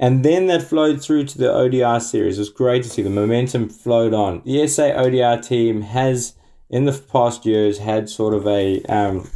[0.00, 2.38] And then that flowed through to the ODI series.
[2.38, 4.42] It was great to see the momentum flowed on.
[4.44, 6.34] The SA ODI team has,
[6.70, 9.28] in the past years, had sort of a um,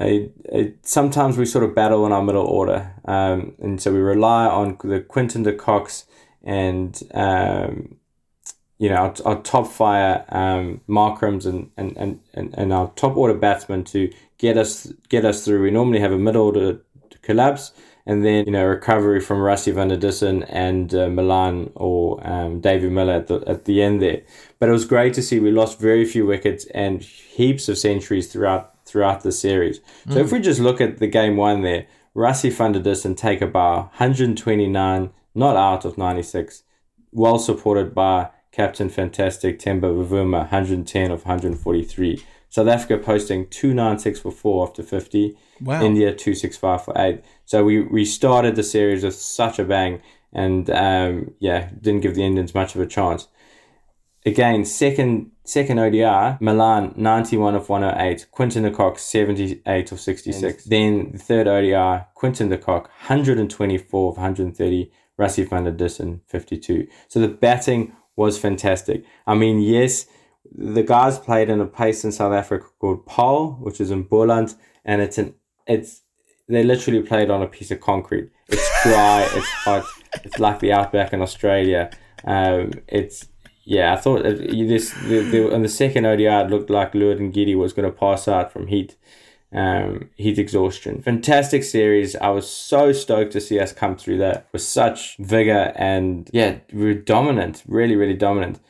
[0.00, 4.00] a, a, sometimes we sort of battle in our middle order, um, and so we
[4.00, 6.04] rely on the Quinton de Kocks
[6.42, 7.96] and um,
[8.78, 13.34] you know our, our top fire um, Markrams and, and, and, and, our top order
[13.34, 15.62] batsmen to get us get us through.
[15.62, 16.80] We normally have a middle order
[17.22, 17.72] collapse
[18.06, 22.60] and then you know recovery from Rassie van der Dussen and uh, Malan or um,
[22.60, 24.22] David Miller at the at the end there.
[24.58, 28.30] But it was great to see we lost very few wickets and heaps of centuries
[28.30, 29.80] throughout throughout the series.
[30.08, 33.42] So if we just look at the game one there, Rassie funded der and take
[33.42, 36.62] a bar, 129, not out of 96,
[37.10, 42.22] well supported by Captain Fantastic Temba Bavuma, 110 of 143.
[42.48, 45.36] South Africa posting 296 for 4 after 50.
[45.60, 45.82] Wow.
[45.82, 47.20] India 265 for 8.
[47.46, 50.00] So we, we started the series with such a bang
[50.32, 53.26] and um, yeah, didn't give the Indians much of a chance.
[54.24, 60.64] Again, second second ODI, Malan 91 of 108, Quinton de Kock 78 of 66.
[60.64, 66.86] Then the third ODI, Quinton de Kock 124 of 130, Rassie van der Dussen 52.
[67.08, 69.04] So the batting was fantastic.
[69.26, 70.06] I mean, yes,
[70.50, 74.54] the guys played in a place in South Africa called Paarl, which is in Boland,
[74.84, 75.34] and it's an
[75.66, 76.02] it's
[76.48, 78.30] they literally played on a piece of concrete.
[78.48, 79.84] It's dry, it's hot,
[80.24, 81.90] it's like the outback in Australia.
[82.24, 83.26] Um, it's
[83.64, 87.56] yeah, I thought this the, the on the second ODI it looked like Lungi Ngidi
[87.56, 88.96] was going to pass out from heat,
[89.52, 91.02] um, heat exhaustion.
[91.02, 92.14] Fantastic series.
[92.16, 96.58] I was so stoked to see us come through that with such vigor and yeah,
[96.72, 98.60] we were dominant, really, really dominant.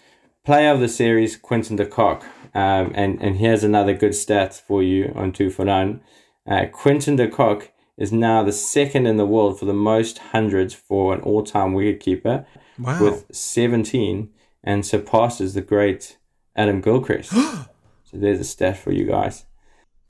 [0.45, 2.25] Player of the series, Quinton de Kock.
[2.55, 6.03] Um, and, and here's another good stat for you on two for none.
[6.47, 10.75] Uh, Quinton de Kock is now the second in the world for the most hundreds
[10.75, 12.45] for an all-time wicketkeeper
[12.79, 13.01] Wow.
[13.03, 14.31] with 17
[14.65, 16.19] and surpasses the great
[16.57, 17.31] Adam Gilchrist.
[17.31, 17.67] so
[18.13, 19.45] there's a stat for you guys.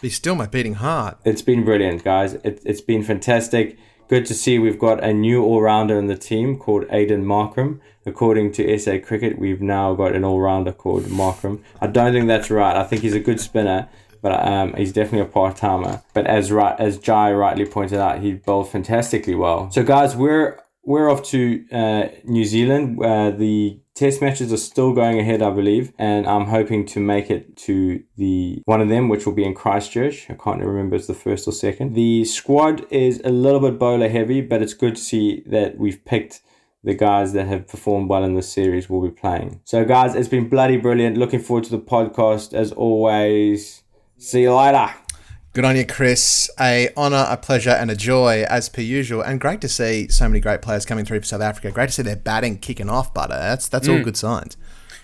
[0.01, 1.19] Be still my beating heart.
[1.25, 2.35] It's been brilliant, guys.
[2.35, 3.79] It, it's been fantastic.
[4.09, 7.81] Good to see we've got a new all rounder in the team called Aidan Markram.
[8.05, 11.63] According to SA Cricket, we've now got an all rounder called Markram.
[11.81, 12.77] I don't think that's right.
[12.77, 13.89] I think he's a good spinner,
[14.21, 16.03] but um, he's definitely a part timer.
[16.13, 19.71] But as right as Jai rightly pointed out, he bowled fantastically well.
[19.71, 23.03] So, guys, we're we're off to uh, New Zealand.
[23.03, 27.31] Uh, the test matches are still going ahead, I believe, and I'm hoping to make
[27.31, 30.29] it to the one of them, which will be in Christchurch.
[30.29, 31.95] I can't remember it's the first or second.
[31.95, 36.05] The squad is a little bit bowler heavy, but it's good to see that we've
[36.05, 36.41] picked
[36.83, 39.61] the guys that have performed well in this series will be playing.
[39.65, 41.17] So, guys, it's been bloody brilliant.
[41.17, 43.83] Looking forward to the podcast as always.
[44.19, 44.93] See you later.
[45.55, 46.51] Good on you, Chris.
[46.59, 49.23] A honour, a pleasure, and a joy as per usual.
[49.23, 51.71] And great to see so many great players coming through for South Africa.
[51.71, 53.35] Great to see their batting kicking off, Butter.
[53.35, 54.57] That's that's all good signs.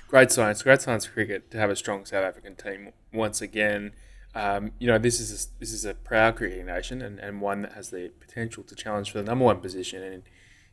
[0.08, 3.92] Great science, great science for cricket to have a strong South African team once again.
[4.34, 7.62] Um, you know, this is a, this is a proud cricketing nation and, and one
[7.62, 10.22] that has the potential to challenge for the number one position in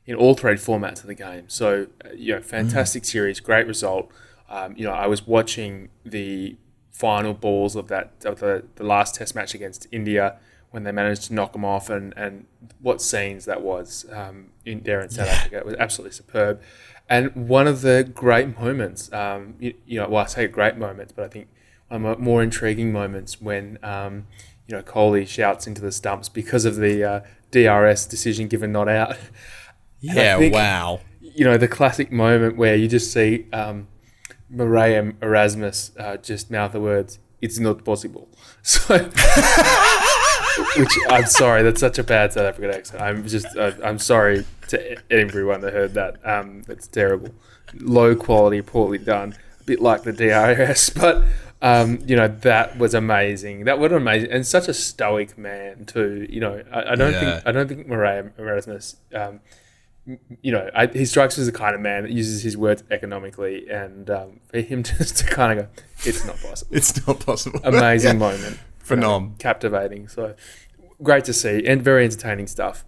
[0.07, 1.49] in all three formats of the game.
[1.49, 4.09] So, uh, you know, fantastic series, great result.
[4.49, 6.57] Um, you know, I was watching the
[6.97, 10.37] final balls of that of the, the last Test match against India
[10.71, 12.45] when they managed to knock them off, and, and
[12.81, 15.57] what scenes that was um, in there in South Africa.
[15.57, 16.61] It was absolutely superb,
[17.09, 19.11] and one of the great moments.
[19.13, 21.47] Um, you, you know, well, I say great moments, but I think
[21.87, 24.27] one of the more intriguing moments when um,
[24.67, 27.19] you know Kohli shouts into the stumps because of the uh,
[27.51, 29.15] DRS decision given not out.
[29.99, 30.99] Yeah, think- wow.
[31.21, 33.87] you know the classic moment where you just see um,
[34.49, 38.27] Marais Erasmus uh, just mouth the words "It's not possible."
[38.63, 38.97] So,
[40.75, 43.01] which I'm sorry, that's such a bad South African accent.
[43.01, 46.17] I'm just uh, I'm sorry to everyone that heard that.
[46.25, 47.31] Um, it's terrible,
[47.75, 51.23] low quality, poorly done, a bit like the DRS, but.
[51.59, 53.63] Um, you know that was amazing.
[53.65, 56.27] That was amazing, and such a stoic man too.
[56.29, 57.19] You know, I, I don't Yeah.
[57.39, 59.39] think I don't think Marais Erasmus um,
[60.41, 62.83] you know, I, he strikes me as the kind of man that uses his words
[62.91, 65.71] economically, and um, for him just to kind of go,
[66.05, 66.75] it's not possible.
[66.75, 67.59] It's not possible.
[67.63, 68.17] Amazing Yeah.
[68.19, 69.37] moment, Phenom.
[69.39, 70.07] captivating.
[70.07, 70.35] So
[71.03, 72.85] great to see, and very entertaining stuff.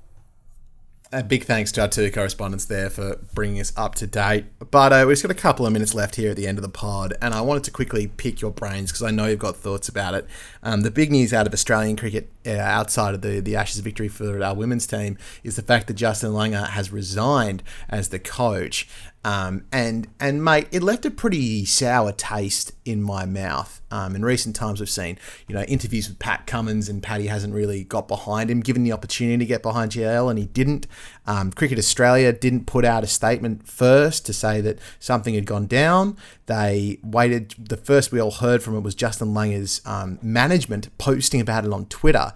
[1.11, 4.45] A big thanks to our two correspondents there for bringing us up to date.
[4.69, 6.61] But uh, we've just got a couple of minutes left here at the end of
[6.61, 9.57] the pod, and I wanted to quickly pick your brains because I know you've got
[9.57, 10.27] thoughts about it.
[10.61, 14.07] Um, the big news out of Australian cricket, uh, outside of the, the Ashes victory
[14.07, 18.87] for our women's team, is the fact that Justin Langer has resigned as the coach.
[19.25, 23.81] Um, and and mate, it left a pretty sour taste in my mouth.
[23.91, 27.53] Um, in recent times, we've seen you know interviews with Pat Cummins, and Paddy hasn't
[27.53, 30.87] really got behind him, given the opportunity to get behind GL, and he didn't.
[31.27, 35.67] Um, Cricket Australia didn't put out a statement first to say that something had gone
[35.67, 36.15] down.
[36.45, 37.55] They waited.
[37.59, 41.73] The first we all heard from it was Justin Langer's um, management posting about it
[41.73, 42.31] on Twitter.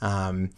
[0.00, 0.50] Um,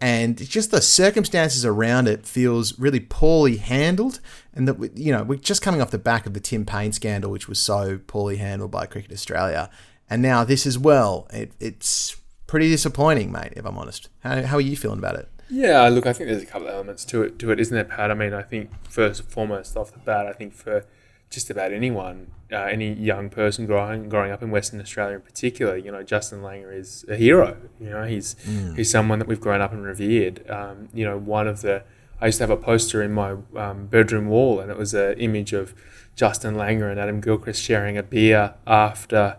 [0.00, 4.20] and just the circumstances around it feels really poorly handled
[4.58, 6.92] and that we- you know we're just coming off the back of the Tim Paine
[6.92, 9.70] scandal which was so poorly handled by Cricket Australia
[10.10, 12.16] and now this as well it, it's
[12.46, 16.06] pretty disappointing mate if I'm honest how, how are you feeling about it Yeah, look,
[16.06, 18.10] I think there's a couple of elements to it, to it, isn't there, Pat?
[18.10, 20.84] I mean, I think first and foremost, off the bat, I think for
[21.30, 25.74] just about anyone, uh, any young person growing growing up in Western Australia in particular,
[25.76, 27.56] you know, Justin Langer is a hero.
[27.80, 28.36] You know, he's
[28.76, 30.36] he's someone that we've grown up and revered.
[30.50, 31.82] Um, you know, one of the
[32.20, 35.18] I used to have a poster in my um, bedroom wall, and it was an
[35.18, 35.74] image of
[36.16, 39.36] Justin Langer and Adam Gilchrist sharing a beer after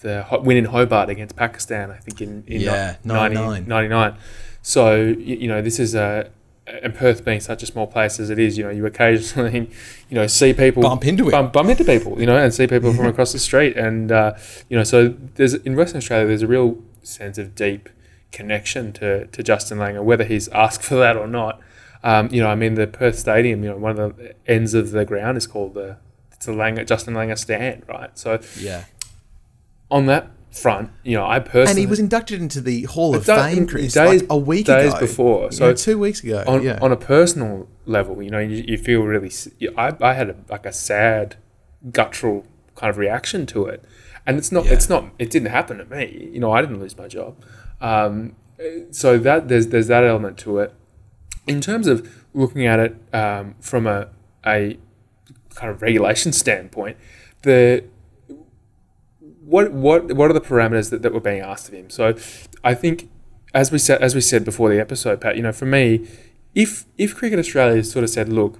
[0.00, 1.90] the win in Hobart against Pakistan.
[1.90, 3.68] I think in, in Yeah, ni- 99.
[3.68, 4.16] 99.
[4.62, 6.30] So, you know, this is a,
[6.66, 9.70] and Perth being such a small place as it is, you know, you occasionally,
[10.08, 11.32] you know, see people Bump into it.
[11.32, 13.76] bump, bump into people, you know, and see people from across the street.
[13.76, 14.34] And, uh,
[14.68, 17.88] you know, so there's, in Western Australia, there's a real sense of deep
[18.30, 21.60] connection to, to Justin Langer, whether he's asked for that or not.
[22.04, 24.90] Um, you know, I mean, the Perth Stadium, you know, one of the ends of
[24.90, 25.98] the ground is called the,
[26.32, 28.16] it's the Langer, Justin Langer stand, right?
[28.18, 28.84] So yeah
[29.90, 31.70] on that front, you know, I personally.
[31.70, 34.66] and he was inducted into the Hall of Da- Fame Chris days- like a week
[34.66, 35.52] days ago before.
[35.52, 38.78] So know, two weeks ago on, yeah on a personal level, you know, you, you
[38.78, 39.30] feel really.
[39.76, 41.36] I, I had a, like a sad,
[41.90, 43.84] guttural kind of reaction to it,
[44.26, 44.66] and it's not.
[44.66, 45.06] It's not.
[45.18, 46.30] It didn't happen to me.
[46.32, 47.36] You know, I didn't lose my job.
[47.80, 48.36] Um,
[48.90, 50.74] so that there's there's that element to it.
[51.46, 54.08] In terms of looking at it um, from a
[54.46, 54.78] a
[55.54, 56.96] kind of regulation standpoint,
[57.42, 57.84] the
[59.44, 61.90] what what what are the parameters that, that were being asked of him?
[61.90, 62.14] So
[62.62, 63.10] I think
[63.54, 66.06] as we said as we said before the episode, Pat, you know, for me,
[66.54, 68.58] if if Cricket Australia sort of said, look,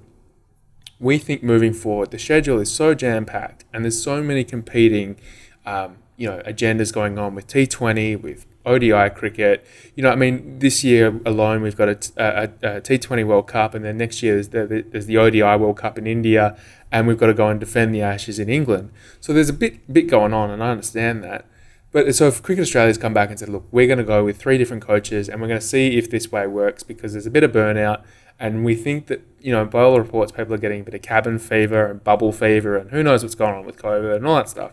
[0.99, 5.17] we think moving forward, the schedule is so jam packed, and there's so many competing,
[5.65, 9.65] um, you know, agendas going on with T20, with ODI cricket.
[9.95, 13.83] You know, I mean, this year alone we've got a, t- T20 World Cup, and
[13.83, 16.57] then next year there's the, there's the ODI World Cup in India,
[16.91, 18.91] and we've got to go and defend the Ashes in England.
[19.19, 21.45] So there's a bit bit going on, and I understand that.
[21.91, 24.37] But so if Cricket Australia's come back and said, look, we're going to go with
[24.37, 27.31] three different coaches, and we're going to see if this way works because there's a
[27.31, 28.03] bit of burnout,
[28.39, 31.01] and we think that you know by all reports people are getting a bit of
[31.01, 34.35] cabin fever and bubble fever and who knows what's going on with COVID and all
[34.35, 34.71] that stuff,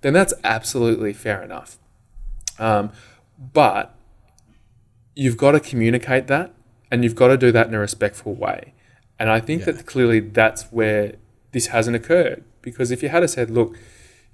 [0.00, 1.78] then that's absolutely fair enough.
[2.58, 2.90] Um,
[3.52, 3.94] but
[5.14, 6.54] you've got to communicate that
[6.90, 8.74] and you've got to do that in a respectful way.
[9.18, 11.14] And I think that clearly that's where
[11.52, 12.44] this hasn't occurred.
[12.60, 13.76] Because if you had said, look,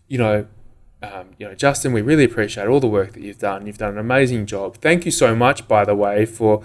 [0.06, 0.46] you know,
[1.02, 3.66] um, you know, Justin, we really appreciate all the work that you've done.
[3.66, 4.76] You've done an amazing job.
[4.78, 6.64] Thank you so much, by the way, for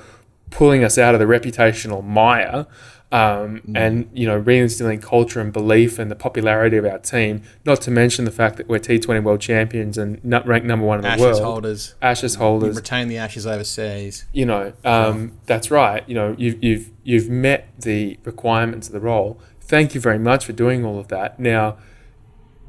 [0.49, 2.65] pulling us out of the reputational mire
[3.13, 7.43] um, and you know reinstilling culture and belief and the popularity of our team.
[7.63, 10.97] Not to mention the fact that we're T20 world champions and not ranked number one
[10.97, 11.35] in the Ashes world.
[11.35, 11.95] Ashes holders.
[12.01, 14.25] Ashes You holders retain the ashes overseas.
[14.33, 16.03] you know, um, that's right.
[16.09, 19.39] You know, you've, you've, you've met the requirements of the role.
[19.61, 21.39] Thank you very much for doing all of that.
[21.39, 21.77] Now,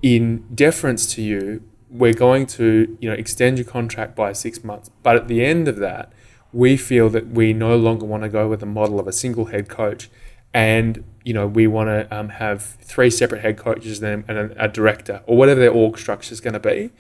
[0.03, 4.91] in deference to you, we're going to, you know, extend your contract by six months.
[5.03, 6.13] But at the end of that,
[6.53, 9.47] we feel that we no longer want to go with the model of a single
[9.47, 10.11] head coach.
[10.55, 14.65] And, you know, we want to um, have three separate head coaches and, and a,
[14.65, 16.91] a director or whatever their org structure is going to be.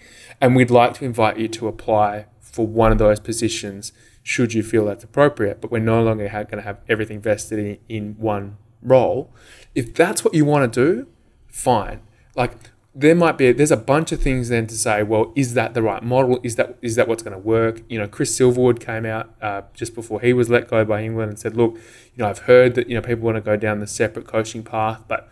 [0.40, 3.92] And we'd like to invite you to apply for one of those positions
[4.24, 5.60] should you feel that's appropriate.
[5.60, 9.32] But we're no longer ha- going to have everything vested in, in one role.
[9.74, 11.06] If that's what you want to do,
[11.46, 12.00] fine.
[12.34, 12.52] Like
[12.94, 15.02] there might be there's a bunch of things then to say.
[15.02, 16.38] Well, is that the right model?
[16.42, 17.82] Is that is that what's going to work?
[17.88, 21.30] You know, Chris Silverwood came out uh, just before he was let go by England
[21.30, 23.80] and said, look, you know, I've heard that you know people want to go down
[23.80, 25.28] the separate coaching path, but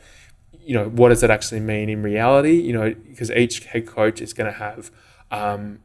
[0.64, 2.60] you know, what does that actually mean in reality?
[2.60, 4.90] You know, because each head coach is going to have,
[5.30, 5.80] um,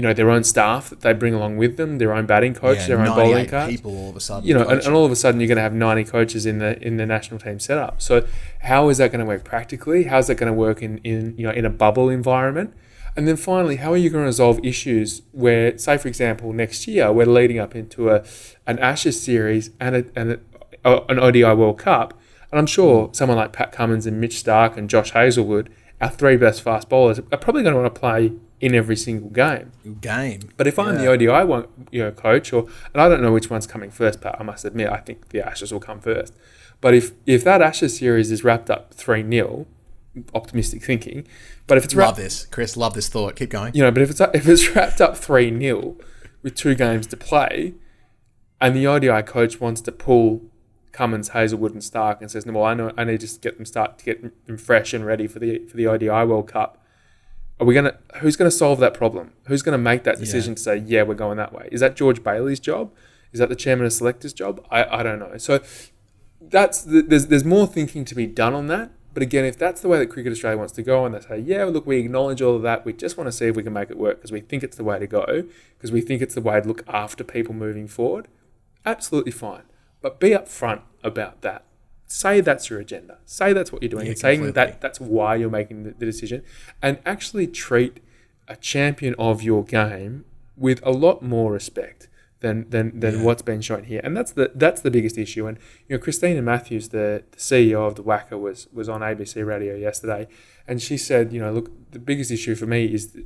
[0.00, 2.78] you know, their own staff that they bring along with them, their own batting coach,
[2.78, 4.48] Yeah, their own bowling 98 cards people all of a sudden.
[4.48, 6.56] you know, and, and all of a sudden you're going to have 90 coaches in
[6.56, 8.00] the in the national team setup.
[8.00, 8.26] So
[8.62, 10.04] how is that going to work practically?
[10.04, 12.72] How's that going to work in, in you know in a bubble environment?
[13.14, 16.86] And then finally, how are you going to resolve issues where, say, for example, next
[16.86, 18.24] year we're leading up into a
[18.66, 20.40] an Ashes series and a, and
[20.82, 22.18] a, an ODI World Cup,
[22.50, 23.14] and I'm sure mm.
[23.14, 25.68] someone like Pat Cummins and Mitch Starc and Josh Hazlewood,
[26.00, 29.30] our three best fast bowlers, are probably going to want to play in every single
[29.30, 29.72] game.
[30.00, 30.50] game.
[30.56, 33.48] But if I'm the ODI one, you know, coach, or and I don't know which
[33.50, 36.34] one's coming first, but I must admit I think the Ashes will come first.
[36.80, 39.66] But if if that Ashes series is wrapped up three 0
[40.34, 41.26] optimistic thinking,
[41.66, 42.76] but if it's love wrapped, this, Chris.
[42.76, 43.36] Love this thought.
[43.36, 43.74] Keep going.
[43.74, 45.96] you know, but if it's if it's wrapped up three 0
[46.42, 47.74] with two games to play,
[48.60, 50.42] and the ODI coach wants to pull
[50.92, 53.56] Cummins, Hazlewood, and Starc and says, "No, well, I know I need to just get
[53.56, 56.79] them start to get them fresh and ready for the for the ODI World Cup."
[57.60, 57.98] Are we gonna?
[58.20, 59.32] Who's gonna solve that problem?
[59.44, 61.68] Who's gonna make that decision to say, "Yeah, we're going that way"?
[61.70, 62.90] Is that George Bailey's job?
[63.32, 64.64] Is that the chairman of selectors' job?
[64.70, 65.36] I, I don't know.
[65.36, 65.60] So
[66.40, 68.92] that's the, there's there's more thinking to be done on that.
[69.12, 71.38] But again, if that's the way that Cricket Australia wants to go, and they say,
[71.38, 73.72] yeah, look, we acknowledge all of that, we just want to see if we can
[73.72, 75.44] make it work because we think it's the way to go,
[75.76, 78.28] because we think it's the way to look after people moving forward,
[78.86, 79.64] absolutely fine.
[80.00, 81.64] But be upfront about that.
[82.12, 83.18] Say that's your agenda.
[83.24, 84.08] Say that's what you're doing.
[84.08, 84.72] Yeah, saying completely.
[84.72, 86.42] that that's why you're making the, the decision,
[86.82, 88.00] and actually treat
[88.48, 90.24] a champion of your game
[90.56, 92.08] with a lot more respect
[92.40, 94.00] than than, than what's been shown here.
[94.02, 95.46] And that's the that's the biggest issue.
[95.46, 95.56] And
[95.88, 99.76] you know, Christina Matthews, the, the CEO of the WACA, was was on ABC Radio
[99.76, 100.26] yesterday,
[100.66, 103.16] and she said, you know, look, the biggest issue for me is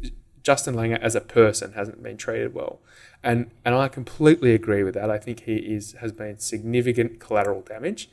[0.43, 2.81] Justin Langer as a person hasn't been treated well.
[3.23, 5.09] And and I completely agree with that.
[5.09, 8.11] I think he is has been significant collateral damage.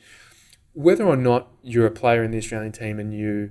[0.74, 3.50] Whether or not you're a player in the Australian team and you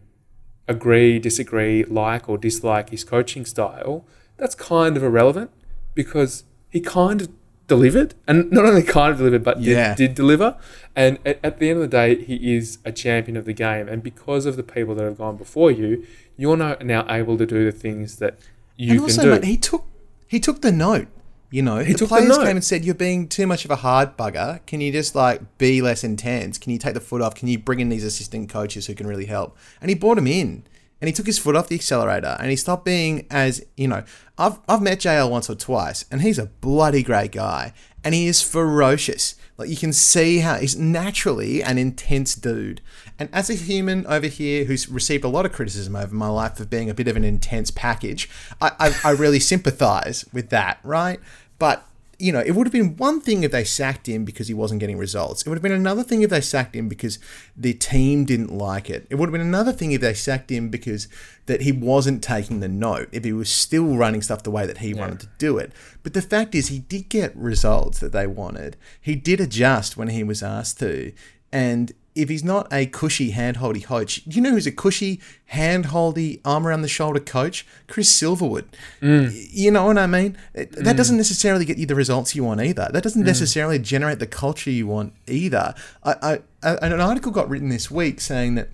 [0.68, 4.06] agree, disagree, like or dislike his coaching style,
[4.38, 5.52] that's kind of irrelevant
[5.94, 7.30] because he kind of
[7.68, 9.96] delivered, and not only kind of delivered, but did, Yeah.
[9.96, 10.58] did deliver.
[10.96, 13.88] And at, at the end of the day, he is a champion of the game.
[13.88, 16.06] And because of the people that have gone before you,
[16.38, 18.38] you're now, now able to do the things that
[18.76, 19.32] you and can do.
[19.32, 19.86] mate, he took
[20.28, 21.08] he took the note.
[21.52, 22.46] You know, He the took the players note.
[22.46, 24.66] came and said, "You're being too much of a hard bugger.
[24.66, 26.58] Can you just like be less intense?
[26.58, 27.36] Can you take the foot off?
[27.36, 30.28] Can you bring in these assistant coaches who can really help?" And he brought him
[30.28, 30.64] in,
[31.02, 34.04] and he took his foot off the accelerator, and he stopped being as you know.
[34.38, 37.74] I've I've met JL once or twice, and he's a bloody great guy,
[38.04, 39.36] and he is ferocious.
[39.58, 42.82] Like you can see how he's naturally an intense dude.
[43.20, 46.60] And as a human over here who's received a lot of criticism over my life
[46.60, 48.28] of being a bit of an intense package,
[48.60, 51.20] I, I, I really sympathize with that, right?
[51.62, 51.86] But
[52.18, 54.80] you know, it would have been one thing if they sacked him because he wasn't
[54.80, 55.44] getting results.
[55.44, 57.20] It would have been another thing if they sacked him because
[57.56, 59.06] the team didn't like it.
[59.12, 61.08] It would have been another thing if they sacked him because
[61.46, 64.80] that he wasn't taking the note, if he was still running stuff the way that
[64.80, 65.72] he wanted to do it.
[66.02, 68.76] But the fact is, he did get results that they wanted.
[69.00, 71.14] He did adjust when he was asked to,
[71.52, 75.20] and if he's not a cushy handholdy coach, you know who's a cushy
[75.54, 77.66] handholdy arm around the shoulder coach?
[77.88, 78.66] Chris Silverwood.
[79.02, 80.38] Y- You know what I mean?
[80.54, 82.90] It- That doesn't necessarily get you the results you want either.
[82.92, 85.74] That doesn't necessarily generate the culture you want either.
[86.04, 88.70] I, I, an article got written this week saying that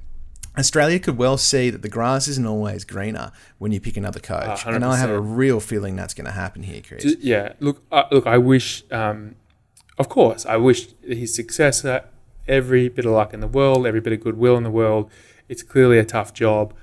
[0.58, 4.66] Australia could well see that the grass isn't always greener when you pick another coach,
[4.76, 7.04] and I have a real feeling that's going to happen here, Chris.
[7.22, 8.26] Yeah, look, uh, look.
[8.26, 9.36] I wish, um,
[10.00, 12.06] of course, I wish his successor
[12.48, 15.12] every bit of luck in the world, every bit of goodwill in the world.
[15.50, 16.74] It's clearly a tough job,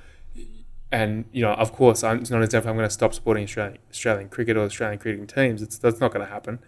[0.91, 3.45] and you know, of course, I'm, it's not as if I'm going to stop supporting
[3.45, 5.62] Australian Australian cricket or Australian cricketing teams.
[5.62, 6.61] It's that's not going to happen.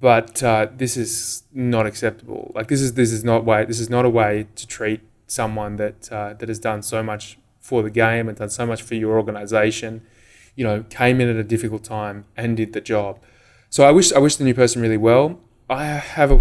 [0.00, 2.52] But uh, this is not acceptable.
[2.54, 5.76] Like this is this is not way this is not a way to treat someone
[5.76, 8.94] that uh, that has done so much for the game and done so much for
[8.94, 10.02] your organisation
[10.58, 13.20] you know, came in at a difficult time and did the job.
[13.70, 15.38] So I wish I wish the new person really well.
[15.70, 16.40] I have a,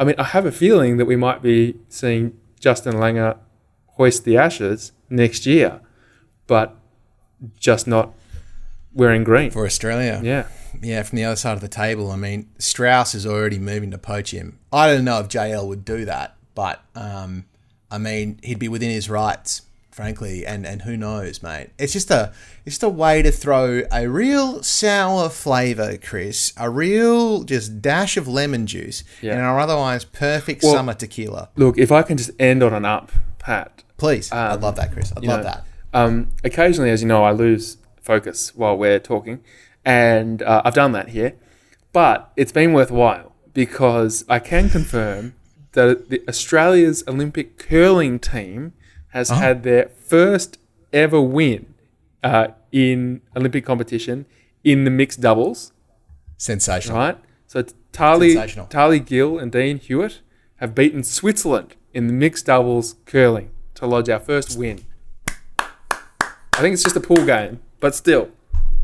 [0.00, 3.36] I mean, I have a feeling that we might be seeing Justin Langer
[3.88, 5.82] hoist the Ashes next year,
[6.46, 6.74] but
[7.58, 8.14] just not
[8.94, 9.50] wearing green.
[9.50, 10.46] For Australia, Yeah,
[10.80, 12.10] Yeah, from the other side of the table.
[12.10, 14.58] I mean, Strauss is already moving to poach him.
[14.72, 17.44] I don't know if JL would do that, but um,
[17.90, 19.62] I mean, he'd be within his rights,
[20.04, 20.46] frankly.
[20.46, 21.68] And, and who knows, mate?
[21.78, 22.32] It's just a
[22.64, 26.54] it's just a way to throw a real sour flavour, Chris.
[26.56, 29.34] A real just dash of lemon juice Yeah.
[29.34, 31.50] in our otherwise perfect Well- summer tequila.
[31.56, 33.82] look, if I can just end on an up, Pat.
[33.98, 35.12] Please, I'd Um, love that, Chris.
[35.14, 35.64] I'd love know, that.
[35.92, 39.40] Um, occasionally, as you know, I lose focus while we're talking,
[39.84, 41.34] and uh, I've done that here.
[41.92, 45.34] But it's been worthwhile because I can confirm
[45.72, 48.72] that the Australia's Olympic curling team
[49.10, 50.58] has had their first
[50.92, 51.74] ever win
[52.22, 54.26] uh, in Olympic competition
[54.64, 55.72] in the mixed doubles.
[56.36, 56.96] Sensational.
[56.96, 57.62] Right, so
[57.92, 58.34] Tahli.
[58.68, 60.20] Tahli Gill and Dean Hewitt
[60.56, 64.84] have beaten Switzerland in the mixed doubles curling to lodge our first win.
[65.58, 68.28] I think it's just a pool game, but still,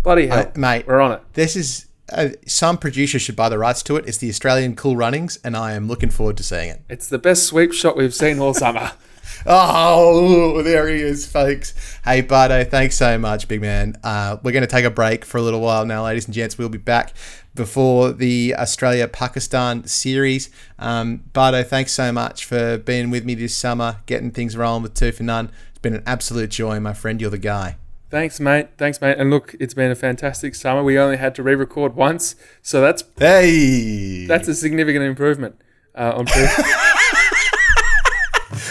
[0.03, 0.87] bloody hell, Uh, mate.
[0.87, 1.21] we're on it.
[1.35, 4.07] This is uh, some producer should buy the rights to it.
[4.09, 6.83] It's the Australian Cool Runnings, and I am looking forward to seeing it.
[6.89, 8.93] It's the best sweep shot we've seen all summer.
[9.45, 11.75] Oh, there he is, folks.
[12.05, 13.97] Hey, Bardo, thanks so much, big man.
[14.03, 16.59] Uh, we're going to take a break for a little while now, ladies and gents.
[16.59, 17.13] We'll be back
[17.55, 20.51] before the Australia Pakistan series.
[20.79, 24.95] Um, Bardo, thanks so much for being with me this summer, getting things rolling with
[24.95, 25.51] two for none.
[25.71, 27.21] It's been an absolute joy, my friend.
[27.21, 27.77] You're the guy.
[28.09, 28.69] Thanks, mate.
[28.79, 29.17] Thanks, mate.
[29.19, 30.83] And look, it's been a fantastic summer.
[30.85, 35.61] We only had to re-record once, so that's Hey, that's a significant improvement
[35.97, 36.27] uh, on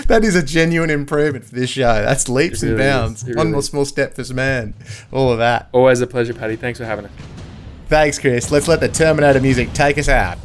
[0.07, 1.82] that is a genuine improvement for this show.
[1.82, 3.27] That's leaps It and bounds.
[3.27, 4.73] It One more small step for this man.
[5.11, 5.69] All of that.
[5.72, 6.56] always a pleasure, Paddy.
[6.56, 7.11] Thanks for having us.
[7.88, 8.52] Thanks, Chris.
[8.52, 10.38] Let's let the Terminator music take us out.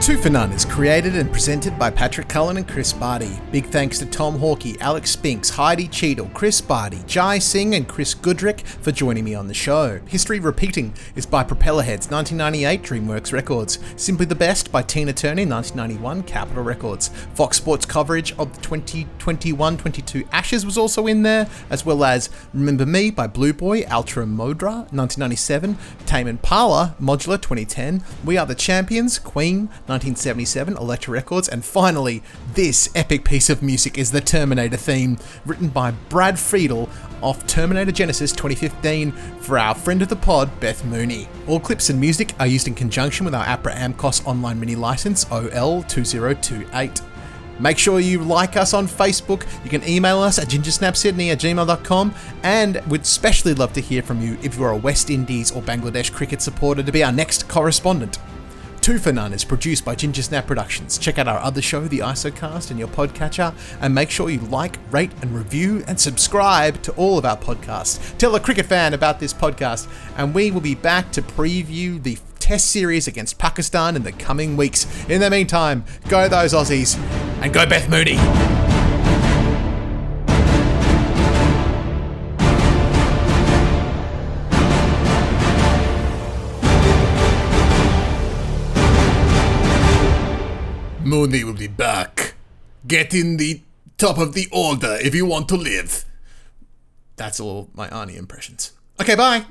[0.00, 3.38] Two for None is created and presented by Patrick Cullen and Chris Barty.
[3.52, 8.14] Big thanks to Tom Hawkey, Alex Spinks, Heidi Cheadle, Chris Barty, Jai Singh, and Chris
[8.14, 10.00] Goodrick for joining me on the show.
[10.06, 13.78] History Repeating is by Propellerheads, 1998 DreamWorks Records.
[13.96, 17.08] Simply the Best by Tina Turner, 1991 Capitol Records.
[17.34, 22.86] Fox Sports coverage of the 2021-22 Ashes was also in there, as well as Remember
[22.86, 25.76] Me by Blue Boy, Ultra Modra, 1997,
[26.06, 29.68] Tame Impala, Modular 2010, We Are the Champions, Queen,
[30.14, 32.22] 1977, Elektra Records, and finally,
[32.54, 36.88] this epic piece of music is the Terminator theme, written by Brad Fiedel
[37.20, 39.10] off Terminator Genisys 2015
[39.40, 41.26] for our friend of the pod, Beth Mooney.
[41.48, 45.24] All clips and music are used in conjunction with our APRA AMCOS online mini license
[45.24, 47.00] OL2028.
[47.58, 49.44] Make sure you like us on Facebook.
[49.64, 52.14] You can email us at gingersnapsydney at gmail.com.
[52.44, 55.62] And we'd especially love to hear from you if you are a West Indies or
[55.62, 58.18] Bangladesh cricket supporter to be our next correspondent.
[58.84, 60.98] Two for None is produced by Ginger Snap Productions.
[60.98, 64.76] Check out our other show, The ISOcast, in your podcatcher, and make sure you like,
[64.90, 68.14] rate, and review and subscribe to all of our podcasts.
[68.18, 69.88] Tell a cricket fan about this podcast,
[70.18, 74.54] and we will be back to preview the Test series against Pakistan in the coming
[74.54, 74.86] weeks.
[75.08, 76.98] In the meantime, go those Aussies,
[77.40, 78.18] and go Beth Mooney.
[91.24, 92.34] Mooney will be back.
[92.86, 93.62] Get in the
[93.96, 96.04] top of the order if you want to live.
[97.16, 98.72] That's all my Arnie impressions.
[99.00, 99.46] Okay, bye.